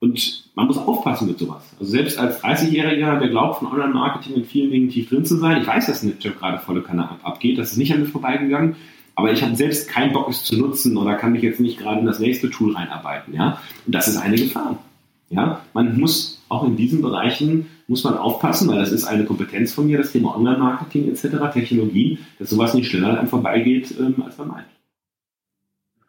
und 0.00 0.44
man 0.54 0.66
muss 0.66 0.76
aufpassen 0.76 1.28
mit 1.28 1.38
sowas. 1.38 1.74
Also 1.80 1.90
selbst 1.90 2.18
als 2.18 2.42
30-Jähriger, 2.42 3.18
der 3.18 3.28
glaubt, 3.28 3.60
von 3.60 3.68
Online-Marketing 3.68 4.34
in 4.34 4.44
vielen 4.44 4.70
Dingen 4.70 4.90
tief 4.90 5.08
drin 5.08 5.24
zu 5.24 5.36
sein, 5.36 5.62
ich 5.62 5.66
weiß, 5.66 5.86
dass 5.86 6.00
Snapchat 6.00 6.38
gerade 6.38 6.58
volle 6.58 6.82
Kanne 6.82 7.08
abgeht, 7.22 7.56
das 7.56 7.72
ist 7.72 7.78
nicht 7.78 7.92
an 7.94 8.00
mir 8.00 8.06
vorbeigegangen. 8.06 8.76
Aber 9.16 9.32
ich 9.32 9.42
habe 9.42 9.54
selbst 9.54 9.88
keinen 9.88 10.12
Bock, 10.12 10.28
es 10.28 10.44
zu 10.44 10.56
nutzen 10.56 10.96
oder 10.96 11.14
kann 11.14 11.32
mich 11.32 11.42
jetzt 11.42 11.60
nicht 11.60 11.78
gerade 11.78 12.00
in 12.00 12.06
das 12.06 12.18
nächste 12.18 12.50
Tool 12.50 12.74
reinarbeiten. 12.74 13.34
Ja? 13.34 13.60
Und 13.86 13.94
das 13.94 14.08
ist 14.08 14.16
eine 14.16 14.36
Gefahr. 14.36 14.78
Ja? 15.30 15.60
Man 15.72 15.98
muss 15.98 16.42
auch 16.48 16.64
in 16.64 16.76
diesen 16.76 17.00
Bereichen 17.00 17.66
muss 17.86 18.04
man 18.04 18.16
aufpassen, 18.16 18.68
weil 18.68 18.78
das 18.78 18.92
ist 18.92 19.04
eine 19.04 19.24
Kompetenz 19.24 19.72
von 19.72 19.86
mir, 19.86 19.98
das 19.98 20.12
Thema 20.12 20.36
Online-Marketing 20.36 21.10
etc., 21.10 21.52
Technologie, 21.52 22.18
dass 22.38 22.50
sowas 22.50 22.74
nicht 22.74 22.90
schneller 22.90 23.18
einem 23.18 23.28
vorbeigeht, 23.28 23.94
ähm, 23.98 24.22
als 24.24 24.38
man 24.38 24.48
meint. 24.48 24.66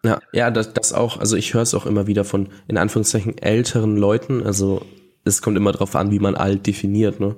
Ja, 0.04 0.20
ja, 0.32 0.52
das, 0.52 0.74
das 0.74 0.94
auch, 0.94 1.20
also 1.20 1.36
ich 1.36 1.54
höre 1.54 1.64
es 1.64 1.74
auch 1.74 1.86
immer 1.86 2.08
wieder 2.08 2.24
von, 2.24 2.48
in 2.68 2.78
Anführungszeichen, 2.78 3.38
älteren 3.40 3.98
Leuten, 3.98 4.44
also 4.44 4.86
es 5.24 5.42
kommt 5.42 5.58
immer 5.58 5.72
darauf 5.72 5.96
an, 5.96 6.12
wie 6.12 6.20
man 6.20 6.36
alt 6.36 6.68
definiert, 6.68 7.20
ne? 7.20 7.36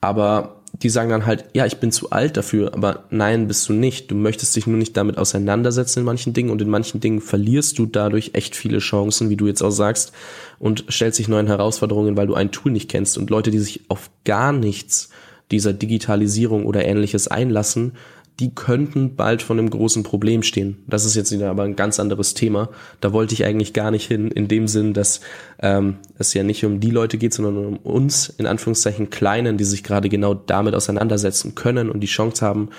Aber 0.00 0.59
die 0.82 0.88
sagen 0.88 1.10
dann 1.10 1.26
halt, 1.26 1.44
ja, 1.52 1.66
ich 1.66 1.76
bin 1.76 1.92
zu 1.92 2.10
alt 2.10 2.36
dafür, 2.36 2.72
aber 2.74 3.04
nein, 3.10 3.48
bist 3.48 3.68
du 3.68 3.74
nicht. 3.74 4.10
Du 4.10 4.14
möchtest 4.14 4.56
dich 4.56 4.66
nur 4.66 4.78
nicht 4.78 4.96
damit 4.96 5.18
auseinandersetzen 5.18 6.00
in 6.00 6.04
manchen 6.06 6.32
Dingen 6.32 6.50
und 6.50 6.62
in 6.62 6.70
manchen 6.70 7.00
Dingen 7.00 7.20
verlierst 7.20 7.78
du 7.78 7.86
dadurch 7.86 8.30
echt 8.32 8.56
viele 8.56 8.78
Chancen, 8.78 9.28
wie 9.28 9.36
du 9.36 9.46
jetzt 9.46 9.62
auch 9.62 9.70
sagst, 9.70 10.12
und 10.58 10.84
stellst 10.90 11.18
dich 11.18 11.28
neuen 11.28 11.48
Herausforderungen, 11.48 12.16
weil 12.16 12.26
du 12.26 12.34
ein 12.34 12.50
Tool 12.50 12.72
nicht 12.72 12.90
kennst. 12.90 13.18
Und 13.18 13.28
Leute, 13.28 13.50
die 13.50 13.58
sich 13.58 13.82
auf 13.88 14.10
gar 14.24 14.52
nichts 14.52 15.10
dieser 15.50 15.72
Digitalisierung 15.72 16.64
oder 16.64 16.84
ähnliches 16.84 17.28
einlassen, 17.28 17.92
die 18.40 18.54
könnten 18.54 19.16
bald 19.16 19.42
von 19.42 19.58
einem 19.58 19.68
großen 19.68 20.02
Problem 20.02 20.42
stehen. 20.42 20.82
Das 20.86 21.04
ist 21.04 21.14
jetzt 21.14 21.30
wieder 21.30 21.50
aber 21.50 21.64
ein 21.64 21.76
ganz 21.76 22.00
anderes 22.00 22.32
Thema. 22.32 22.70
Da 23.02 23.12
wollte 23.12 23.34
ich 23.34 23.44
eigentlich 23.44 23.74
gar 23.74 23.90
nicht 23.90 24.08
hin, 24.08 24.30
in 24.30 24.48
dem 24.48 24.66
Sinn, 24.66 24.94
dass 24.94 25.20
ähm, 25.60 25.98
es 26.18 26.32
ja 26.32 26.42
nicht 26.42 26.64
um 26.64 26.80
die 26.80 26.90
Leute 26.90 27.18
geht, 27.18 27.34
sondern 27.34 27.66
um 27.66 27.76
uns, 27.76 28.30
in 28.30 28.46
Anführungszeichen 28.46 29.10
Kleinen, 29.10 29.58
die 29.58 29.64
sich 29.64 29.84
gerade 29.84 30.08
genau 30.08 30.32
damit 30.32 30.74
auseinandersetzen 30.74 31.54
können 31.54 31.90
und 31.90 32.00
die 32.00 32.06
Chance 32.06 32.44
haben, 32.44 32.70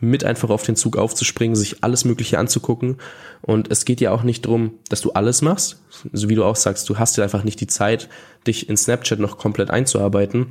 mit 0.00 0.22
einfach 0.22 0.50
auf 0.50 0.64
den 0.64 0.76
Zug 0.76 0.98
aufzuspringen, 0.98 1.56
sich 1.56 1.82
alles 1.82 2.04
Mögliche 2.04 2.38
anzugucken. 2.38 2.98
Und 3.40 3.70
es 3.70 3.86
geht 3.86 4.02
ja 4.02 4.10
auch 4.10 4.22
nicht 4.22 4.44
drum, 4.44 4.74
dass 4.90 5.00
du 5.00 5.12
alles 5.12 5.40
machst, 5.40 5.80
so 6.12 6.28
wie 6.28 6.34
du 6.34 6.44
auch 6.44 6.56
sagst, 6.56 6.86
du 6.90 6.98
hast 6.98 7.16
ja 7.16 7.24
einfach 7.24 7.42
nicht 7.42 7.62
die 7.62 7.66
Zeit, 7.66 8.10
dich 8.46 8.68
in 8.68 8.76
Snapchat 8.76 9.18
noch 9.18 9.38
komplett 9.38 9.70
einzuarbeiten. 9.70 10.48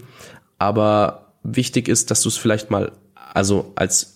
Aber 0.58 1.34
wichtig 1.44 1.88
ist, 1.88 2.10
dass 2.10 2.22
du 2.22 2.30
es 2.30 2.38
vielleicht 2.38 2.72
mal, 2.72 2.94
also 3.14 3.72
als 3.76 4.15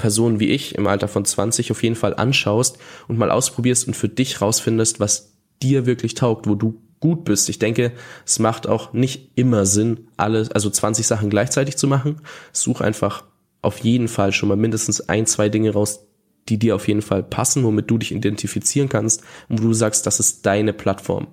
Person 0.00 0.40
wie 0.40 0.48
ich 0.48 0.74
im 0.74 0.86
Alter 0.86 1.06
von 1.06 1.24
20 1.24 1.70
auf 1.70 1.82
jeden 1.82 1.94
Fall 1.94 2.14
anschaust 2.14 2.78
und 3.06 3.18
mal 3.18 3.30
ausprobierst 3.30 3.86
und 3.86 3.94
für 3.94 4.08
dich 4.08 4.40
rausfindest, 4.40 4.98
was 4.98 5.34
dir 5.62 5.86
wirklich 5.86 6.14
taugt, 6.14 6.48
wo 6.48 6.54
du 6.54 6.80
gut 6.98 7.24
bist. 7.24 7.48
Ich 7.48 7.58
denke, 7.58 7.92
es 8.26 8.38
macht 8.38 8.66
auch 8.66 8.92
nicht 8.92 9.30
immer 9.34 9.66
Sinn, 9.66 10.08
alle, 10.16 10.48
also 10.54 10.70
20 10.70 11.06
Sachen 11.06 11.30
gleichzeitig 11.30 11.76
zu 11.76 11.86
machen. 11.86 12.20
Such 12.52 12.80
einfach 12.80 13.24
auf 13.62 13.78
jeden 13.78 14.08
Fall 14.08 14.32
schon 14.32 14.48
mal 14.48 14.56
mindestens 14.56 15.08
ein, 15.08 15.26
zwei 15.26 15.48
Dinge 15.48 15.72
raus, 15.72 16.06
die 16.48 16.58
dir 16.58 16.74
auf 16.74 16.88
jeden 16.88 17.02
Fall 17.02 17.22
passen, 17.22 17.64
womit 17.64 17.90
du 17.90 17.98
dich 17.98 18.12
identifizieren 18.12 18.88
kannst 18.88 19.22
und 19.48 19.62
wo 19.62 19.68
du 19.68 19.74
sagst, 19.74 20.06
das 20.06 20.20
ist 20.20 20.46
deine 20.46 20.72
Plattform. 20.72 21.28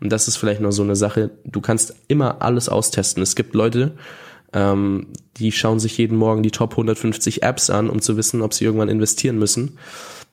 Und 0.00 0.10
das 0.10 0.28
ist 0.28 0.36
vielleicht 0.36 0.60
noch 0.60 0.72
so 0.72 0.82
eine 0.82 0.96
Sache, 0.96 1.30
du 1.44 1.60
kannst 1.60 1.94
immer 2.08 2.42
alles 2.42 2.68
austesten. 2.68 3.22
Es 3.22 3.36
gibt 3.36 3.54
Leute, 3.54 3.92
ähm, 4.52 5.08
die 5.36 5.52
schauen 5.52 5.80
sich 5.80 5.96
jeden 5.98 6.16
Morgen 6.16 6.42
die 6.42 6.50
Top 6.50 6.72
150 6.72 7.42
Apps 7.42 7.70
an, 7.70 7.88
um 7.88 8.00
zu 8.00 8.16
wissen, 8.16 8.42
ob 8.42 8.54
sie 8.54 8.64
irgendwann 8.64 8.88
investieren 8.88 9.38
müssen. 9.38 9.78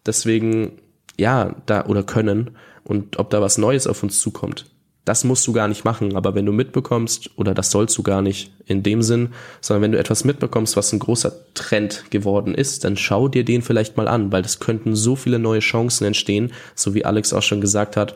Deswegen, 0.06 0.74
ja, 1.18 1.56
da 1.66 1.86
oder 1.86 2.04
können 2.04 2.52
und 2.84 3.20
ob 3.20 3.30
da 3.30 3.42
was 3.42 3.58
Neues 3.58 3.88
auf 3.88 4.04
uns 4.04 4.20
zukommt. 4.20 4.66
Das 5.06 5.24
musst 5.24 5.48
du 5.48 5.54
gar 5.54 5.68
nicht 5.68 5.86
machen, 5.86 6.16
aber 6.16 6.36
wenn 6.36 6.46
du 6.46 6.52
mitbekommst, 6.52 7.32
oder 7.36 7.56
das 7.56 7.72
sollst 7.72 7.98
du 7.98 8.04
gar 8.04 8.22
nicht 8.22 8.52
in 8.66 8.84
dem 8.84 9.02
Sinn, 9.02 9.30
sondern 9.60 9.82
wenn 9.82 9.92
du 9.94 9.98
etwas 9.98 10.24
mitbekommst, 10.24 10.78
was 10.78 10.94
ein 10.94 11.00
großer 11.00 11.34
Trend 11.56 12.12
geworden 12.12 12.54
ist, 12.54 12.84
dann 12.84 12.96
schau 12.96 13.28
dir 13.28 13.44
den 13.44 13.64
vielleicht 13.64 13.98
mal 13.98 14.08
an, 14.08 14.32
weil 14.32 14.44
das 14.44 14.60
könnten 14.60 14.96
so 14.96 15.16
viele 15.16 15.40
neue 15.40 15.62
Chancen 15.62 16.06
entstehen, 16.06 16.52
so 16.76 16.94
wie 16.94 17.06
Alex 17.06 17.34
auch 17.34 17.42
schon 17.42 17.62
gesagt 17.62 17.98
hat, 17.98 18.16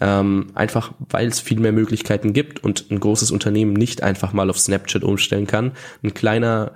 ähm, 0.00 0.48
einfach 0.54 0.92
weil 1.10 1.28
es 1.28 1.40
viel 1.40 1.60
mehr 1.60 1.72
Möglichkeiten 1.72 2.32
gibt 2.32 2.62
und 2.64 2.90
ein 2.90 3.00
großes 3.00 3.30
Unternehmen 3.30 3.72
nicht 3.72 4.02
einfach 4.02 4.32
mal 4.32 4.50
auf 4.50 4.58
Snapchat 4.58 5.04
umstellen 5.04 5.46
kann. 5.46 5.72
Ein 6.02 6.14
kleiner 6.14 6.72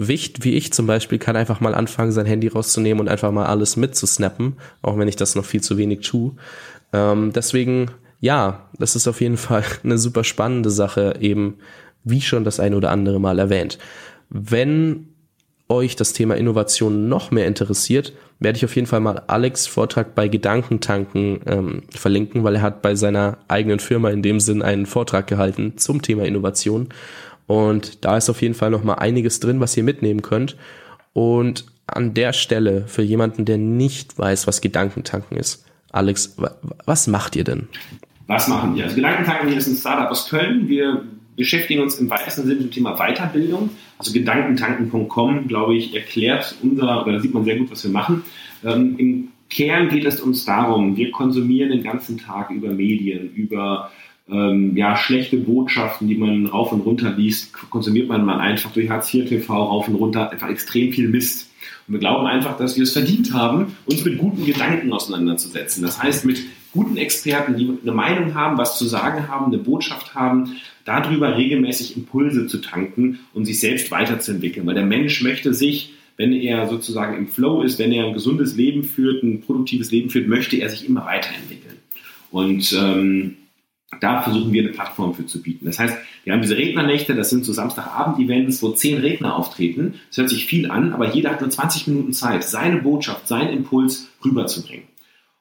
Wicht 0.00 0.44
wie 0.44 0.54
ich 0.54 0.72
zum 0.72 0.86
Beispiel 0.86 1.18
kann 1.18 1.34
einfach 1.34 1.60
mal 1.60 1.74
anfangen, 1.74 2.12
sein 2.12 2.24
Handy 2.24 2.46
rauszunehmen 2.46 3.00
und 3.00 3.08
einfach 3.08 3.32
mal 3.32 3.46
alles 3.46 3.76
mitzusnappen, 3.76 4.56
auch 4.80 4.96
wenn 4.96 5.08
ich 5.08 5.16
das 5.16 5.34
noch 5.34 5.44
viel 5.44 5.60
zu 5.60 5.76
wenig 5.76 6.06
tue. 6.06 6.36
Ähm, 6.92 7.32
deswegen, 7.32 7.90
ja, 8.20 8.68
das 8.78 8.94
ist 8.94 9.08
auf 9.08 9.20
jeden 9.20 9.36
Fall 9.38 9.64
eine 9.82 9.98
super 9.98 10.22
spannende 10.22 10.70
Sache, 10.70 11.16
eben 11.18 11.56
wie 12.04 12.20
schon 12.20 12.44
das 12.44 12.60
eine 12.60 12.76
oder 12.76 12.92
andere 12.92 13.20
Mal 13.20 13.40
erwähnt. 13.40 13.78
Wenn 14.30 15.07
euch 15.68 15.96
das 15.96 16.12
Thema 16.12 16.36
Innovation 16.36 17.08
noch 17.08 17.30
mehr 17.30 17.46
interessiert, 17.46 18.12
werde 18.40 18.56
ich 18.56 18.64
auf 18.64 18.74
jeden 18.74 18.86
Fall 18.86 19.00
mal 19.00 19.22
Alex 19.26 19.66
Vortrag 19.66 20.14
bei 20.14 20.28
Gedankentanken 20.28 21.40
ähm, 21.46 21.82
verlinken, 21.90 22.44
weil 22.44 22.56
er 22.56 22.62
hat 22.62 22.82
bei 22.82 22.94
seiner 22.94 23.38
eigenen 23.48 23.78
Firma 23.78 24.10
in 24.10 24.22
dem 24.22 24.40
Sinn 24.40 24.62
einen 24.62 24.86
Vortrag 24.86 25.26
gehalten 25.26 25.74
zum 25.76 26.02
Thema 26.02 26.24
Innovation. 26.24 26.88
Und 27.46 28.04
da 28.04 28.16
ist 28.16 28.30
auf 28.30 28.42
jeden 28.42 28.54
Fall 28.54 28.70
noch 28.70 28.84
mal 28.84 28.94
einiges 28.94 29.40
drin, 29.40 29.60
was 29.60 29.76
ihr 29.76 29.82
mitnehmen 29.82 30.22
könnt. 30.22 30.56
Und 31.12 31.66
an 31.86 32.14
der 32.14 32.32
Stelle 32.32 32.84
für 32.86 33.02
jemanden, 33.02 33.44
der 33.44 33.58
nicht 33.58 34.18
weiß, 34.18 34.46
was 34.46 34.60
Gedankentanken 34.60 35.36
ist, 35.36 35.64
Alex, 35.90 36.36
was 36.84 37.06
macht 37.06 37.34
ihr 37.34 37.44
denn? 37.44 37.68
Was 38.26 38.46
machen 38.46 38.76
wir? 38.76 38.84
Also 38.84 38.96
Gedankentanken 38.96 39.52
ist 39.52 39.66
ein 39.66 39.76
Startup 39.76 40.10
aus 40.10 40.28
Köln. 40.28 40.68
Wir 40.68 41.02
beschäftigen 41.36 41.80
uns 41.80 41.96
im 41.96 42.10
weitesten 42.10 42.42
Sinne 42.42 42.56
mit 42.56 42.64
dem 42.64 42.70
Thema 42.70 42.96
Weiterbildung. 42.96 43.70
Also 43.98 44.12
Gedankentanken.com, 44.12 45.48
glaube 45.48 45.76
ich, 45.76 45.94
erklärt 45.94 46.54
unser, 46.62 47.02
oder 47.02 47.12
da 47.12 47.20
sieht 47.20 47.34
man 47.34 47.44
sehr 47.44 47.56
gut, 47.56 47.70
was 47.70 47.82
wir 47.82 47.90
machen. 47.90 48.22
Ähm, 48.64 48.94
Im 48.98 49.28
Kern 49.50 49.88
geht 49.88 50.04
es 50.04 50.20
uns 50.20 50.44
darum, 50.44 50.96
wir 50.96 51.10
konsumieren 51.10 51.70
den 51.70 51.82
ganzen 51.82 52.18
Tag 52.18 52.50
über 52.50 52.70
Medien, 52.70 53.32
über 53.34 53.90
ähm, 54.30 54.76
ja, 54.76 54.96
schlechte 54.96 55.38
Botschaften, 55.38 56.06
die 56.06 56.16
man 56.16 56.46
rauf 56.46 56.70
und 56.72 56.82
runter 56.82 57.10
liest, 57.10 57.52
konsumiert 57.70 58.08
man 58.08 58.24
mal 58.24 58.38
einfach 58.38 58.72
durch 58.72 58.88
Hartz 58.90 59.12
IV 59.12 59.28
TV 59.28 59.54
rauf 59.54 59.88
und 59.88 59.94
runter 59.94 60.30
einfach 60.30 60.48
extrem 60.48 60.92
viel 60.92 61.08
Mist. 61.08 61.50
Und 61.86 61.94
wir 61.94 62.00
glauben 62.00 62.26
einfach, 62.26 62.56
dass 62.58 62.76
wir 62.76 62.82
es 62.82 62.92
verdient 62.92 63.32
haben, 63.32 63.76
uns 63.86 64.04
mit 64.04 64.18
guten 64.18 64.44
Gedanken 64.44 64.92
auseinanderzusetzen. 64.92 65.82
Das 65.82 66.02
heißt, 66.02 66.26
mit 66.26 66.44
guten 66.72 66.98
Experten, 66.98 67.56
die 67.56 67.78
eine 67.82 67.92
Meinung 67.92 68.34
haben, 68.34 68.58
was 68.58 68.78
zu 68.78 68.84
sagen 68.84 69.28
haben, 69.28 69.46
eine 69.46 69.58
Botschaft 69.58 70.14
haben, 70.14 70.56
darüber 70.88 71.36
regelmäßig 71.36 71.96
Impulse 71.96 72.46
zu 72.46 72.58
tanken 72.58 73.20
und 73.34 73.44
sich 73.44 73.60
selbst 73.60 73.90
weiterzuentwickeln. 73.90 74.66
Weil 74.66 74.74
der 74.74 74.86
Mensch 74.86 75.22
möchte 75.22 75.52
sich, 75.52 75.92
wenn 76.16 76.32
er 76.32 76.66
sozusagen 76.68 77.16
im 77.16 77.28
Flow 77.28 77.62
ist, 77.62 77.78
wenn 77.78 77.92
er 77.92 78.06
ein 78.06 78.14
gesundes 78.14 78.56
Leben 78.56 78.84
führt, 78.84 79.22
ein 79.22 79.42
produktives 79.42 79.90
Leben 79.90 80.10
führt, 80.10 80.26
möchte 80.26 80.56
er 80.56 80.70
sich 80.70 80.88
immer 80.88 81.04
weiterentwickeln. 81.04 81.76
Und 82.30 82.72
ähm, 82.72 83.36
da 84.00 84.22
versuchen 84.22 84.52
wir 84.52 84.62
eine 84.62 84.72
Plattform 84.72 85.14
für 85.14 85.26
zu 85.26 85.42
bieten. 85.42 85.66
Das 85.66 85.78
heißt, 85.78 85.96
wir 86.24 86.32
haben 86.32 86.42
diese 86.42 86.56
Rednernächte, 86.56 87.14
das 87.14 87.30
sind 87.30 87.44
so 87.44 87.52
Samstagabend-Events, 87.52 88.62
wo 88.62 88.70
zehn 88.70 88.98
Redner 88.98 89.36
auftreten. 89.36 89.94
Das 90.08 90.18
hört 90.18 90.30
sich 90.30 90.46
viel 90.46 90.70
an, 90.70 90.92
aber 90.92 91.14
jeder 91.14 91.30
hat 91.30 91.40
nur 91.40 91.50
20 91.50 91.86
Minuten 91.88 92.12
Zeit, 92.12 92.44
seine 92.44 92.78
Botschaft, 92.78 93.28
seinen 93.28 93.56
Impuls 93.56 94.08
rüberzubringen. 94.24 94.84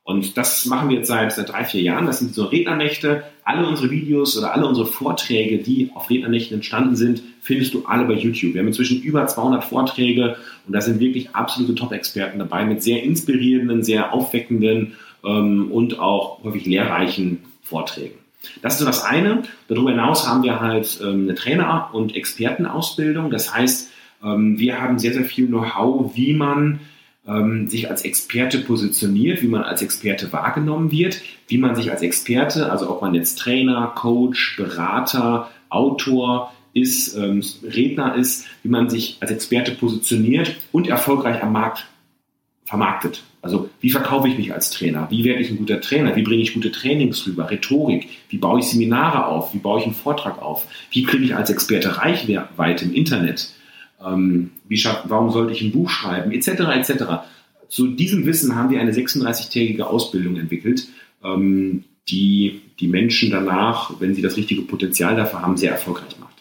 Und 0.04 0.38
das 0.38 0.66
machen 0.66 0.88
wir 0.90 0.98
jetzt 0.98 1.08
seit, 1.08 1.34
seit 1.34 1.50
drei, 1.50 1.66
vier 1.66 1.82
Jahren. 1.82 2.06
Das 2.06 2.20
sind 2.20 2.34
so 2.34 2.46
Rednernächte. 2.46 3.24
Alle 3.48 3.66
unsere 3.66 3.90
Videos 3.90 4.38
oder 4.38 4.54
alle 4.54 4.68
unsere 4.68 4.86
Vorträge, 4.86 5.60
die 5.60 5.90
auf 5.96 6.10
Rednernächten 6.10 6.56
entstanden 6.56 6.98
sind, 6.98 7.22
findest 7.40 7.74
du 7.74 7.86
alle 7.86 8.04
bei 8.04 8.16
YouTube. 8.16 8.54
Wir 8.54 8.60
haben 8.60 8.68
inzwischen 8.68 9.02
über 9.02 9.26
200 9.26 9.64
Vorträge 9.64 10.36
und 10.68 10.74
da 10.74 10.82
sind 10.82 11.00
wirklich 11.00 11.34
absolute 11.34 11.74
Top-Experten 11.74 12.40
dabei 12.40 12.66
mit 12.66 12.84
sehr 12.84 13.04
inspirierenden, 13.04 13.84
sehr 13.84 14.12
aufweckenden 14.12 14.98
ähm, 15.24 15.72
und 15.72 15.98
auch 15.98 16.44
häufig 16.44 16.66
lehrreichen 16.66 17.38
Vorträgen. 17.64 18.16
Das 18.62 18.74
ist 18.74 18.80
so 18.80 18.86
das 18.86 19.06
eine. 19.06 19.44
Darüber 19.70 19.92
hinaus 19.92 20.28
haben 20.28 20.44
wir 20.44 20.60
halt 20.60 21.00
ähm, 21.02 21.24
eine 21.24 21.36
Trainer- 21.36 21.92
und 21.94 22.18
Expertenausbildung. 22.18 23.32
Das 23.32 23.56
heißt, 23.56 23.92
ähm, 24.26 24.60
wir 24.60 24.82
haben 24.82 25.00
sehr, 25.00 25.14
sehr 25.14 25.24
viel 25.24 25.48
Know-how, 25.48 26.14
wie 26.18 26.34
man 26.34 26.82
ähm, 27.28 27.68
sich 27.68 27.90
als 27.90 28.04
Experte 28.04 28.60
positioniert, 28.60 29.42
wie 29.42 29.48
man 29.48 29.64
als 29.64 29.82
Experte 29.82 30.32
wahrgenommen 30.32 30.92
wird, 30.92 31.22
wie 31.48 31.58
man 31.58 31.76
sich 31.76 31.92
als 31.92 32.02
Experte, 32.02 32.72
also 32.72 32.90
ob 32.90 33.02
man 33.02 33.14
jetzt 33.14 33.40
Trainer, 33.40 33.92
Coach, 33.96 34.58
Berater, 34.58 35.50
Autor 35.70 36.54
ist, 36.74 37.16
ähm, 37.16 37.44
Redner 37.64 38.16
ist, 38.16 38.46
wie 38.64 38.70
man 38.70 38.90
sich 38.90 39.18
als 39.20 39.32
Experte 39.32 39.72
positioniert 39.72 40.56
und 40.72 40.88
erfolgreich 40.88 41.42
am 41.42 41.52
Markt 41.52 41.88
vermarktet. 42.66 43.24
Also 43.42 43.70
wie 43.80 43.92
verkaufe 43.92 44.28
ich 44.28 44.38
mich 44.38 44.54
als 44.54 44.72
Trainer? 44.72 45.08
Wie 45.10 45.24
werde 45.24 45.42
ich 45.42 45.50
ein 45.50 45.58
guter 45.58 45.80
Trainer? 45.80 46.16
Wie 46.16 46.22
bringe 46.22 46.42
ich 46.42 46.54
gute 46.54 46.72
Trainings 46.72 47.26
rüber? 47.26 47.50
Rhetorik? 47.50 48.10
Wie 48.30 48.38
baue 48.38 48.60
ich 48.60 48.66
Seminare 48.66 49.26
auf? 49.26 49.54
Wie 49.54 49.60
baue 49.60 49.80
ich 49.80 49.86
einen 49.86 49.96
Vortrag 49.96 50.42
auf? 50.42 50.68
Wie 50.92 51.04
kriege 51.04 51.24
ich 51.24 51.36
als 51.36 51.50
Experte 51.50 51.98
Reichweite 51.98 52.84
im 52.84 52.94
Internet? 52.94 53.52
Ähm, 54.06 54.52
wie 54.68 54.78
schaff, 54.78 55.04
warum 55.06 55.32
sollte 55.32 55.54
ich 55.54 55.62
ein 55.62 55.72
Buch 55.72 55.90
schreiben, 55.90 56.32
etc. 56.32 56.48
etc. 56.48 57.04
Zu 57.70 57.88
diesem 57.88 58.26
Wissen 58.26 58.56
haben 58.56 58.70
wir 58.70 58.80
eine 58.80 58.94
36-tägige 58.94 59.84
Ausbildung 59.84 60.38
entwickelt, 60.38 60.88
ähm, 61.24 61.84
die 62.10 62.62
die 62.80 62.88
Menschen 62.88 63.32
danach, 63.32 64.00
wenn 64.00 64.14
sie 64.14 64.22
das 64.22 64.38
richtige 64.38 64.62
Potenzial 64.62 65.16
dafür 65.16 65.42
haben, 65.42 65.58
sehr 65.58 65.72
erfolgreich 65.72 66.20
macht. 66.20 66.36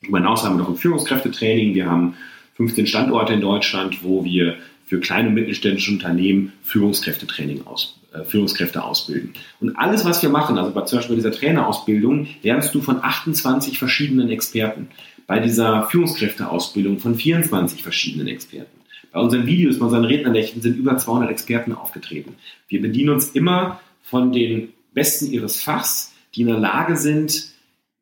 Darüber 0.00 0.18
hinaus 0.18 0.44
haben 0.44 0.56
wir 0.56 0.62
noch 0.62 0.70
ein 0.70 0.76
Führungskräftetraining, 0.76 1.74
wir 1.74 1.86
haben 1.86 2.14
15 2.54 2.86
Standorte 2.86 3.34
in 3.34 3.40
Deutschland, 3.40 4.02
wo 4.02 4.24
wir 4.24 4.56
für 4.86 5.00
kleine 5.00 5.28
und 5.28 5.34
mittelständische 5.34 5.92
Unternehmen 5.92 6.52
Führungskräftetraining 6.64 7.66
aus, 7.66 7.98
äh, 8.12 8.24
Führungskräfte 8.24 8.82
ausbilden. 8.82 9.32
Und 9.60 9.76
alles, 9.76 10.04
was 10.04 10.22
wir 10.22 10.28
machen, 10.28 10.58
also 10.58 10.72
bei 10.72 10.82
zum 10.82 10.98
Beispiel 10.98 11.16
dieser 11.16 11.32
Trainerausbildung, 11.32 12.26
lernst 12.42 12.74
du 12.74 12.82
von 12.82 13.02
28 13.02 13.78
verschiedenen 13.78 14.28
Experten. 14.28 14.88
Bei 15.32 15.40
dieser 15.40 15.84
Führungskräfteausbildung 15.84 16.98
von 16.98 17.14
24 17.14 17.82
verschiedenen 17.82 18.28
Experten. 18.28 18.78
Bei 19.12 19.18
unseren 19.18 19.46
Videos, 19.46 19.78
bei 19.78 19.86
unseren 19.86 20.04
Rednernächten 20.04 20.60
sind 20.60 20.76
über 20.76 20.98
200 20.98 21.30
Experten 21.30 21.72
aufgetreten. 21.72 22.34
Wir 22.68 22.82
bedienen 22.82 23.08
uns 23.08 23.30
immer 23.30 23.80
von 24.02 24.30
den 24.32 24.74
Besten 24.92 25.32
ihres 25.32 25.56
Fachs, 25.56 26.12
die 26.34 26.42
in 26.42 26.48
der 26.48 26.58
Lage 26.58 26.98
sind, 26.98 27.46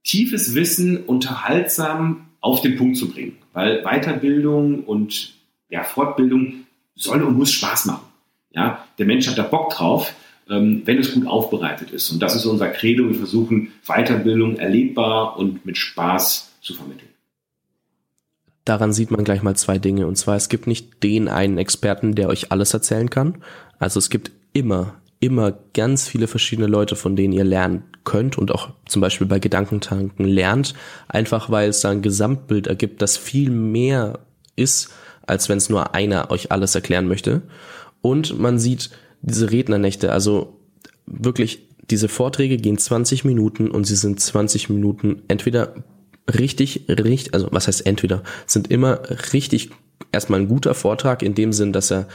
tiefes 0.03 0.57
Wissen 0.57 1.05
unterhaltsam 1.05 2.27
auf 2.41 2.63
den 2.63 2.75
Punkt 2.77 2.97
zu 2.97 3.09
bringen. 3.09 3.37
Weil 3.53 3.85
Weiterbildung 3.85 4.83
und 4.83 5.35
ja, 5.69 5.85
Fortbildung 5.85 6.65
soll 6.97 7.23
und 7.23 7.39
muss 7.39 7.53
Spaß 7.53 7.85
machen. 7.85 8.09
Ja, 8.51 8.89
der 8.99 9.07
Mensch 9.07 9.29
hat 9.29 9.39
da 9.39 9.45
Bock 9.45 9.71
drauf, 9.71 10.17
ähm, 10.49 10.83
wenn 10.85 10.99
es 10.99 11.15
gut 11.15 11.29
aufbereitet 11.29 11.93
ist. 11.93 12.11
Und 12.11 12.21
das 12.21 12.35
ist 12.35 12.45
unser 12.45 12.71
Credo. 12.71 13.07
Wir 13.07 13.15
versuchen 13.15 13.71
Weiterbildung 13.87 14.57
erlebbar 14.57 15.39
und 15.39 15.65
mit 15.65 15.79
Spaß 15.79 16.57
zu 16.61 16.75
vermitteln. 16.75 17.10
Daran 18.71 18.93
sieht 18.93 19.11
man 19.11 19.25
gleich 19.25 19.43
mal 19.43 19.57
zwei 19.57 19.79
Dinge. 19.79 20.07
Und 20.07 20.15
zwar, 20.15 20.37
es 20.37 20.49
gibt 20.49 20.69
nicht 20.69 21.03
den 21.03 21.27
einen 21.27 21.59
Experten, 21.59 22.15
der 22.15 22.29
euch 22.29 22.53
alles 22.53 22.73
erzählen 22.73 23.11
kann. 23.11 23.39
Also 23.81 23.99
es 23.99 24.11
gibt 24.11 24.31
immer, 24.53 24.95
immer 25.19 25.59
ganz 25.75 26.07
viele 26.07 26.29
verschiedene 26.29 26.69
Leute, 26.69 26.95
von 26.95 27.17
denen 27.17 27.33
ihr 27.33 27.43
lernen 27.43 27.83
könnt 28.05 28.39
und 28.39 28.53
auch 28.53 28.69
zum 28.87 29.03
Beispiel 29.03 29.27
bei 29.27 29.41
Gedankentanken 29.41 30.25
lernt, 30.25 30.75
einfach 31.09 31.51
weil 31.51 31.71
es 31.71 31.81
da 31.81 31.91
ein 31.91 32.01
Gesamtbild 32.01 32.69
ergibt, 32.69 33.03
das 33.03 33.17
viel 33.17 33.51
mehr 33.51 34.21
ist, 34.55 34.91
als 35.27 35.49
wenn 35.49 35.59
es 35.59 35.69
nur 35.69 35.97
einer 35.97 36.31
euch 36.31 36.53
alles 36.53 36.77
erklären 36.77 37.09
möchte. 37.09 37.43
Und 38.03 38.39
man 38.39 38.61
sieht 38.61 38.91
diese 39.21 39.51
Rednernächte, 39.51 40.13
also 40.13 40.61
wirklich, 41.07 41.67
diese 41.91 42.09
Vorträge 42.09 42.57
gehen 42.57 42.79
20 42.79 43.25
Minuten 43.25 43.69
und 43.69 43.83
sie 43.83 43.97
sind 43.97 44.21
20 44.21 44.71
Minuten 44.71 45.23
entweder 45.27 45.75
richtig, 46.39 46.87
richtig, 46.89 47.35
also 47.35 47.49
was 47.51 47.67
heißt 47.67 47.87
entweder, 47.87 48.23
sind 48.47 48.71
immer 48.71 49.01
richtig 49.33 49.71
erstmal 50.13 50.41
ein 50.41 50.49
guter 50.49 50.75
Vortrag 50.75 51.23
in 51.23 51.35
dem 51.35 51.53
Sinn, 51.53 51.73
dass 51.73 51.91
er 51.91 52.09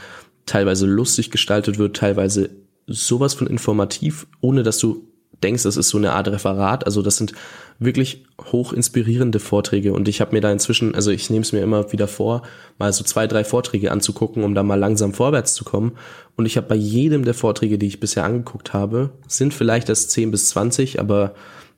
teilweise 0.44 0.86
lustig 0.86 1.30
gestaltet 1.30 1.78
wird, 1.78 1.96
teilweise 1.96 2.50
sowas 2.86 3.34
von 3.34 3.46
informativ, 3.46 4.26
ohne 4.40 4.62
dass 4.62 4.78
du 4.78 5.08
denkst, 5.42 5.64
das 5.64 5.76
ist 5.76 5.88
so 5.88 5.98
eine 5.98 6.12
Art 6.12 6.28
Referat. 6.28 6.86
Also 6.86 7.02
das 7.02 7.16
sind 7.16 7.32
wirklich 7.78 8.24
hoch 8.52 8.72
inspirierende 8.72 9.38
Vorträge 9.38 9.92
und 9.92 10.08
ich 10.08 10.20
habe 10.20 10.34
mir 10.34 10.40
da 10.40 10.50
inzwischen, 10.50 10.94
also 10.94 11.10
ich 11.10 11.28
nehme 11.28 11.42
es 11.42 11.52
mir 11.52 11.60
immer 11.60 11.92
wieder 11.92 12.08
vor, 12.08 12.42
mal 12.78 12.92
so 12.92 13.04
zwei, 13.04 13.26
drei 13.26 13.44
Vorträge 13.44 13.92
anzugucken, 13.92 14.44
um 14.44 14.54
da 14.54 14.62
mal 14.62 14.78
langsam 14.78 15.12
vorwärts 15.12 15.52
zu 15.52 15.64
kommen. 15.64 15.92
Und 16.36 16.46
ich 16.46 16.56
habe 16.56 16.68
bei 16.68 16.74
jedem 16.74 17.24
der 17.24 17.34
Vorträge, 17.34 17.76
die 17.76 17.86
ich 17.86 18.00
bisher 18.00 18.24
angeguckt 18.24 18.72
habe, 18.72 19.10
sind 19.26 19.52
vielleicht 19.52 19.88
erst 19.88 20.10
10 20.12 20.30
bis 20.30 20.48
20, 20.50 21.00
aber 21.00 21.34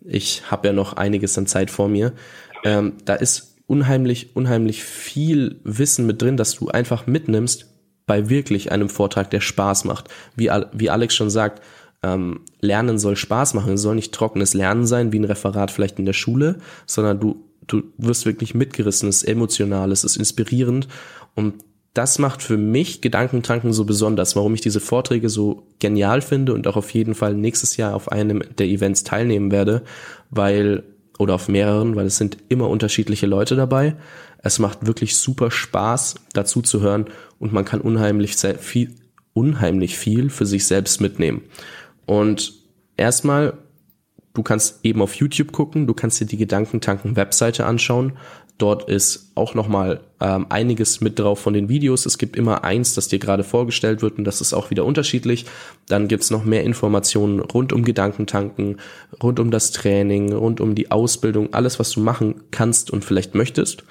ich 0.09 0.51
habe 0.51 0.69
ja 0.69 0.73
noch 0.73 0.95
einiges 0.95 1.37
an 1.39 1.47
Zeit 1.47 1.71
vor 1.71 1.89
mir. 1.89 2.13
Ähm, 2.65 2.95
da 3.05 3.15
ist 3.15 3.57
unheimlich, 3.67 4.35
unheimlich 4.35 4.83
viel 4.83 5.61
Wissen 5.65 6.07
mit 6.07 6.21
drin, 6.23 6.37
dass 6.37 6.55
du 6.55 6.69
einfach 6.69 7.07
mitnimmst 7.07 7.67
bei 8.07 8.31
wirklich 8.31 8.73
einem 8.73 8.89
Vortrag, 8.89 9.31
der 9.31 9.41
Spaß 9.41 9.85
macht. 9.85 10.09
Wie, 10.35 10.51
wie 10.73 10.91
Alex 10.91 11.15
schon 11.15 11.31
sagt, 11.31 11.63
ähm, 12.03 12.41
Lernen 12.61 12.99
soll 12.99 13.17
Spaß 13.17 13.55
machen. 13.55 13.75
Es 13.75 13.83
soll 13.83 13.95
nicht 13.95 14.15
trockenes 14.15 14.55
Lernen 14.55 14.87
sein, 14.87 15.13
wie 15.13 15.19
ein 15.19 15.25
Referat 15.25 15.71
vielleicht 15.71 15.99
in 15.99 16.07
der 16.07 16.15
Schule, 16.15 16.59
sondern 16.87 17.21
du, 17.21 17.45
du 17.67 17.83
wirst 17.99 18.25
wirklich 18.25 18.55
mitgerissen, 18.55 19.09
es 19.09 19.23
ist 19.23 19.29
emotional, 19.29 19.93
es 19.93 20.05
ist 20.05 20.17
inspirierend 20.17 20.89
und 21.35 21.55
das 21.95 22.19
macht 22.19 22.43
für 22.43 22.57
mich 22.57 23.01
Gedankentanken 23.01 23.73
so 23.73 23.85
besonders, 23.85 24.37
warum 24.37 24.55
ich 24.55 24.61
diese 24.61 24.81
Vorträge 24.81 25.29
so 25.29 25.67
genial 25.79 26.21
finde 26.21 26.55
und 26.55 26.67
auch 26.67 26.77
auf 26.77 26.91
jeden 26.91 27.15
Fall 27.15 27.35
nächstes 27.35 27.77
Jahr 27.77 27.95
auf 27.95 28.13
einem 28.13 28.43
der 28.59 28.67
Events 28.67 29.05
teilnehmen 29.05 29.51
werde, 29.51 29.83
weil, 30.31 30.85
oder 31.19 31.35
auf 31.35 31.49
mehreren, 31.49 31.97
weil 31.97 32.07
es 32.07 32.17
sind 32.17 32.37
immer 32.49 32.69
unterschiedliche 32.69 33.27
Leute 33.27 33.57
dabei. 33.57 33.97
Es 34.43 34.59
macht 34.59 34.87
wirklich 34.87 35.17
super 35.17 35.51
Spaß, 35.51 36.17
dazu 36.33 36.63
zu 36.63 36.81
hören 36.81 37.07
und 37.39 37.53
man 37.53 37.65
kann 37.65 37.81
unheimlich 37.81 38.37
viel, 38.37 38.95
unheimlich 39.33 39.99
viel 39.99 40.31
für 40.31 40.47
sich 40.47 40.67
selbst 40.67 41.01
mitnehmen. 41.01 41.43
Und 42.07 42.53
erstmal, 42.97 43.55
du 44.35 44.43
kannst 44.43 44.85
eben 44.85 45.03
auf 45.03 45.15
YouTube 45.15 45.53
gucken, 45.53 45.87
du 45.87 45.95
kannst 45.95 46.21
dir 46.21 46.27
die 46.27 46.37
Gedankentanken 46.37 47.17
Webseite 47.17 47.67
anschauen. 47.67 48.13
Dort 48.59 48.89
ist 48.89 49.31
auch 49.37 49.55
nochmal 49.55 50.01
ähm, 50.21 50.47
einiges 50.49 51.01
mit 51.01 51.19
drauf 51.19 51.39
von 51.39 51.55
den 51.55 51.69
Videos. 51.69 52.07
Es 52.07 52.19
gibt 52.19 52.37
immer 52.37 52.65
eins, 52.65 52.95
das 52.95 53.07
dir 53.07 53.21
gerade 53.21 53.45
vorgestellt 53.45 54.03
wird 54.03 54.19
und 54.19 54.25
das 54.25 54.41
ist 54.41 54.53
auch 54.53 54.71
wieder 54.71 54.85
unterschiedlich. 54.85 55.47
Dann 55.87 56.09
gibt's 56.09 56.33
noch 56.33 56.45
mehr 56.45 56.65
Informationen 56.65 57.39
rund 57.39 57.73
um 57.73 57.85
Gedankentanken, 57.85 58.81
rund 59.23 59.39
um 59.39 59.53
das 59.53 59.71
Training, 59.71 60.33
rund 60.33 60.61
um 60.61 60.75
die 60.75 60.91
Ausbildung, 60.91 61.55
alles, 61.55 61.79
was 61.79 61.93
du 61.93 62.01
machen 62.01 62.43
kannst 62.51 62.91
und 62.91 63.05
vielleicht 63.05 63.37
möchtest. 63.37 63.85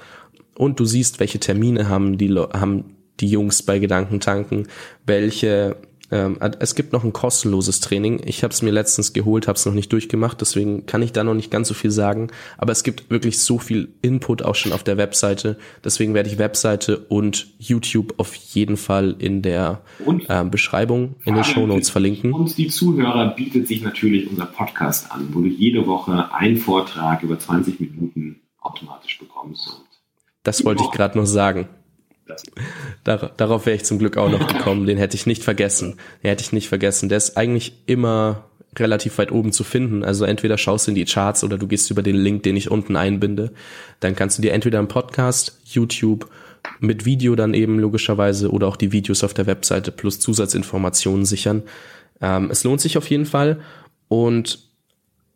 Und 0.55 0.81
du 0.81 0.85
siehst, 0.85 1.21
welche 1.21 1.39
Termine 1.39 1.87
haben 1.87 2.17
die, 2.17 2.29
haben 2.35 2.97
die 3.21 3.29
Jungs 3.29 3.63
bei 3.63 3.79
Gedankentanken, 3.79 4.67
welche 5.05 5.77
ähm, 6.09 6.37
es 6.59 6.75
gibt 6.75 6.93
noch 6.93 7.03
ein 7.03 7.11
kostenloses 7.11 7.81
Training. 7.81 8.21
Ich 8.25 8.43
habe 8.43 8.53
es 8.53 8.61
mir 8.61 8.71
letztens 8.71 9.11
geholt, 9.11 9.47
habe 9.47 9.57
es 9.57 9.65
noch 9.65 9.73
nicht 9.73 9.91
durchgemacht, 9.91 10.39
deswegen 10.39 10.85
kann 10.85 11.01
ich 11.01 11.11
da 11.11 11.23
noch 11.23 11.33
nicht 11.33 11.51
ganz 11.51 11.67
so 11.67 11.73
viel 11.73 11.91
sagen. 11.91 12.29
Aber 12.57 12.71
es 12.71 12.83
gibt 12.83 13.09
wirklich 13.09 13.39
so 13.39 13.59
viel 13.59 13.89
Input 14.01 14.41
auch 14.41 14.55
schon 14.55 14.71
auf 14.71 14.83
der 14.83 14.97
Webseite. 14.97 15.57
Deswegen 15.83 16.13
werde 16.13 16.29
ich 16.29 16.37
Webseite 16.37 16.97
und 16.97 17.47
YouTube 17.57 18.13
auf 18.17 18.33
jeden 18.35 18.77
Fall 18.77 19.15
in 19.19 19.41
der 19.41 19.81
äh, 20.29 20.45
Beschreibung 20.45 21.15
in 21.25 21.35
den 21.35 21.43
Show 21.43 21.67
Notes 21.67 21.89
verlinken. 21.89 22.33
Uns 22.33 22.55
die 22.55 22.67
Zuhörer 22.67 23.35
bietet 23.35 23.67
sich 23.67 23.81
natürlich 23.81 24.29
unser 24.29 24.45
Podcast 24.45 25.11
an, 25.11 25.29
wo 25.33 25.41
du 25.41 25.47
jede 25.47 25.87
Woche 25.87 26.33
einen 26.33 26.57
Vortrag 26.57 27.23
über 27.23 27.37
20 27.37 27.79
Minuten 27.79 28.41
automatisch 28.61 29.19
bekommst. 29.19 29.81
das 30.43 30.63
wollte 30.63 30.83
ich 30.83 30.91
gerade 30.91 31.17
noch 31.17 31.25
sagen. 31.25 31.67
Dar 33.03 33.31
darauf 33.37 33.65
wäre 33.65 33.75
ich 33.75 33.85
zum 33.85 33.99
Glück 33.99 34.17
auch 34.17 34.29
noch 34.29 34.47
gekommen. 34.47 34.85
Den 34.85 34.97
hätte 34.97 35.15
ich 35.15 35.25
nicht 35.25 35.43
vergessen. 35.43 35.97
Den 36.23 36.29
hätte 36.29 36.43
ich 36.43 36.53
nicht 36.53 36.69
vergessen. 36.69 37.09
Der 37.09 37.17
ist 37.17 37.37
eigentlich 37.37 37.73
immer 37.85 38.45
relativ 38.75 39.17
weit 39.17 39.31
oben 39.31 39.51
zu 39.51 39.63
finden. 39.63 40.03
Also 40.03 40.25
entweder 40.25 40.57
schaust 40.57 40.87
du 40.87 40.91
in 40.91 40.95
die 40.95 41.05
Charts 41.05 41.43
oder 41.43 41.57
du 41.57 41.67
gehst 41.67 41.89
über 41.89 42.03
den 42.03 42.15
Link, 42.15 42.43
den 42.43 42.55
ich 42.55 42.69
unten 42.69 42.95
einbinde. 42.95 43.51
Dann 43.99 44.15
kannst 44.15 44.37
du 44.37 44.41
dir 44.41 44.53
entweder 44.53 44.79
einen 44.79 44.87
Podcast, 44.87 45.59
YouTube 45.65 46.29
mit 46.79 47.05
Video 47.05 47.35
dann 47.35 47.53
eben 47.53 47.79
logischerweise 47.79 48.51
oder 48.51 48.67
auch 48.67 48.75
die 48.75 48.91
Videos 48.91 49.23
auf 49.23 49.33
der 49.33 49.47
Webseite 49.47 49.91
plus 49.91 50.19
Zusatzinformationen 50.19 51.25
sichern. 51.25 51.63
Ähm, 52.21 52.49
es 52.51 52.63
lohnt 52.63 52.81
sich 52.81 52.97
auf 52.97 53.09
jeden 53.09 53.25
Fall. 53.25 53.59
Und 54.07 54.59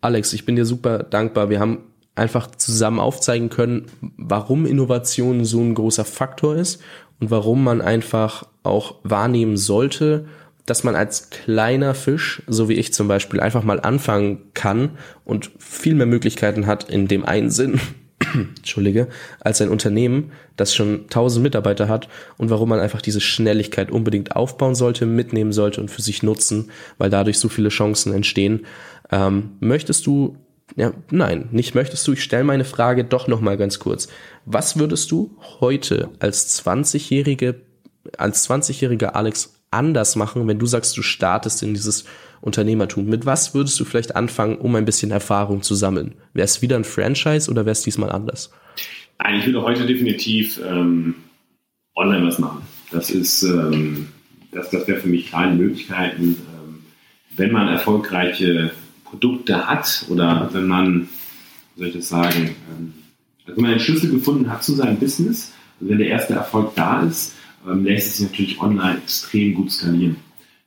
Alex, 0.02 0.34
ich 0.34 0.46
bin 0.46 0.56
dir 0.56 0.66
super 0.66 1.00
dankbar. 1.00 1.50
Wir 1.50 1.60
haben 1.60 1.80
einfach 2.22 2.52
zusammen 2.52 3.00
aufzeigen 3.00 3.50
können, 3.50 3.88
warum 4.18 4.66
Innovation 4.66 5.44
so 5.44 5.60
ein 5.60 5.76
großer 5.76 6.06
Faktor 6.06 6.56
ist 6.56 6.82
und 7.20 7.32
warum 7.32 7.64
man 7.64 7.82
einfach 7.82 8.46
auch 8.64 8.96
wahrnehmen 9.04 9.58
sollte, 9.58 10.26
dass 10.66 10.84
man 10.84 10.96
als 10.96 11.32
kleiner 11.32 11.96
Fisch, 11.96 12.44
so 12.48 12.70
wie 12.70 12.76
ich 12.76 12.94
zum 12.94 13.08
Beispiel, 13.08 13.40
einfach 13.40 13.64
mal 13.64 13.80
anfangen 13.80 14.52
kann 14.54 14.92
und 15.26 15.52
viel 15.58 15.96
mehr 15.96 16.06
Möglichkeiten 16.06 16.68
hat 16.68 16.90
in 16.90 17.08
dem 17.08 17.26
einen 17.26 17.50
Sinn, 17.50 17.80
Entschuldige, 18.34 19.08
als 19.40 19.60
ein 19.62 19.70
Unternehmen, 19.70 20.32
das 20.56 20.76
schon 20.76 21.08
tausend 21.10 21.42
Mitarbeiter 21.42 21.90
hat 21.90 22.08
und 22.38 22.52
warum 22.52 22.70
man 22.70 22.80
einfach 22.80 23.02
diese 23.02 23.22
Schnelligkeit 23.22 23.90
unbedingt 23.92 24.36
aufbauen 24.36 24.76
sollte, 24.76 25.08
mitnehmen 25.08 25.54
sollte 25.54 25.82
und 25.82 25.90
für 25.90 26.04
sich 26.04 26.22
nutzen, 26.22 26.70
weil 27.00 27.10
dadurch 27.10 27.40
so 27.40 27.50
viele 27.50 27.70
Chancen 27.70 28.14
entstehen. 28.14 28.68
Ähm, 29.12 29.54
möchtest 29.60 30.06
du 30.06 30.38
ja, 30.76 30.94
nein, 31.10 31.50
nicht 31.52 31.76
möchtest 31.76 32.08
du. 32.08 32.14
Ich 32.14 32.24
stelle 32.24 32.44
meine 32.44 32.66
Frage 32.66 33.04
doch 33.04 33.28
noch 33.28 33.42
mal 33.42 33.58
ganz 33.58 33.80
kurz. 33.80 34.08
Was 34.46 34.78
würdest 34.78 35.12
du 35.12 35.36
heute 35.60 36.10
als 36.20 36.64
20-jährige, 36.64 37.62
als 38.18 38.50
20-jähriger 38.50 39.08
Alex 39.08 39.62
anders 39.70 40.16
machen, 40.16 40.48
wenn 40.48 40.60
du 40.60 40.66
sagst, 40.66 40.98
du 40.98 41.02
startest 41.02 41.64
in 41.64 41.74
dieses 41.74 42.06
Unternehmertum? 42.42 43.06
Mit 43.06 43.26
was 43.26 43.54
würdest 43.54 43.80
du 43.80 43.86
vielleicht 43.86 44.16
anfangen, 44.16 44.58
um 44.58 44.76
ein 44.76 44.86
bisschen 44.86 45.12
Erfahrung 45.12 45.62
zu 45.62 45.76
sammeln? 45.76 46.16
Wäre 46.34 46.46
es 46.46 46.62
wieder 46.62 46.78
ein 46.78 46.84
Franchise 46.86 47.52
oder 47.52 47.66
wäre 47.66 47.74
es 47.74 47.84
diesmal 47.84 48.12
anders? 48.12 48.52
Nein, 49.20 49.40
ich 49.40 49.46
würde 49.46 49.62
heute 49.62 49.86
definitiv 49.86 50.60
ähm, 50.66 51.16
online 51.96 52.28
was 52.28 52.40
machen. 52.40 52.62
Das 52.92 53.10
ist, 53.10 53.44
ähm, 53.44 54.08
das, 54.52 54.70
das 54.70 54.88
wäre 54.88 55.00
für 55.00 55.10
mich 55.10 55.28
kleine 55.28 55.56
Möglichkeiten. 55.56 56.38
Ähm, 56.54 56.80
wenn 57.36 57.52
man 57.52 57.68
erfolgreiche 57.68 58.72
Produkte 59.12 59.68
hat 59.68 60.06
oder 60.10 60.50
wenn 60.54 60.68
man, 60.68 61.10
wie 61.76 61.80
soll 61.80 61.88
ich 61.90 61.96
das 61.96 62.10
sagen, 62.10 62.56
ähm, 62.72 62.94
also 63.46 63.58
wenn 63.58 63.62
man 63.64 63.72
einen 63.72 63.80
Schlüssel 63.80 64.10
gefunden 64.10 64.50
hat 64.50 64.64
zu 64.64 64.74
seinem 64.74 64.98
Business, 64.98 65.52
also 65.80 65.92
wenn 65.92 66.00
der 66.00 66.08
erste 66.08 66.34
Erfolg 66.34 66.74
da 66.76 67.04
ist, 67.04 67.36
ähm, 67.68 67.84
lässt 67.84 68.08
es 68.08 68.18
sich 68.18 68.30
natürlich 68.30 68.62
online 68.62 68.98
extrem 68.98 69.54
gut 69.54 69.72
skalieren. 69.72 70.16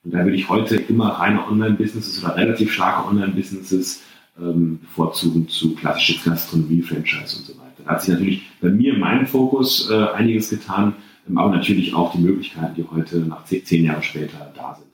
Und 0.05 0.12
da 0.12 0.18
würde 0.18 0.36
ich 0.36 0.49
heute 0.49 0.76
immer 0.76 1.09
reine 1.09 1.47
Online-Businesses 1.47 2.22
oder 2.22 2.36
relativ 2.36 2.72
starke 2.72 3.09
Online-Businesses 3.09 4.03
ähm, 4.38 4.80
bevorzugen 4.80 5.49
zu 5.49 5.74
klassische 5.74 6.22
Gastronomie, 6.28 6.82
Franchise 6.82 7.38
und 7.38 7.47
so 7.47 7.53
weiter. 7.55 7.82
Da 7.84 7.92
hat 7.92 8.03
sich 8.03 8.12
natürlich 8.12 8.42
bei 8.61 8.68
mir 8.68 8.95
in 8.95 9.01
meinem 9.01 9.26
Fokus 9.26 9.88
äh, 9.90 10.09
einiges 10.14 10.51
getan, 10.51 10.95
aber 11.34 11.51
natürlich 11.51 11.95
auch 11.95 12.12
die 12.12 12.18
Möglichkeiten, 12.18 12.74
die 12.74 12.84
heute 12.84 13.20
nach 13.20 13.47
zehn, 13.47 13.64
zehn 13.64 13.84
Jahre 13.84 14.03
später 14.03 14.53
da 14.55 14.74
sind. 14.74 14.88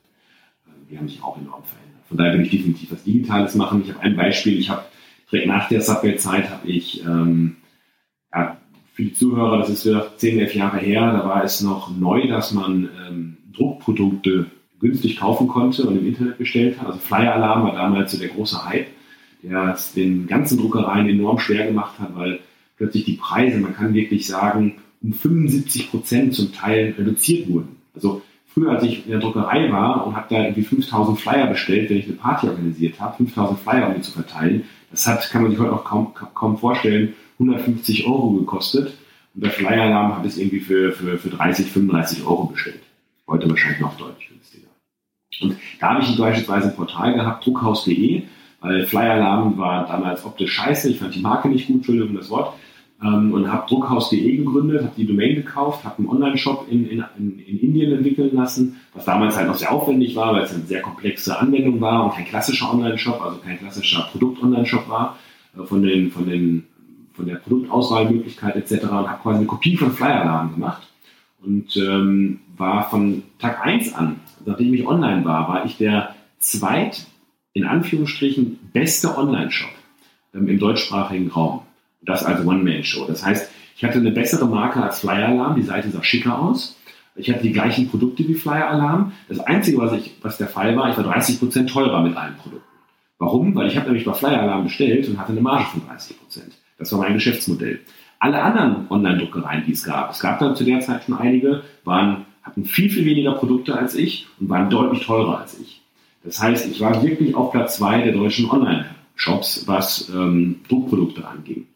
Die 0.88 0.96
haben 0.96 1.08
sich 1.08 1.22
auch 1.22 1.36
enorm 1.36 1.64
verändert. 1.64 1.89
Von 2.10 2.18
daher 2.18 2.34
will 2.34 2.42
ich 2.42 2.50
definitiv 2.50 2.90
was 2.90 3.04
Digitales 3.04 3.54
machen. 3.54 3.82
Ich 3.84 3.94
habe 3.94 4.02
ein 4.02 4.16
Beispiel, 4.16 4.58
ich 4.58 4.68
habe 4.68 4.84
direkt 5.30 5.46
nach 5.46 5.68
der 5.68 5.80
Subway-Zeit 5.80 6.50
habe 6.50 6.68
ich 6.68 7.04
ähm, 7.04 7.56
ja, 8.34 8.58
für 8.92 9.04
die 9.04 9.14
Zuhörer, 9.14 9.58
das 9.58 9.70
ist 9.70 9.86
wieder 9.86 10.16
10, 10.16 10.40
11 10.40 10.54
Jahre 10.56 10.78
her, 10.78 11.12
da 11.12 11.24
war 11.24 11.44
es 11.44 11.60
noch 11.60 11.96
neu, 11.96 12.26
dass 12.26 12.50
man 12.52 12.88
ähm, 13.06 13.36
Druckprodukte 13.52 14.46
günstig 14.80 15.18
kaufen 15.18 15.46
konnte 15.46 15.84
und 15.84 15.96
im 15.98 16.06
Internet 16.06 16.38
bestellt 16.38 16.80
hat. 16.80 16.88
Also 16.88 16.98
Flyer 16.98 17.36
Alarm 17.36 17.62
war 17.62 17.74
damals 17.74 18.10
so 18.10 18.18
der 18.18 18.28
große 18.28 18.66
Hype, 18.66 18.88
der 19.44 19.74
es 19.74 19.92
den 19.92 20.26
ganzen 20.26 20.58
Druckereien 20.58 21.08
enorm 21.08 21.38
schwer 21.38 21.66
gemacht 21.66 22.00
hat, 22.00 22.16
weil 22.16 22.40
plötzlich 22.76 23.04
die 23.04 23.16
Preise, 23.16 23.58
man 23.58 23.76
kann 23.76 23.94
wirklich 23.94 24.26
sagen, 24.26 24.78
um 25.00 25.12
75 25.12 25.90
Prozent 25.90 26.34
zum 26.34 26.52
Teil 26.52 26.94
reduziert 26.98 27.48
wurden. 27.48 27.76
Also 27.94 28.22
früher, 28.52 28.70
als 28.70 28.82
ich 28.82 29.04
in 29.04 29.12
der 29.12 29.20
Druckerei 29.20 29.70
war 29.70 30.06
und 30.06 30.16
habe 30.16 30.26
da 30.30 30.42
irgendwie 30.42 30.62
5000 30.62 31.18
Flyer 31.18 31.46
bestellt, 31.46 31.90
wenn 31.90 31.98
ich 31.98 32.06
eine 32.06 32.14
Party 32.14 32.48
organisiert 32.48 33.00
habe, 33.00 33.16
5000 33.16 33.58
Flyer 33.60 33.88
um 33.88 33.94
die 33.94 34.00
zu 34.00 34.12
verteilen, 34.12 34.64
das 34.90 35.06
hat, 35.06 35.28
kann 35.30 35.42
man 35.42 35.50
sich 35.50 35.60
heute 35.60 35.70
noch 35.70 35.84
kaum, 35.84 36.12
kaum 36.34 36.58
vorstellen, 36.58 37.14
150 37.38 38.06
Euro 38.06 38.30
gekostet. 38.32 38.94
Und 39.34 39.44
der 39.44 39.52
Flyer-Alarm 39.52 40.16
hat 40.16 40.26
es 40.26 40.36
irgendwie 40.36 40.60
für, 40.60 40.92
für, 40.92 41.16
für 41.16 41.30
30, 41.30 41.70
35 41.70 42.26
Euro 42.26 42.46
bestellt. 42.46 42.82
Heute 43.28 43.48
wahrscheinlich 43.48 43.80
noch 43.80 43.96
deutlich 43.96 44.28
günstiger. 44.28 44.66
Und 45.40 45.56
da 45.78 45.94
habe 45.94 46.02
ich 46.02 46.18
beispielsweise 46.18 46.68
ein 46.68 46.76
Portal 46.76 47.14
gehabt, 47.14 47.46
druckhaus.de, 47.46 48.22
weil 48.60 48.86
Flyer-Alarm 48.86 49.56
war 49.56 49.86
damals 49.86 50.24
optisch 50.24 50.52
scheiße. 50.52 50.90
Ich 50.90 50.98
fand 50.98 51.14
die 51.14 51.20
Marke 51.20 51.48
nicht 51.48 51.68
gut, 51.68 51.76
Entschuldigung 51.76 52.16
das 52.16 52.28
Wort. 52.28 52.54
Ähm, 53.02 53.32
und 53.32 53.50
habe 53.50 53.66
druckhaus.de 53.68 54.36
gegründet, 54.36 54.82
habe 54.82 54.92
die 54.96 55.06
Domain 55.06 55.34
gekauft, 55.34 55.84
habe 55.84 55.98
einen 55.98 56.08
Online-Shop 56.08 56.66
in, 56.70 56.86
in, 56.86 57.04
in 57.18 57.58
Indien 57.58 57.92
entwickeln 57.92 58.34
lassen, 58.34 58.76
was 58.92 59.04
damals 59.04 59.36
halt 59.36 59.46
noch 59.46 59.56
sehr 59.56 59.72
aufwendig 59.72 60.14
war, 60.16 60.34
weil 60.34 60.42
es 60.42 60.52
eine 60.52 60.64
sehr 60.64 60.82
komplexe 60.82 61.38
Anwendung 61.38 61.80
war 61.80 62.04
und 62.04 62.14
kein 62.14 62.26
klassischer 62.26 62.72
Online-Shop, 62.72 63.20
also 63.22 63.38
kein 63.38 63.58
klassischer 63.58 64.08
Produkt-Online-Shop 64.10 64.88
war, 64.88 65.16
äh, 65.56 65.64
von 65.64 65.82
den, 65.82 66.10
von 66.10 66.26
den 66.28 66.66
von 67.12 67.26
der 67.26 67.36
Produktauswahlmöglichkeit 67.36 68.56
etc. 68.56 68.84
und 68.84 69.10
habe 69.10 69.22
quasi 69.22 69.38
eine 69.38 69.46
Kopie 69.46 69.76
von 69.76 69.92
Flyer-Alarm 69.92 70.54
gemacht 70.54 70.88
und 71.42 71.76
ähm, 71.76 72.40
war 72.56 72.88
von 72.88 73.22
Tag 73.38 73.64
1 73.64 73.94
an, 73.94 74.20
nachdem 74.46 74.72
ich 74.72 74.86
online 74.86 75.24
war, 75.24 75.48
war 75.48 75.64
ich 75.66 75.76
der 75.76 76.14
zweit, 76.38 77.06
in 77.52 77.64
Anführungsstrichen, 77.64 78.58
beste 78.72 79.16
Online-Shop 79.16 79.70
ähm, 80.34 80.48
im 80.48 80.58
deutschsprachigen 80.58 81.30
Raum. 81.30 81.62
Das 82.02 82.24
also 82.24 82.48
One-Man-Show. 82.48 83.06
Das 83.06 83.24
heißt, 83.24 83.50
ich 83.76 83.84
hatte 83.84 83.98
eine 83.98 84.10
bessere 84.10 84.46
Marke 84.46 84.82
als 84.82 85.00
Flyer 85.00 85.28
Alarm, 85.28 85.56
die 85.56 85.62
Seite 85.62 85.90
sah 85.90 86.02
schicker 86.02 86.38
aus. 86.38 86.76
Ich 87.16 87.30
hatte 87.30 87.42
die 87.42 87.52
gleichen 87.52 87.88
Produkte 87.88 88.26
wie 88.26 88.34
Flyer 88.34 88.68
Alarm. 88.68 89.12
Das 89.28 89.40
Einzige, 89.40 89.78
was, 89.78 89.92
ich, 89.92 90.16
was 90.22 90.38
der 90.38 90.48
Fall 90.48 90.76
war, 90.76 90.90
ich 90.90 90.96
war 90.96 91.16
30% 91.16 91.66
teurer 91.66 92.02
mit 92.02 92.16
allen 92.16 92.36
Produkten. 92.36 92.64
Warum? 93.18 93.54
Weil 93.54 93.68
ich 93.68 93.76
habe 93.76 93.86
nämlich 93.86 94.04
bei 94.04 94.14
Flyer 94.14 94.40
Alarm 94.40 94.64
bestellt 94.64 95.08
und 95.08 95.18
hatte 95.18 95.32
eine 95.32 95.40
Marge 95.40 95.64
von 95.64 95.82
30%. 95.82 96.14
Das 96.78 96.92
war 96.92 97.00
mein 97.00 97.14
Geschäftsmodell. 97.14 97.80
Alle 98.18 98.42
anderen 98.42 98.90
Online-Druckereien, 98.90 99.64
die 99.66 99.72
es 99.72 99.84
gab, 99.84 100.10
es 100.10 100.20
gab 100.20 100.38
dann 100.38 100.56
zu 100.56 100.64
der 100.64 100.80
Zeit 100.80 101.04
schon 101.04 101.16
einige, 101.16 101.62
waren, 101.84 102.26
hatten 102.42 102.64
viel, 102.64 102.90
viel 102.90 103.04
weniger 103.04 103.32
Produkte 103.32 103.78
als 103.78 103.94
ich 103.94 104.26
und 104.38 104.48
waren 104.48 104.70
deutlich 104.70 105.04
teurer 105.04 105.38
als 105.40 105.58
ich. 105.58 105.80
Das 106.22 106.40
heißt, 106.40 106.70
ich 106.70 106.80
war 106.80 107.02
wirklich 107.02 107.34
auf 107.34 107.52
Platz 107.52 107.76
zwei 107.76 108.02
der 108.02 108.12
deutschen 108.12 108.50
Online-Shops, 108.50 109.66
was 109.66 110.10
ähm, 110.10 110.60
Druckprodukte 110.68 111.26
anging. 111.26 111.66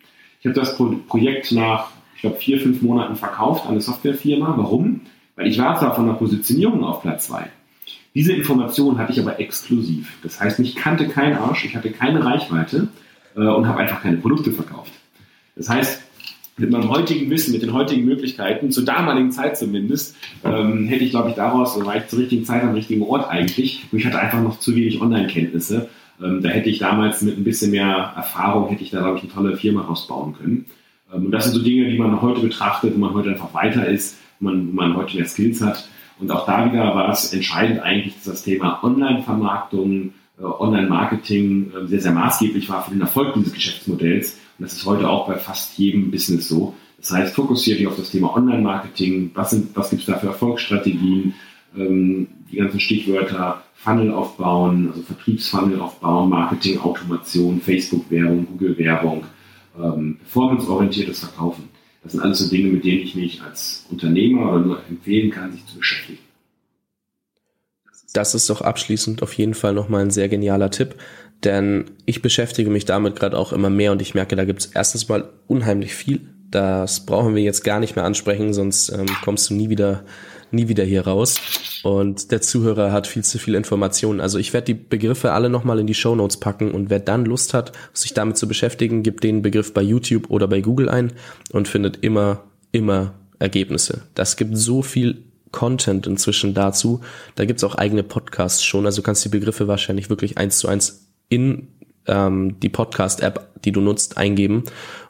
Ich 0.45 0.49
habe 0.49 0.61
das 0.61 0.77
Pro 0.77 0.95
Projekt 1.09 1.53
nach, 1.53 1.89
ich 2.17 2.21
glaube, 2.21 2.37
vier, 2.37 2.61
fünf 2.61 2.83
Monaten 2.83 3.17
verkauft 3.17 3.65
an 3.65 3.71
eine 3.71 3.81
Softwarefirma. 3.81 4.53
Warum? 4.59 5.01
Weil 5.37 5.47
ich 5.47 5.57
war 5.57 5.79
zwar 5.79 5.95
von 5.95 6.07
der 6.07 6.13
Positionierung 6.13 6.85
auf 6.85 7.01
Platz 7.01 7.29
zwei. 7.29 7.47
Diese 8.15 8.35
Information 8.35 8.99
hatte 8.99 9.13
ich 9.13 9.21
aber 9.21 9.41
exklusiv. 9.41 10.19
Das 10.23 10.39
heißt, 10.39 10.59
mich 10.59 10.77
kannte 10.77 11.09
kein 11.09 11.35
Arsch, 11.35 11.65
ich 11.65 11.75
hatte 11.75 11.91
keine 11.91 12.23
Reichweite 12.23 12.89
äh, 13.35 13.41
und 13.41 13.67
habe 13.67 13.79
einfach 13.79 14.03
keine 14.03 14.19
Produkte 14.19 14.53
verkauft. 14.53 14.93
Das 15.57 15.71
heißt, 15.71 16.03
mit 16.59 16.71
meinem 16.71 16.91
heutigen 16.91 17.31
Wissen, 17.31 17.53
mit 17.53 17.63
den 17.63 17.73
heutigen 17.73 18.05
Möglichkeiten, 18.05 18.71
zur 18.71 18.85
damaligen 18.85 19.33
Zeit 19.33 19.57
zumindest, 19.57 20.15
ähm, 20.45 20.87
hätte 20.89 21.05
ich, 21.05 21.11
glaube 21.11 21.31
ich, 21.31 21.37
daraus, 21.37 21.83
war 21.83 21.97
ich 21.97 22.09
zur 22.09 22.19
richtigen 22.19 22.45
Zeit 22.45 22.65
am 22.65 22.75
richtigen 22.75 23.01
Ort 23.01 23.31
eigentlich. 23.31 23.87
Und 23.91 23.99
ich 23.99 24.05
hatte 24.05 24.19
einfach 24.19 24.43
noch 24.43 24.59
zu 24.59 24.77
wenig 24.77 25.01
Online-Kenntnisse. 25.01 25.89
Ähm, 26.23 26.43
da 26.43 26.49
hätte 26.49 26.71
ich 26.71 26.79
damals 26.79 27.23
mit 27.23 27.37
ein 27.37 27.45
bisschen 27.45 27.71
mehr 27.71 28.13
Erfahrung, 28.17 28.69
hätte 28.69 28.83
ich 28.83 28.91
da, 28.91 29.01
glaube 29.01 29.19
ich, 29.19 29.25
eine 29.25 29.33
tolle 29.33 29.57
Firma 29.57 29.83
rausbauen 29.83 30.35
können. 30.37 30.67
Ähm, 31.13 31.27
und 31.27 31.31
das 31.31 31.45
sind 31.45 31.55
so 31.55 31.63
Dinge, 31.63 31.91
die 31.91 31.99
man 31.99 32.23
heute 32.23 32.41
betrachtet, 32.41 32.95
wo 32.95 32.99
man 32.99 33.15
heute 33.15 33.31
einfach 33.31 33.55
weiter 33.55 33.87
ist, 33.87 34.17
wo 34.41 34.47
man, 34.47 34.69
wo 34.69 34.73
man 34.73 34.97
heute 34.97 35.17
mehr 35.17 35.27
Skills 35.27 35.61
hat. 35.61 35.89
Und 36.21 36.31
auch 36.31 36.47
da 36.47 36.71
wieder 36.71 36.95
war 36.95 37.11
es 37.11 37.33
entscheidend 37.33 37.81
eigentlich, 37.81 38.15
dass 38.15 38.25
das 38.25 38.43
Thema 38.45 38.83
Online-Vermarktung, 38.83 40.13
äh, 40.39 40.45
Online-Marketing 40.45 41.73
äh, 41.73 41.87
sehr, 41.87 42.01
sehr 42.01 42.13
maßgeblich 42.13 42.69
war 42.69 42.85
für 42.85 42.91
den 42.91 43.01
Erfolg 43.01 43.35
dieses 43.35 43.53
Geschäftsmodells 43.53 44.39
und 44.59 44.65
das 44.65 44.75
ist 44.75 44.87
heute 44.87 45.09
auch 45.09 45.27
bei 45.27 45.37
fast 45.37 45.77
jedem 45.79 46.11
Business 46.11 46.49
so. 46.49 46.75
Das 46.99 47.11
heißt, 47.11 47.35
fokussiert 47.35 47.81
dich 47.81 47.87
auf 47.87 47.97
das 47.97 48.11
Thema 48.11 48.35
Online-Marketing. 48.35 49.33
Was, 49.35 49.57
was 49.75 49.91
gibt 49.91 50.03
es 50.03 50.07
da 50.07 50.17
für 50.17 50.29
Erfolgsstrategien? 50.29 51.35
Ähm, 51.77 52.29
die 52.51 52.57
ganzen 52.57 52.81
Stichwörter 52.81 53.63
Funnel 53.75 54.13
aufbauen, 54.13 54.89
also 54.91 55.03
Vertriebsfunnel 55.03 55.81
aufbauen, 55.81 56.31
Marketing, 56.31 56.79
Automation, 56.79 57.61
Facebook-Werbung, 57.61 58.47
Google-Werbung, 58.47 59.25
ähm, 59.83 60.19
performanceorientiertes 60.21 61.21
Verkaufen. 61.21 61.69
Das 62.03 62.13
sind 62.13 62.21
alles 62.21 62.39
so 62.39 62.49
Dinge, 62.49 62.69
mit 62.69 62.85
denen 62.85 63.03
ich 63.03 63.15
mich 63.15 63.43
als 63.43 63.87
Unternehmer 63.91 64.53
oder 64.53 64.61
nur 64.61 64.83
empfehlen 64.89 65.31
kann, 65.31 65.53
sich 65.53 65.67
zu 65.67 65.79
beschäftigen. 65.79 66.19
Das 68.13 68.35
ist 68.35 68.49
doch 68.49 68.61
abschließend 68.61 69.23
auf 69.23 69.33
jeden 69.35 69.55
Fall 69.55 69.75
nochmal 69.75 70.03
ein 70.03 70.11
sehr 70.11 70.29
genialer 70.29 70.71
Tipp. 70.71 70.95
Denn 71.43 71.87
ich 72.07 72.23
beschäftige 72.23 72.71
mich 72.71 72.85
damit 72.85 73.17
gerade 73.17 73.37
auch 73.37 73.53
immer 73.53 73.71
mehr 73.71 73.93
und 73.93 74.01
ich 74.01 74.15
merke, 74.15 74.37
da 74.37 74.45
gibt 74.45 74.61
es 74.61 74.67
erstens 74.67 75.09
mal 75.09 75.31
unheimlich 75.47 75.95
viel. 75.95 76.21
Das 76.51 77.05
brauchen 77.05 77.35
wir 77.35 77.43
jetzt 77.43 77.65
gar 77.65 77.81
nicht 77.81 77.97
mehr 77.97 78.05
ansprechen, 78.05 78.55
sonst 78.55 78.89
ähm, 78.91 79.07
kommst 79.25 79.51
du 79.51 79.55
nie 79.55 79.69
wieder, 79.69 80.05
nie 80.55 80.69
wieder 80.69 80.85
hier 80.85 81.07
raus. 81.07 81.41
Und 81.83 82.31
der 82.31 82.41
Zuhörer 82.41 82.93
hat 82.93 83.07
viel 83.07 83.25
zu 83.25 83.39
viel 83.39 83.55
Informationen. 83.55 84.21
Also 84.21 84.39
ich 84.39 84.53
werde 84.53 84.67
die 84.67 84.75
Begriffe 84.75 85.33
alle 85.33 85.51
nochmal 85.51 85.79
in 85.79 85.87
die 85.87 85.95
Show 85.95 86.15
Notes 86.15 86.39
packen 86.39 86.71
und 86.71 86.89
wer 86.91 87.01
dann 87.01 87.25
Lust 87.25 87.53
hat, 87.53 87.73
sich 87.93 88.15
damit 88.15 88.39
zu 88.39 88.49
beschäftigen, 88.49 89.03
gibt 89.03 89.25
den 89.25 89.43
Begriff 89.43 89.75
bei 89.75 89.83
YouTube 89.83 90.31
oder 90.31 90.49
bei 90.49 90.61
Google 90.61 90.89
ein 90.89 91.13
und 91.53 91.69
findet 91.69 91.99
immer, 92.03 92.45
immer 92.73 93.15
Ergebnisse. 93.39 94.03
Das 94.15 94.37
gibt 94.37 94.57
so 94.57 94.83
viel 94.83 95.25
Content 95.51 96.07
inzwischen 96.07 96.55
dazu. 96.55 97.01
Da 97.35 97.45
gibt's 97.45 97.65
auch 97.65 97.75
eigene 97.75 98.03
Podcasts 98.03 98.65
schon. 98.65 98.87
Also 98.87 99.03
du 99.03 99.07
kannst 99.07 99.25
die 99.25 99.29
Begriffe 99.29 99.69
wahrscheinlich 99.69 100.11
wirklich 100.11 100.39
eins 100.39 100.59
zu 100.59 100.69
eins 100.69 101.09
in 101.29 101.69
ähm, 102.07 102.59
die 102.61 102.69
Podcast-App, 102.69 103.63
die 103.65 103.73
du 103.73 103.81
nutzt, 103.81 104.17
eingeben 104.17 104.65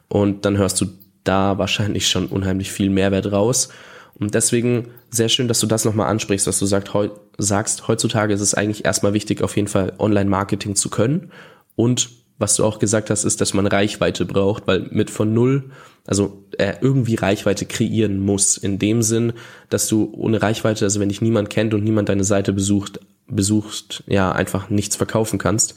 und 0.09 0.45
dann 0.45 0.59
hörst 0.59 0.81
du 0.81 0.87
da 1.25 1.59
wahrscheinlich 1.59 2.09
schon 2.09 2.27
unheimlich 2.27 2.71
viel 2.71 2.91
Mehrwert 2.91 3.33
raus. 3.33 3.71
Und 4.19 4.35
deswegen 4.35 4.89
sehr 5.11 5.29
schön, 5.29 5.49
dass 5.49 5.61
du 5.61 5.67
das 5.67 5.85
nochmal 5.85 6.09
ansprichst, 6.09 6.47
dass 6.47 6.59
du 6.59 6.67
sagt, 6.67 6.95
heu, 6.95 7.09
sagst, 7.39 7.89
heutzutage 7.89 8.33
ist 8.33 8.41
es 8.41 8.55
eigentlich 8.55 8.85
erstmal 8.85 9.13
wichtig, 9.13 9.43
auf 9.43 9.57
jeden 9.57 9.69
Fall 9.69 9.93
Online-Marketing 9.99 10.77
zu 10.77 10.89
können. 10.89 11.31
Und 11.77 12.11
was 12.39 12.57
du 12.57 12.65
auch 12.65 12.79
gesagt 12.79 13.11
hast, 13.11 13.25
ist, 13.25 13.41
dass 13.41 13.55
man 13.55 13.67
Reichweite 13.67 14.25
braucht, 14.25 14.67
weil 14.67 14.89
mit 14.91 15.11
von 15.11 15.33
null, 15.33 15.71
also 16.07 16.45
äh, 16.59 16.75
irgendwie 16.81 17.15
Reichweite 17.15 17.65
kreieren 17.65 18.21
muss. 18.21 18.57
In 18.57 18.79
dem 18.79 19.03
Sinn, 19.03 19.33
dass 19.71 19.89
du 19.89 20.13
ohne 20.15 20.43
Reichweite, 20.43 20.85
also 20.85 21.01
wenn 21.01 21.09
dich 21.09 21.23
niemand 21.23 21.51
kennt 21.51 21.75
und 21.75 21.85
niemand 21.85 22.09
deine 22.09 22.25
Seite 22.25 22.53
besucht, 22.53 23.01
besuchst, 23.27 24.03
ja, 24.07 24.33
einfach 24.33 24.69
nichts 24.69 24.97
verkaufen 24.97 25.39
kannst. 25.39 25.75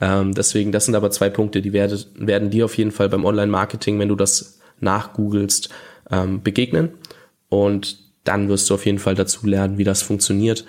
Ähm, 0.00 0.34
deswegen, 0.34 0.72
das 0.72 0.84
sind 0.84 0.94
aber 0.94 1.10
zwei 1.10 1.30
Punkte, 1.30 1.62
die 1.62 1.72
werden, 1.72 1.98
werden 2.14 2.50
dir 2.50 2.66
auf 2.66 2.76
jeden 2.76 2.92
Fall 2.92 3.08
beim 3.08 3.24
Online-Marketing, 3.24 3.98
wenn 3.98 4.08
du 4.08 4.16
das 4.16 4.60
nachgoogelst, 4.80 5.70
ähm, 6.10 6.42
begegnen. 6.42 6.90
Und 7.48 7.98
dann 8.24 8.48
wirst 8.48 8.68
du 8.68 8.74
auf 8.74 8.86
jeden 8.86 8.98
Fall 8.98 9.14
dazu 9.14 9.46
lernen, 9.46 9.78
wie 9.78 9.84
das 9.84 10.02
funktioniert. 10.02 10.64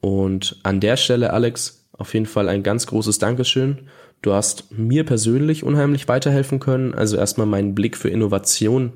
Und 0.00 0.58
an 0.62 0.80
der 0.80 0.96
Stelle, 0.96 1.32
Alex, 1.32 1.84
auf 1.92 2.14
jeden 2.14 2.26
Fall 2.26 2.48
ein 2.48 2.62
ganz 2.62 2.86
großes 2.86 3.18
Dankeschön. 3.18 3.88
Du 4.22 4.32
hast 4.32 4.72
mir 4.76 5.04
persönlich 5.04 5.62
unheimlich 5.62 6.08
weiterhelfen 6.08 6.58
können. 6.58 6.94
Also 6.94 7.16
erstmal 7.16 7.46
meinen 7.46 7.74
Blick 7.74 7.96
für 7.96 8.08
Innovation 8.08 8.92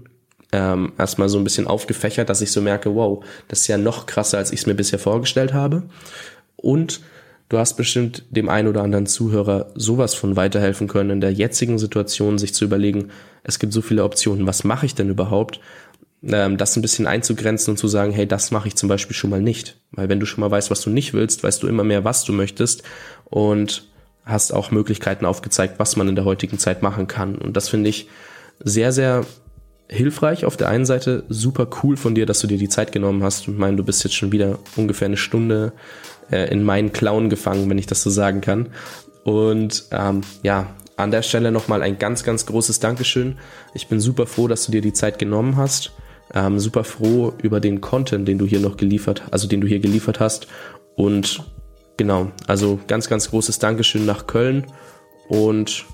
ähm, 0.52 0.92
erstmal 0.98 1.28
so 1.28 1.38
ein 1.38 1.44
bisschen 1.44 1.68
aufgefächert, 1.68 2.28
dass 2.28 2.40
ich 2.40 2.50
so 2.50 2.60
merke, 2.60 2.94
wow, 2.94 3.24
das 3.46 3.60
ist 3.60 3.68
ja 3.68 3.78
noch 3.78 4.06
krasser, 4.06 4.38
als 4.38 4.52
ich 4.52 4.60
es 4.60 4.66
mir 4.66 4.74
bisher 4.74 4.98
vorgestellt 4.98 5.52
habe. 5.52 5.84
Und 6.56 7.00
Du 7.50 7.58
hast 7.58 7.74
bestimmt 7.74 8.24
dem 8.30 8.48
einen 8.48 8.68
oder 8.68 8.82
anderen 8.82 9.06
Zuhörer 9.06 9.72
sowas 9.74 10.14
von 10.14 10.36
weiterhelfen 10.36 10.86
können, 10.86 11.10
in 11.10 11.20
der 11.20 11.32
jetzigen 11.32 11.80
Situation 11.80 12.38
sich 12.38 12.54
zu 12.54 12.64
überlegen, 12.64 13.08
es 13.42 13.58
gibt 13.58 13.72
so 13.72 13.82
viele 13.82 14.04
Optionen, 14.04 14.46
was 14.46 14.62
mache 14.62 14.86
ich 14.86 14.94
denn 14.94 15.08
überhaupt? 15.08 15.58
Ähm, 16.22 16.56
das 16.56 16.76
ein 16.76 16.82
bisschen 16.82 17.06
einzugrenzen 17.06 17.72
und 17.72 17.76
zu 17.78 17.88
sagen, 17.88 18.12
hey, 18.12 18.26
das 18.26 18.50
mache 18.50 18.68
ich 18.68 18.76
zum 18.76 18.88
Beispiel 18.88 19.16
schon 19.16 19.30
mal 19.30 19.40
nicht. 19.40 19.76
Weil 19.92 20.08
wenn 20.08 20.20
du 20.20 20.26
schon 20.26 20.40
mal 20.40 20.50
weißt, 20.50 20.70
was 20.70 20.82
du 20.82 20.90
nicht 20.90 21.14
willst, 21.14 21.42
weißt 21.42 21.62
du 21.62 21.68
immer 21.68 21.84
mehr, 21.84 22.04
was 22.04 22.24
du 22.24 22.32
möchtest 22.32 22.82
und 23.24 23.88
hast 24.24 24.52
auch 24.52 24.70
Möglichkeiten 24.70 25.24
aufgezeigt, 25.24 25.78
was 25.78 25.96
man 25.96 26.08
in 26.08 26.14
der 26.14 26.24
heutigen 26.24 26.58
Zeit 26.58 26.82
machen 26.82 27.06
kann. 27.06 27.36
Und 27.36 27.56
das 27.56 27.68
finde 27.68 27.90
ich 27.90 28.08
sehr, 28.62 28.92
sehr 28.92 29.24
hilfreich 29.88 30.44
auf 30.44 30.56
der 30.56 30.68
einen 30.68 30.86
Seite, 30.86 31.24
super 31.28 31.68
cool 31.82 31.96
von 31.96 32.14
dir, 32.14 32.26
dass 32.26 32.40
du 32.40 32.46
dir 32.46 32.58
die 32.58 32.68
Zeit 32.68 32.92
genommen 32.92 33.24
hast. 33.24 33.48
Und 33.48 33.58
meine, 33.58 33.76
du 33.76 33.84
bist 33.84 34.04
jetzt 34.04 34.14
schon 34.14 34.30
wieder 34.30 34.58
ungefähr 34.76 35.06
eine 35.06 35.16
Stunde 35.16 35.72
äh, 36.30 36.50
in 36.52 36.62
meinen 36.62 36.92
Clown 36.92 37.28
gefangen, 37.28 37.68
wenn 37.68 37.78
ich 37.78 37.86
das 37.86 38.02
so 38.02 38.10
sagen 38.10 38.40
kann. 38.40 38.68
Und 39.24 39.84
ähm, 39.90 40.20
ja, 40.42 40.68
an 40.96 41.10
der 41.10 41.22
Stelle 41.22 41.50
nochmal 41.50 41.82
ein 41.82 41.98
ganz, 41.98 42.22
ganz 42.22 42.46
großes 42.46 42.78
Dankeschön. 42.78 43.38
Ich 43.74 43.88
bin 43.88 44.00
super 44.00 44.26
froh, 44.26 44.46
dass 44.48 44.66
du 44.66 44.72
dir 44.72 44.82
die 44.82 44.92
Zeit 44.92 45.18
genommen 45.18 45.56
hast. 45.56 45.92
Ähm, 46.32 46.60
super 46.60 46.84
froh 46.84 47.32
über 47.42 47.60
den 47.60 47.80
Content, 47.80 48.28
den 48.28 48.38
du 48.38 48.46
hier 48.46 48.60
noch 48.60 48.76
geliefert, 48.76 49.22
also 49.30 49.48
den 49.48 49.60
du 49.60 49.66
hier 49.66 49.80
geliefert 49.80 50.20
hast. 50.20 50.46
Und 50.94 51.42
genau, 51.96 52.30
also 52.46 52.78
ganz, 52.86 53.08
ganz 53.08 53.30
großes 53.30 53.58
Dankeschön 53.58 54.06
nach 54.06 54.26
Köln. 54.26 54.66
Und 55.28 55.84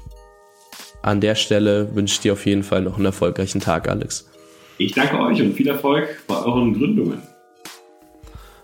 an 1.02 1.20
der 1.20 1.34
Stelle 1.36 1.94
wünsche 1.94 2.14
ich 2.14 2.20
dir 2.20 2.32
auf 2.32 2.44
jeden 2.46 2.64
Fall 2.64 2.82
noch 2.82 2.96
einen 2.96 3.06
erfolgreichen 3.06 3.60
Tag, 3.60 3.88
Alex. 3.88 4.28
Ich 4.78 4.92
danke 4.92 5.18
euch 5.18 5.40
und 5.40 5.54
viel 5.54 5.68
Erfolg 5.68 6.22
bei 6.26 6.36
euren 6.36 6.74
Gründungen. 6.74 7.22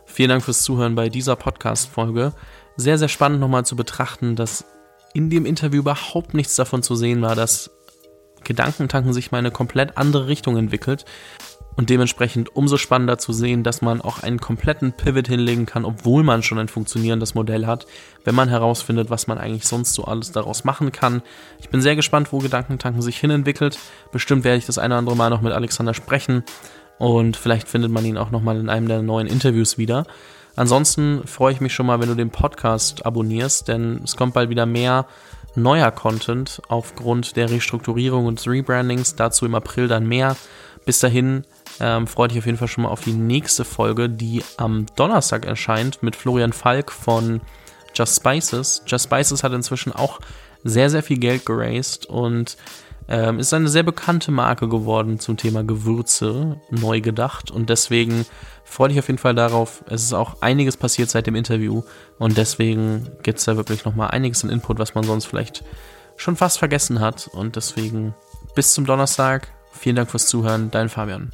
Vielen 0.05 0.29
Dank 0.29 0.43
fürs 0.43 0.63
Zuhören 0.63 0.95
bei 0.95 1.09
dieser 1.09 1.37
Podcast-Folge. 1.37 2.35
Sehr, 2.77 2.99
sehr 2.99 3.09
spannend 3.09 3.41
nochmal 3.41 3.65
zu 3.65 3.77
betrachten, 3.77 4.37
dass 4.37 4.67
in 5.15 5.31
dem 5.31 5.47
Interview 5.47 5.81
überhaupt 5.81 6.35
nichts 6.35 6.55
davon 6.55 6.83
zu 6.83 6.97
sehen 6.97 7.23
war, 7.23 7.35
dass 7.35 7.71
Gedankentanken 8.45 9.13
sich 9.13 9.31
mal 9.31 9.39
in 9.39 9.47
eine 9.47 9.53
komplett 9.55 9.97
andere 9.97 10.27
Richtung 10.27 10.57
entwickelt 10.57 11.05
und 11.77 11.91
dementsprechend 11.91 12.55
umso 12.55 12.77
spannender 12.77 13.19
zu 13.19 13.33
sehen, 13.33 13.63
dass 13.63 13.83
man 13.83 14.01
auch 14.01 14.23
einen 14.23 14.41
kompletten 14.41 14.93
Pivot 14.93 15.29
hinlegen 15.29 15.67
kann, 15.67 15.85
obwohl 15.85 16.23
man 16.23 16.43
schon 16.43 16.59
ein 16.59 16.69
funktionierendes 16.69 17.35
Modell 17.35 17.67
hat, 17.67 17.87
wenn 18.25 18.35
man 18.35 18.49
herausfindet, 18.49 19.11
was 19.11 19.27
man 19.27 19.39
eigentlich 19.39 19.65
sonst 19.65 19.95
so 19.95 20.05
alles 20.05 20.33
daraus 20.33 20.65
machen 20.65 20.93
kann. 20.93 21.23
Ich 21.61 21.71
bin 21.71 21.81
sehr 21.81 21.97
gespannt, 21.97 22.33
wo 22.33 22.39
Gedankentanken 22.39 23.03
sich 23.03 23.19
hinentwickelt. 23.19 23.79
Bestimmt 24.13 24.45
werde 24.45 24.59
ich 24.59 24.67
das 24.67 24.79
eine 24.79 24.95
oder 24.95 24.99
andere 24.99 25.17
Mal 25.17 25.31
noch 25.31 25.41
mit 25.41 25.53
Alexander 25.53 25.95
sprechen 25.95 26.45
und 26.99 27.37
vielleicht 27.37 27.69
findet 27.69 27.91
man 27.91 28.05
ihn 28.05 28.19
auch 28.19 28.31
nochmal 28.31 28.59
in 28.59 28.69
einem 28.69 28.89
der 28.89 29.03
neuen 29.03 29.27
Interviews 29.27 29.79
wieder. 29.79 30.05
Ansonsten 30.55 31.27
freue 31.27 31.53
ich 31.53 31.61
mich 31.61 31.73
schon 31.73 31.87
mal, 31.87 32.01
wenn 32.01 32.09
du 32.09 32.15
den 32.15 32.31
Podcast 32.31 33.07
abonnierst, 33.07 33.69
denn 33.69 34.03
es 34.05 34.17
kommt 34.17 34.35
bald 34.35 34.51
wieder 34.51 34.67
mehr 34.67 35.07
neuer 35.55 35.91
Content 35.91 36.61
aufgrund 36.69 37.37
der 37.37 37.51
Restrukturierung 37.51 38.27
und 38.27 38.39
des 38.39 38.47
Rebrandings. 38.47 39.17
Dazu 39.17 39.47
im 39.47 39.55
April 39.55 39.89
dann 39.89 40.07
mehr. 40.07 40.37
Bis 40.85 40.99
dahin 40.99 41.45
ähm, 41.81 42.07
freue 42.07 42.29
dich 42.29 42.39
auf 42.39 42.47
jeden 42.47 42.59
Fall 42.59 42.69
schon 42.69 42.85
mal 42.85 42.91
auf 42.91 43.03
die 43.03 43.13
nächste 43.13 43.65
Folge, 43.65 44.09
die 44.09 44.43
am 44.57 44.87
Donnerstag 44.97 45.47
erscheint 45.47 46.03
mit 46.03 46.17
Florian 46.17 46.53
Falk 46.53 46.93
von 46.93 47.41
Just 47.95 48.17
Spices. 48.17 48.83
Just 48.87 49.05
Spices 49.05 49.43
hat 49.43 49.53
inzwischen 49.53 49.93
auch 49.93 50.21
sehr, 50.65 50.91
sehr 50.91 51.03
viel 51.03 51.19
Geld 51.19 51.45
geraced 51.45 52.07
und 52.07 52.57
ähm, 53.09 53.39
ist 53.39 53.53
eine 53.53 53.69
sehr 53.69 53.83
bekannte 53.83 54.31
Marke 54.31 54.69
geworden 54.69 55.19
zum 55.19 55.37
Thema 55.37 55.65
Gewürze, 55.65 56.61
neu 56.71 57.01
gedacht. 57.01 57.51
Und 57.51 57.69
deswegen 57.69 58.25
freue 58.65 58.89
dich 58.89 58.99
auf 58.99 59.09
jeden 59.09 59.19
Fall 59.19 59.35
darauf. 59.35 59.85
Es 59.89 60.05
ist 60.05 60.13
auch 60.13 60.41
einiges 60.41 60.77
passiert 60.77 61.11
seit 61.11 61.27
dem 61.27 61.35
Interview. 61.35 61.83
Und 62.19 62.39
deswegen 62.39 63.11
gibt 63.23 63.39
es 63.39 63.45
da 63.45 63.57
wirklich 63.57 63.85
nochmal 63.85 64.11
einiges 64.11 64.45
an 64.45 64.51
Input, 64.51 64.79
was 64.79 64.95
man 64.95 65.05
sonst 65.05 65.27
vielleicht 65.27 65.65
schon 66.17 66.37
fast 66.37 66.59
vergessen 66.59 67.01
hat. 67.01 67.29
Und 67.33 67.57
deswegen 67.57 68.15
bis 68.55 68.73
zum 68.73 68.87
Donnerstag. 68.87 69.49
Vielen 69.73 69.97
Dank 69.97 70.11
fürs 70.11 70.27
Zuhören. 70.27 70.71
Dein 70.71 70.89
Fabian. 70.89 71.33